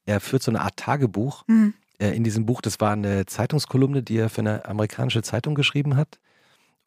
Er 0.06 0.20
führt 0.20 0.42
so 0.42 0.50
eine 0.52 0.62
Art 0.62 0.78
Tagebuch. 0.78 1.44
Hm. 1.48 1.74
Äh, 2.00 2.16
In 2.16 2.24
diesem 2.24 2.46
Buch, 2.48 2.62
das 2.62 2.80
war 2.80 2.92
eine 2.94 3.26
Zeitungskolumne, 3.28 4.02
die 4.02 4.18
er 4.18 4.30
für 4.30 4.42
eine 4.42 4.66
amerikanische 4.66 5.22
Zeitung 5.22 5.54
geschrieben 5.54 5.96
hat 5.96 6.20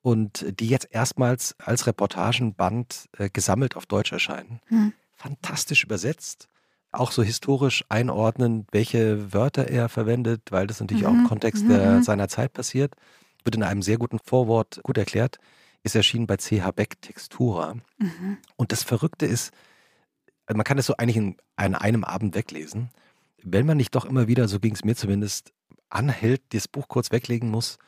und 0.03 0.61
die 0.61 0.69
jetzt 0.69 0.89
erstmals 0.91 1.55
als 1.59 1.87
Reportagenband 1.87 3.09
äh, 3.17 3.31
gesammelt 3.31 3.77
auf 3.77 3.87
Deutsch 3.87 4.13
erscheinen. 4.13 4.61
Hm. 4.67 4.93
Fantastisch 5.15 5.85
übersetzt, 5.85 6.49
auch 6.93 7.11
so 7.11 7.23
historisch 7.23 7.85
einordnen, 7.89 8.67
welche 8.71 9.33
Wörter 9.33 9.69
er 9.69 9.89
verwendet, 9.89 10.43
weil 10.51 10.67
das 10.67 10.81
natürlich 10.81 11.07
auch 11.07 11.13
Mhm, 11.13 11.21
im 11.21 11.29
Kontext 11.29 11.65
mhm, 11.65 11.69
der, 11.69 11.91
mhm. 11.97 12.03
seiner 12.03 12.29
Zeit 12.29 12.53
passiert. 12.53 12.95
Wird 13.45 13.57
in 13.57 13.63
einem 13.63 13.83
sehr 13.83 13.99
guten 13.99 14.19
Vorwort 14.25 14.81
gut 14.83 14.97
erklärt. 14.97 15.39
Ist 15.83 15.97
erschienen 15.97 16.27
bei 16.27 16.37
CH 16.37 16.71
Beck 16.75 17.01
Textura. 17.03 17.75
Mhm. 17.99 18.39
Und 18.57 18.73
das 18.73 18.85
Verrückte 18.85 19.27
ist, 19.27 19.53
also 20.47 20.57
man 20.57 20.65
kann 20.65 20.79
es 20.79 20.87
so 20.87 20.97
eigentlich 20.97 21.17
in, 21.17 21.37
an 21.57 21.75
einem 21.75 22.05
Abend 22.05 22.35
weglesen. 22.35 22.91
Wenn 23.43 23.67
man 23.67 23.77
nicht 23.77 23.95
doch 23.95 24.05
immer 24.05 24.29
wieder, 24.29 24.49
so 24.49 24.61
ging 24.61 24.75
es 24.75 24.85
mir 24.85 24.97
zumindest, 24.97 25.53
anhält, 25.91 26.43
das 26.51 26.69
Buch 26.69 26.89
kurz 26.89 27.11
weglegen 27.11 27.51
muss 27.51 27.79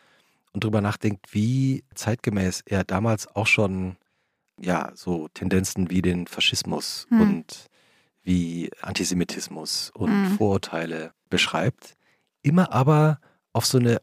und 0.52 0.64
drüber 0.64 0.80
nachdenkt, 0.80 1.32
wie 1.32 1.84
zeitgemäß 1.94 2.62
er 2.66 2.84
damals 2.84 3.26
auch 3.34 3.46
schon 3.46 3.96
ja 4.60 4.92
so 4.94 5.28
Tendenzen 5.28 5.90
wie 5.90 6.02
den 6.02 6.26
Faschismus 6.26 7.06
Hm. 7.10 7.20
und 7.20 7.66
wie 8.22 8.70
Antisemitismus 8.82 9.90
und 9.94 10.10
Hm. 10.10 10.36
Vorurteile 10.36 11.12
beschreibt, 11.30 11.94
immer 12.42 12.72
aber 12.72 13.20
auf 13.52 13.64
so 13.66 13.78
eine 13.78 14.00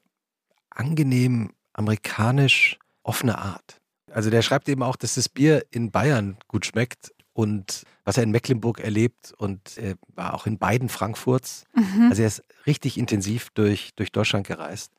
angenehm 0.69 1.51
amerikanisch 1.73 2.77
offene 3.03 3.37
Art. 3.37 3.79
Also 4.11 4.29
der 4.29 4.41
schreibt 4.41 4.67
eben 4.69 4.83
auch, 4.83 4.95
dass 4.95 5.15
das 5.15 5.29
Bier 5.29 5.65
in 5.69 5.91
Bayern 5.91 6.37
gut 6.47 6.65
schmeckt 6.65 7.11
und 7.33 7.83
was 8.03 8.17
er 8.17 8.23
in 8.23 8.31
Mecklenburg 8.31 8.79
erlebt 8.79 9.33
und 9.37 9.77
er 9.77 9.95
war 10.15 10.33
auch 10.33 10.47
in 10.47 10.57
beiden 10.57 10.89
Frankfurts. 10.89 11.65
Mhm. 11.75 12.07
Also 12.09 12.21
er 12.23 12.27
ist 12.29 12.43
richtig 12.65 12.97
intensiv 12.97 13.49
durch, 13.53 13.91
durch 13.95 14.11
Deutschland 14.11 14.47
gereist. 14.47 14.91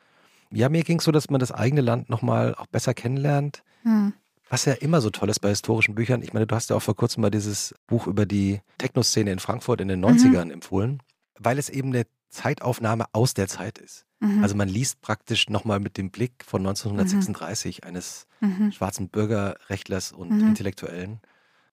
Ja, 0.50 0.68
mir 0.68 0.82
ging 0.82 0.98
es 0.98 1.04
so, 1.04 1.12
dass 1.12 1.30
man 1.30 1.40
das 1.40 1.52
eigene 1.52 1.80
Land 1.80 2.08
nochmal 2.08 2.54
auch 2.54 2.66
besser 2.66 2.94
kennenlernt. 2.94 3.62
Hm. 3.82 4.12
Was 4.50 4.64
ja 4.64 4.72
immer 4.72 5.00
so 5.02 5.10
toll 5.10 5.28
ist 5.28 5.40
bei 5.40 5.50
historischen 5.50 5.94
Büchern. 5.94 6.22
Ich 6.22 6.32
meine, 6.32 6.46
du 6.46 6.54
hast 6.54 6.70
ja 6.70 6.76
auch 6.76 6.82
vor 6.82 6.96
kurzem 6.96 7.20
mal 7.20 7.30
dieses 7.30 7.74
Buch 7.86 8.06
über 8.06 8.24
die 8.24 8.60
Techno-Szene 8.78 9.30
in 9.30 9.38
Frankfurt 9.40 9.80
in 9.82 9.88
den 9.88 10.02
90ern 10.02 10.50
empfohlen, 10.50 11.02
weil 11.38 11.58
es 11.58 11.68
eben 11.68 11.90
eine 11.90 12.06
Zeitaufnahme 12.30 13.04
aus 13.12 13.34
der 13.34 13.46
Zeit 13.48 13.76
ist. 13.78 14.06
Mhm. 14.20 14.42
Also 14.42 14.54
man 14.54 14.68
liest 14.68 15.02
praktisch 15.02 15.50
nochmal 15.50 15.80
mit 15.80 15.98
dem 15.98 16.10
Blick 16.10 16.44
von 16.46 16.62
1936 16.62 17.84
eines 17.84 18.26
Mhm. 18.40 18.72
schwarzen 18.72 19.08
Bürgerrechtlers 19.10 20.12
und 20.12 20.30
Mhm. 20.30 20.48
Intellektuellen 20.48 21.20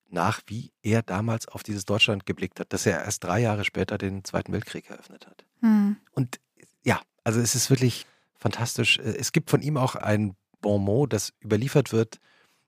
nach, 0.09 0.41
wie 0.47 0.71
er 0.82 1.01
damals 1.01 1.47
auf 1.47 1.63
dieses 1.63 1.86
Deutschland 1.86 2.26
geblickt 2.26 2.59
hat, 2.59 2.73
dass 2.73 2.86
er 2.86 3.03
erst 3.03 3.23
drei 3.23 3.39
Jahre 3.39 3.63
später 3.63 3.97
den 3.97 4.23
Zweiten 4.23 4.51
Weltkrieg 4.53 4.89
eröffnet 4.89 5.28
hat. 5.28 5.45
Hm. 5.61 5.97
Und 6.11 6.39
ja, 6.84 7.01
also 7.23 7.39
es 7.39 7.55
ist 7.55 7.69
wirklich 7.69 8.05
fantastisch. 8.46 9.00
Äh, 9.00 9.16
Es 9.18 9.32
gibt 9.32 9.50
von 9.50 9.62
ihm 9.62 9.78
auch 9.78 9.96
ein 9.96 10.36
Bonmot, 10.62 11.14
das 11.14 11.34
überliefert 11.43 11.91
wird. 11.91 12.18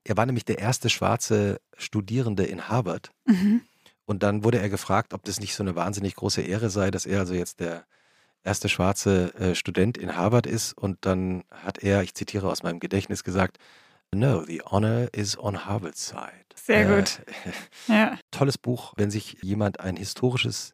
Er 0.04 0.16
war 0.16 0.26
nämlich 0.26 0.44
der 0.44 0.58
erste 0.58 0.88
schwarze 0.90 1.60
Studierende 1.76 2.44
in 2.44 2.68
Harvard. 2.68 3.10
Mhm. 3.26 3.62
Und 4.06 4.22
dann 4.22 4.42
wurde 4.44 4.58
er 4.58 4.68
gefragt, 4.70 5.12
ob 5.14 5.22
das 5.24 5.38
nicht 5.40 5.54
so 5.54 5.62
eine 5.62 5.76
wahnsinnig 5.76 6.14
große 6.14 6.40
Ehre 6.42 6.70
sei, 6.70 6.90
dass 6.90 7.04
er 7.06 7.20
also 7.20 7.34
jetzt 7.34 7.60
der 7.60 7.84
erste 8.42 8.68
schwarze 8.68 9.34
äh, 9.34 9.54
Student 9.54 9.98
in 9.98 10.16
Harvard 10.16 10.46
ist. 10.46 10.72
Und 10.78 10.98
dann 11.02 11.44
hat 11.50 11.78
er, 11.82 12.02
ich 12.02 12.14
zitiere 12.14 12.48
aus 12.50 12.62
meinem 12.62 12.80
Gedächtnis, 12.80 13.22
gesagt, 13.24 13.58
No, 14.14 14.42
the 14.46 14.62
honor 14.62 15.08
is 15.12 15.38
on 15.38 15.66
Harvard's 15.66 16.08
side. 16.08 16.46
Sehr 16.54 16.88
Äh, 16.88 16.96
gut. 16.96 17.20
Ja. 17.88 18.18
tolles 18.30 18.56
Buch, 18.56 18.94
wenn 18.96 19.10
sich 19.10 19.38
jemand 19.42 19.80
ein 19.80 19.96
historisches 19.96 20.72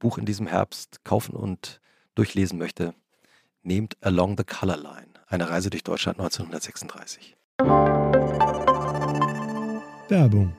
Buch 0.00 0.18
in 0.18 0.24
diesem 0.26 0.48
Herbst 0.48 1.04
kaufen 1.04 1.36
und 1.36 1.80
durchlesen 2.16 2.58
möchte. 2.58 2.94
Nehmt 3.64 3.96
Along 4.00 4.36
the 4.36 4.42
Color 4.42 4.76
Line, 4.76 5.12
eine 5.28 5.48
Reise 5.48 5.70
durch 5.70 5.84
Deutschland 5.84 6.18
1936. 6.18 7.36
Werbung. 10.08 10.52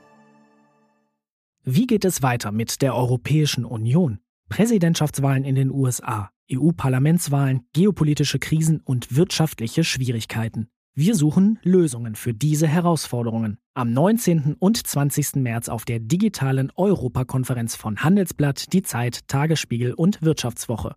Wie 1.64 1.86
geht 1.86 2.06
es 2.06 2.22
weiter 2.22 2.50
mit 2.50 2.80
der 2.80 2.94
Europäischen 2.94 3.66
Union? 3.66 4.20
Präsidentschaftswahlen 4.48 5.44
in 5.44 5.54
den 5.54 5.70
USA, 5.70 6.30
EU-Parlamentswahlen, 6.50 7.66
geopolitische 7.74 8.38
Krisen 8.38 8.80
und 8.80 9.14
wirtschaftliche 9.14 9.84
Schwierigkeiten. 9.84 10.68
Wir 10.94 11.14
suchen 11.14 11.58
Lösungen 11.62 12.14
für 12.14 12.32
diese 12.32 12.66
Herausforderungen. 12.66 13.58
Am 13.74 13.92
19. 13.92 14.56
und 14.58 14.86
20. 14.86 15.36
März 15.42 15.68
auf 15.68 15.84
der 15.84 16.00
digitalen 16.00 16.72
Europakonferenz 16.74 17.76
von 17.76 17.98
Handelsblatt, 17.98 18.72
Die 18.72 18.82
Zeit, 18.82 19.28
Tagesspiegel 19.28 19.92
und 19.92 20.22
Wirtschaftswoche. 20.22 20.96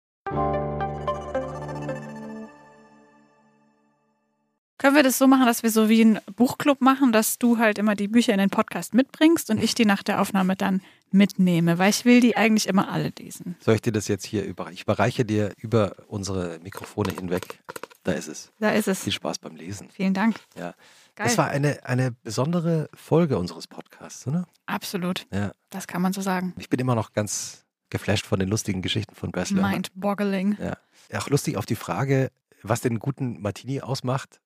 Können 4.81 4.95
wir 4.95 5.03
das 5.03 5.19
so 5.19 5.27
machen, 5.27 5.45
dass 5.45 5.61
wir 5.61 5.69
so 5.69 5.89
wie 5.89 6.01
einen 6.01 6.19
Buchclub 6.35 6.81
machen, 6.81 7.11
dass 7.11 7.37
du 7.37 7.59
halt 7.59 7.77
immer 7.77 7.93
die 7.93 8.07
Bücher 8.07 8.33
in 8.33 8.39
den 8.39 8.49
Podcast 8.49 8.95
mitbringst 8.95 9.51
und 9.51 9.61
ich 9.61 9.75
die 9.75 9.85
nach 9.85 10.01
der 10.01 10.19
Aufnahme 10.19 10.55
dann 10.55 10.81
mitnehme, 11.11 11.77
weil 11.77 11.91
ich 11.91 12.03
will 12.03 12.19
die 12.19 12.35
eigentlich 12.35 12.67
immer 12.67 12.89
alle 12.89 13.13
lesen. 13.19 13.55
Soll 13.59 13.75
ich 13.75 13.83
dir 13.83 13.91
das 13.91 14.07
jetzt 14.07 14.25
hier 14.25 14.43
überreichen? 14.43 14.73
Ich 14.73 14.81
überreiche 14.81 15.23
dir 15.23 15.53
über 15.57 15.95
unsere 16.07 16.57
Mikrofone 16.63 17.13
hinweg. 17.13 17.59
Da 18.03 18.13
ist 18.13 18.27
es. 18.27 18.51
Da 18.59 18.71
ist 18.71 18.87
es. 18.87 19.03
Viel 19.03 19.13
Spaß 19.13 19.37
beim 19.37 19.55
Lesen. 19.55 19.91
Vielen 19.91 20.15
Dank. 20.15 20.37
Ja. 20.57 20.73
Geil. 21.15 21.27
Das 21.27 21.37
war 21.37 21.49
eine, 21.49 21.85
eine 21.85 22.13
besondere 22.23 22.89
Folge 22.95 23.37
unseres 23.37 23.67
Podcasts, 23.67 24.25
oder? 24.25 24.47
Absolut. 24.65 25.27
Ja. 25.31 25.51
Das 25.69 25.85
kann 25.85 26.01
man 26.01 26.11
so 26.11 26.21
sagen. 26.21 26.55
Ich 26.57 26.69
bin 26.69 26.79
immer 26.79 26.95
noch 26.95 27.13
ganz 27.13 27.65
geflasht 27.91 28.25
von 28.25 28.39
den 28.39 28.49
lustigen 28.49 28.81
Geschichten 28.81 29.13
von 29.13 29.29
Bess 29.31 29.51
Lerner. 29.51 29.69
Mind-boggling. 29.69 30.57
Ja. 30.59 30.73
Auch 31.15 31.29
lustig 31.29 31.57
auf 31.57 31.67
die 31.67 31.75
Frage, 31.75 32.31
was 32.63 32.81
den 32.81 32.97
guten 32.97 33.39
Martini 33.43 33.81
ausmacht, 33.81 34.41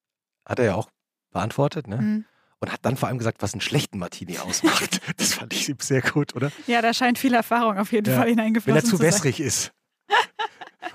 hat 0.46 0.60
er 0.60 0.66
ja 0.66 0.76
auch 0.76 0.89
beantwortet, 1.32 1.88
ne? 1.88 1.98
Mhm. 1.98 2.26
Und 2.60 2.72
hat 2.72 2.80
dann 2.84 2.96
vor 2.98 3.10
allem 3.10 3.18
gesagt, 3.18 3.41
was 3.41 3.54
einen 3.54 3.62
schlechten 3.62 4.00
Martini 4.00 4.39
ausmacht. 4.39 5.02
das 5.18 5.34
fand 5.34 5.54
ich 5.54 5.72
sehr 5.82 6.02
gut, 6.02 6.36
oder? 6.36 6.52
Ja, 6.68 6.82
da 6.82 6.93
scheint 6.93 7.20
viel 7.20 7.34
Erfahrung 7.34 7.78
auf 7.78 7.91
jeden 7.91 8.10
Ja. 8.10 8.16
Fall 8.16 8.26
Wenn 8.28 8.30
hineingeflossen 8.38 8.78
er 8.78 8.84
zu 8.84 8.89
zu 8.91 8.98
sein. 8.98 9.08
wässrig 9.08 9.39
ist. 9.41 9.72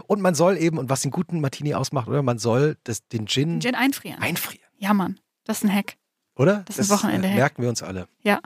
Und 0.06 0.20
man 0.22 0.34
soll 0.34 0.56
eben, 0.56 0.78
und 0.78 0.88
was 0.88 1.02
den 1.02 1.10
guten 1.10 1.40
Martini 1.40 1.74
ausmacht, 1.74 2.08
oder? 2.08 2.22
Man 2.22 2.38
soll 2.38 2.76
das, 2.84 3.06
den 3.08 3.26
Gin, 3.26 3.60
Gin 3.60 3.74
einfrieren. 3.74 4.20
einfrieren, 4.20 4.66
Ja, 4.78 4.94
Mann. 4.94 5.20
Das 5.44 5.58
ist 5.58 5.64
ein 5.64 5.74
Hack. 5.74 5.96
oder? 6.36 6.62
Das 6.66 6.78
ist 6.78 6.90
ein 6.90 6.96
Wochenende-Hack. 6.98 7.36
merken 7.36 7.62
wir 7.62 7.68
uns 7.68 7.82
alle. 7.82 8.08
Ja. 8.22 8.40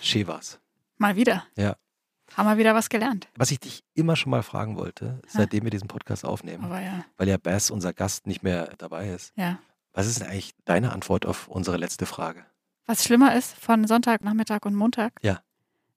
Chevas. 0.00 0.58
Mal 0.98 1.16
wieder. 1.16 1.44
Ja. 1.56 1.76
Haben 2.36 2.48
wir 2.48 2.58
wieder 2.58 2.74
was 2.74 2.88
gelernt. 2.88 3.28
Was 3.36 3.50
ich 3.50 3.60
dich 3.60 3.84
immer 3.94 4.16
schon 4.16 4.30
mal 4.30 4.42
fragen 4.42 4.76
wollte, 4.76 5.20
seitdem 5.28 5.64
wir 5.64 5.70
diesen 5.70 5.88
Podcast 5.88 6.24
aufnehmen, 6.24 6.64
Aber 6.64 6.80
ja, 6.80 7.04
weil 7.16 7.28
ja 7.28 7.36
Bass, 7.36 7.70
unser 7.70 7.92
Gast, 7.92 8.26
nicht 8.26 8.42
mehr 8.42 8.70
dabei 8.78 9.10
ist. 9.10 9.32
ja. 9.36 9.58
Was 9.94 10.08
ist 10.08 10.20
denn 10.20 10.28
eigentlich 10.28 10.54
deine 10.64 10.92
Antwort 10.92 11.24
auf 11.24 11.48
unsere 11.48 11.76
letzte 11.76 12.04
Frage? 12.04 12.44
Was 12.84 13.04
schlimmer 13.04 13.34
ist 13.34 13.56
von 13.56 13.86
Sonntagnachmittag 13.86 14.66
und 14.66 14.74
Montag? 14.74 15.12
Ja. 15.22 15.40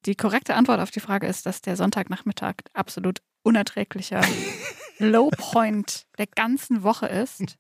Die 0.05 0.15
korrekte 0.15 0.55
Antwort 0.55 0.79
auf 0.79 0.91
die 0.91 0.99
Frage 0.99 1.27
ist, 1.27 1.45
dass 1.45 1.61
der 1.61 1.75
Sonntagnachmittag 1.75 2.55
absolut 2.73 3.19
unerträglicher 3.41 4.21
Lowpoint 4.99 6.05
der 6.17 6.27
ganzen 6.27 6.83
Woche 6.83 7.07
ist, 7.07 7.57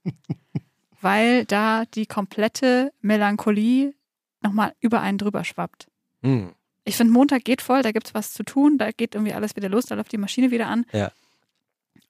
weil 1.01 1.45
da 1.45 1.85
die 1.85 2.05
komplette 2.05 2.93
Melancholie 3.01 3.93
nochmal 4.41 4.73
über 4.79 5.01
einen 5.01 5.17
drüber 5.17 5.43
schwappt. 5.43 5.87
Hm. 6.21 6.53
Ich 6.85 6.95
finde, 6.95 7.11
Montag 7.11 7.43
geht 7.43 7.61
voll, 7.61 7.81
da 7.81 7.91
gibt 7.91 8.07
es 8.07 8.13
was 8.13 8.31
zu 8.33 8.43
tun, 8.43 8.77
da 8.77 8.91
geht 8.91 9.15
irgendwie 9.15 9.33
alles 9.33 9.55
wieder 9.55 9.67
los, 9.67 9.87
da 9.87 9.95
läuft 9.95 10.11
die 10.11 10.17
Maschine 10.17 10.51
wieder 10.51 10.67
an. 10.67 10.85
Ja. 10.93 11.11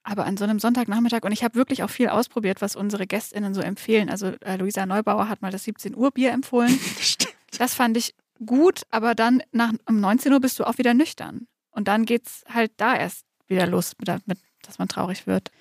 Aber 0.09 0.25
an 0.25 0.37
so 0.37 0.45
einem 0.45 0.57
Sonntagnachmittag, 0.57 1.23
und 1.23 1.33
ich 1.33 1.43
habe 1.43 1.55
wirklich 1.55 1.83
auch 1.83 1.89
viel 1.89 2.07
ausprobiert, 2.07 2.61
was 2.61 2.77
unsere 2.77 3.05
GästInnen 3.05 3.53
so 3.53 3.59
empfehlen. 3.59 4.09
Also 4.09 4.27
äh, 4.39 4.55
Luisa 4.55 4.85
Neubauer 4.85 5.27
hat 5.27 5.41
mal 5.41 5.51
das 5.51 5.65
17 5.65 5.97
Uhr 5.97 6.11
Bier 6.11 6.31
empfohlen. 6.31 6.79
Stimmt. 7.01 7.35
Das 7.57 7.73
fand 7.73 7.97
ich 7.97 8.15
gut, 8.45 8.83
aber 8.89 9.15
dann 9.15 9.43
nach 9.51 9.73
um 9.85 9.99
19 9.99 10.31
Uhr 10.31 10.39
bist 10.39 10.59
du 10.59 10.63
auch 10.63 10.77
wieder 10.77 10.93
nüchtern. 10.93 11.47
Und 11.71 11.89
dann 11.89 12.05
geht's 12.05 12.45
halt 12.47 12.71
da 12.77 12.95
erst 12.95 13.25
wieder 13.47 13.67
los, 13.67 13.95
damit, 13.99 14.39
dass 14.61 14.79
man 14.79 14.87
traurig 14.87 15.27
wird. 15.27 15.51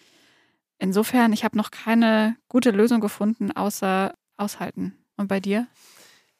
Insofern, 0.79 1.33
ich 1.33 1.43
habe 1.43 1.57
noch 1.57 1.73
keine 1.73 2.37
gute 2.47 2.71
Lösung 2.71 3.01
gefunden, 3.01 3.51
außer 3.51 4.15
aushalten. 4.37 4.97
Und 5.17 5.27
bei 5.27 5.41
dir? 5.41 5.67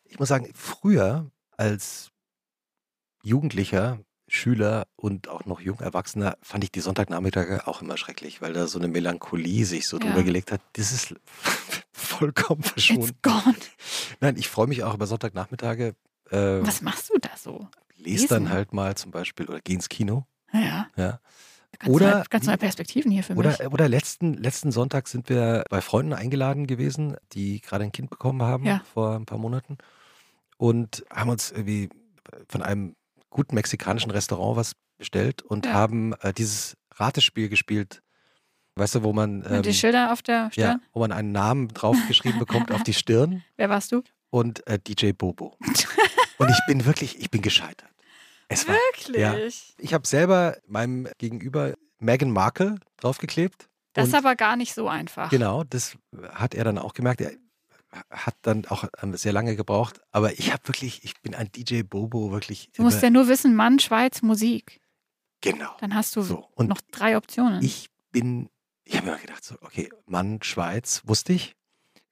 Ich 0.05 0.21
muss 0.21 0.29
sagen, 0.29 0.53
früher 0.55 1.29
als 1.57 2.13
Jugendlicher, 3.25 3.99
Schüler 4.29 4.87
und 4.97 5.29
auch 5.29 5.45
noch 5.47 5.61
Jungerwachsener 5.61 6.37
fand 6.43 6.65
ich 6.65 6.73
die 6.73 6.81
Sonntagnachmittage 6.81 7.67
auch 7.67 7.81
immer 7.83 7.97
schrecklich, 7.97 8.43
weil 8.43 8.53
da 8.53 8.67
so 8.67 8.79
eine 8.79 8.89
Melancholie 8.89 9.65
sich 9.65 9.87
so 9.87 9.99
Ja. 9.99 10.07
drüber 10.07 10.23
gelegt 10.25 10.51
hat. 10.53 10.61
Das 10.75 10.93
ist 10.93 11.15
vollkommen 11.93 12.61
It's 12.63 12.71
verschwunden. 12.71 13.17
gone. 13.23 13.55
Nein, 14.21 14.37
ich 14.37 14.49
freue 14.49 14.67
mich 14.67 14.83
auch 14.85 14.95
über 14.95 15.07
Sonntagnachmittage. 15.07 15.95
Äh, 16.31 16.37
Was 16.63 16.83
machst 16.83 17.11
du 17.11 17.19
da 17.21 17.31
so? 17.37 17.69
lese 17.99 18.29
dann 18.29 18.51
halt 18.51 18.73
mal 18.73 18.95
zum 18.97 19.11
Beispiel 19.11 19.47
oder 19.47 19.61
geh 19.61 19.75
ins 19.75 19.89
Kino. 19.89 20.27
Ja. 20.53 20.87
Ja. 20.97 21.21
Ganz, 21.79 21.95
Oder- 21.95 22.15
neue, 22.17 22.25
ganz 22.31 22.47
neue 22.47 22.57
Perspektiven 22.59 23.11
hier 23.11 23.23
für 23.23 23.35
mich. 23.35 23.39
Oder, 23.61 23.73
oder 23.73 23.89
letzten, 23.89 24.35
letzten 24.35 24.71
Sonntag 24.73 25.09
sind 25.09 25.29
wir 25.29 25.65
bei 25.71 25.81
Freunden 25.81 26.13
eingeladen 26.15 26.67
gewesen, 26.67 27.17
die 27.33 27.61
gerade 27.61 27.85
ein 27.85 27.93
Kind 27.93 28.11
bekommen 28.11 28.43
haben 28.43 28.65
Ja. 28.65 28.83
vor 28.95 29.15
ein 29.15 29.27
paar 29.27 29.39
Monaten 29.39 29.77
und 30.57 31.05
haben 31.11 31.31
uns 31.31 31.51
irgendwie 31.51 31.91
von 32.49 32.63
einem 32.63 32.96
guten 33.31 33.55
mexikanischen 33.55 34.11
Restaurant 34.11 34.57
was 34.57 34.73
bestellt 34.99 35.43
und 35.43 35.67
Ja. 35.67 35.73
haben 35.73 36.15
äh, 36.21 36.33
dieses 36.33 36.77
Ratespiel 36.95 37.49
gespielt. 37.49 38.03
Weißt 38.77 38.95
du, 38.95 39.03
wo 39.03 39.13
man, 39.13 39.45
ähm, 39.49 39.63
die 39.63 39.73
Schilder 39.73 40.13
auf 40.13 40.23
der 40.23 40.35
ja, 40.37 40.51
Stirn? 40.51 40.83
wo 40.93 41.01
man 41.01 41.13
einen 41.13 41.33
Namen 41.33 41.69
draufgeschrieben 41.69 42.39
bekommt 42.39 42.71
auf 42.73 42.83
die 42.83 42.95
Stirn 42.95 43.43
Wer 43.57 43.71
warst 43.71 43.93
du? 43.93 44.03
und 44.31 44.67
äh, 44.67 44.79
DJ 44.79 45.13
Bobo. 45.13 45.57
und 46.39 46.51
ich 46.51 46.61
bin 46.67 46.85
wirklich, 46.85 47.19
ich 47.19 47.31
bin 47.31 47.41
gescheitert. 47.43 47.89
Es 48.49 48.69
war 48.69 48.75
Wirklich? 48.75 49.75
ich 49.79 49.93
habe 49.95 50.07
selber 50.07 50.57
meinem 50.67 51.09
Gegenüber 51.19 51.75
Meghan 51.99 52.31
Markle 52.31 52.77
draufgeklebt. 52.99 53.69
Das 53.93 54.09
ist 54.09 54.15
aber 54.15 54.37
gar 54.37 54.57
nicht 54.57 54.75
so 54.75 54.89
einfach. 54.89 55.31
Genau, 55.31 55.65
das 55.65 55.97
hat 56.31 56.55
er 56.55 56.65
dann 56.65 56.79
auch 56.79 56.93
gemerkt. 56.93 57.23
Er 57.23 57.33
hat 58.11 58.35
dann 58.43 58.67
auch 58.67 58.85
ähm, 59.03 59.17
sehr 59.17 59.33
lange 59.33 59.57
gebraucht. 59.57 60.01
Aber 60.13 60.33
ich 60.39 60.53
habe 60.53 60.67
wirklich, 60.69 61.05
ich 61.05 61.21
bin 61.23 61.35
ein 61.35 61.51
DJ 61.53 61.83
Bobo 61.83 62.31
wirklich. 62.33 62.71
Du 62.77 62.83
musst 62.83 63.03
ja 63.03 63.11
nur 63.11 63.29
wissen, 63.29 63.55
Mann, 63.55 63.79
Schweiz, 63.79 64.23
Musik. 64.23 64.81
genau. 65.41 65.77
Dann 65.81 65.95
hast 65.95 66.15
du 66.17 66.23
So, 66.23 66.49
und 66.55 66.69
noch 66.69 66.81
drei 66.91 67.17
Optionen. 67.17 67.63
Ich 67.63 67.89
bin, 68.13 68.49
ich 68.85 68.97
habe 68.97 69.11
mir 69.11 69.19
gedacht, 69.19 69.45
so, 69.45 69.57
okay, 69.63 69.91
Mann, 70.07 70.41
Schweiz, 70.43 71.03
wusste 71.07 71.33
ich. 71.33 71.55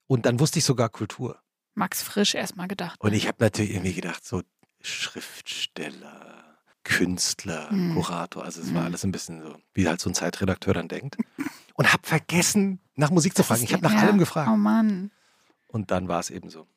Und 0.07 0.27
dann 0.27 0.39
wusste 0.41 0.59
ich 0.59 0.64
sogar 0.64 0.89
Kultur. 0.91 1.41
Max 1.75 2.03
Frisch 2.03 2.35
erstmal 2.35 2.68
gedacht. 2.68 3.01
Und 3.01 3.11
ne? 3.11 3.16
ich 3.16 3.27
habe 3.27 3.39
natürlich 3.41 3.72
irgendwie 3.72 3.95
gedacht, 3.95 4.25
so 4.25 4.43
Schriftsteller, 4.81 6.59
Künstler, 6.85 7.72
Mhm. 7.72 7.95
Kurator, 7.95 8.45
also 8.45 8.61
es 8.61 8.68
Mhm. 8.68 8.75
war 8.75 8.85
alles 8.85 9.05
ein 9.05 9.12
bisschen 9.12 9.43
so, 9.43 9.57
wie 9.72 9.89
halt 9.89 10.01
so 10.01 10.11
ein 10.11 10.14
Zeitredakteur 10.14 10.75
dann 10.75 10.89
denkt. 10.89 11.16
Und 11.75 11.93
habe 11.93 12.07
vergessen, 12.07 12.81
nach 12.95 13.11
Musik 13.11 13.35
zu 13.37 13.43
fragen. 13.43 13.64
Ich 13.64 13.72
habe 13.72 13.83
nach 13.83 13.93
ja. 13.95 14.01
allem 14.01 14.18
gefragt. 14.18 14.49
Oh 14.53 14.57
Mann. 14.57 15.11
Und 15.75 15.91
dann 15.91 16.07
war 16.07 16.20
es 16.20 16.31
eben 16.31 16.51
so. 16.51 16.68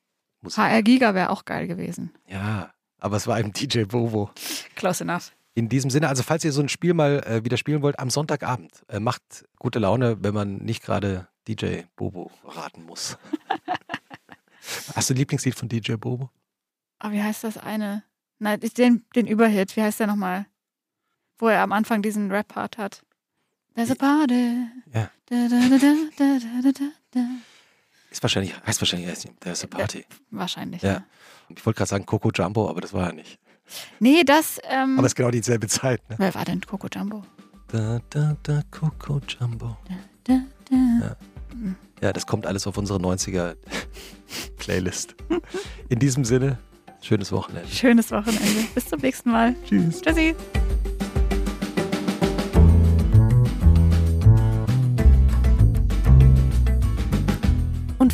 Musik. 0.41 0.57
HR 0.57 0.81
Giga 0.81 1.13
wäre 1.13 1.29
auch 1.29 1.45
geil 1.45 1.67
gewesen. 1.67 2.15
Ja, 2.27 2.73
aber 2.99 3.17
es 3.17 3.27
war 3.27 3.39
eben 3.39 3.53
DJ 3.53 3.83
Bobo. 3.83 4.31
Close 4.75 5.03
enough. 5.03 5.33
In 5.53 5.69
diesem 5.69 5.91
Sinne, 5.91 6.09
also 6.09 6.23
falls 6.23 6.43
ihr 6.43 6.51
so 6.51 6.61
ein 6.61 6.69
Spiel 6.69 6.95
mal 6.95 7.23
äh, 7.23 7.45
wieder 7.45 7.57
spielen 7.57 7.83
wollt, 7.83 7.99
am 7.99 8.09
Sonntagabend, 8.09 8.83
äh, 8.87 8.99
macht 8.99 9.45
gute 9.59 9.77
Laune, 9.77 10.23
wenn 10.23 10.33
man 10.33 10.57
nicht 10.57 10.83
gerade 10.83 11.27
DJ 11.47 11.81
Bobo 11.95 12.31
raten 12.43 12.85
muss. 12.85 13.19
Hast 14.95 15.11
du 15.11 15.13
ein 15.13 15.17
Lieblingslied 15.17 15.53
von 15.53 15.69
DJ 15.69 15.93
Bobo? 15.93 16.31
Aber 16.97 17.13
wie 17.13 17.21
heißt 17.21 17.43
das 17.43 17.57
eine? 17.59 18.03
Nein, 18.39 18.59
den, 18.59 19.05
den 19.15 19.27
Überhit. 19.27 19.75
Wie 19.75 19.83
heißt 19.83 19.99
der 19.99 20.07
nochmal? 20.07 20.47
Wo 21.37 21.49
er 21.49 21.61
am 21.61 21.71
Anfang 21.71 22.01
diesen 22.01 22.31
Rap-Part 22.31 22.79
hat. 22.79 23.03
There's 23.75 23.91
a 23.91 23.95
party. 23.95 24.65
Ja. 24.91 25.11
Da, 25.27 25.47
da, 25.47 25.77
da, 27.11 27.21
Ist 28.17 28.23
wahrscheinlich, 28.23 28.55
heißt 28.65 28.81
wahrscheinlich, 28.81 29.13
there's 29.41 29.63
a 29.63 29.67
party. 29.67 30.03
Wahrscheinlich. 30.31 30.81
Ja. 30.81 30.91
Ja. 30.93 31.03
Ich 31.49 31.63
wollte 31.63 31.77
gerade 31.77 31.89
sagen 31.89 32.05
Coco 32.07 32.31
Jumbo, 32.33 32.67
aber 32.67 32.81
das 32.81 32.91
war 32.91 33.09
er 33.09 33.13
nicht. 33.13 33.37
Nee, 33.99 34.23
das. 34.23 34.59
Ähm, 34.67 34.97
Aber 34.97 35.05
es 35.05 35.11
ist 35.11 35.15
genau 35.17 35.29
dieselbe 35.29 35.67
Zeit. 35.67 36.01
Ne? 36.09 36.15
wer 36.17 36.33
war 36.33 36.43
denn 36.43 36.59
Coco 36.61 36.87
Jumbo? 36.91 37.21
Da, 37.67 37.99
da, 38.09 38.35
da, 38.41 38.63
Coco 38.71 39.21
Jumbo. 39.27 39.77
Da, 40.23 40.39
da. 40.71 41.15
Ja, 42.01 42.11
das 42.11 42.25
kommt 42.25 42.47
alles 42.47 42.65
auf 42.65 42.75
unsere 42.79 42.97
90er 42.97 43.55
Playlist. 44.57 45.15
In 45.89 45.99
diesem 45.99 46.25
Sinne, 46.25 46.57
schönes 47.01 47.31
Wochenende. 47.31 47.69
Schönes 47.69 48.09
Wochenende. 48.09 48.63
Bis 48.73 48.87
zum 48.87 48.99
nächsten 48.99 49.29
Mal. 49.29 49.55
Tschüss. 49.69 50.01
Tschüssi. 50.01 50.35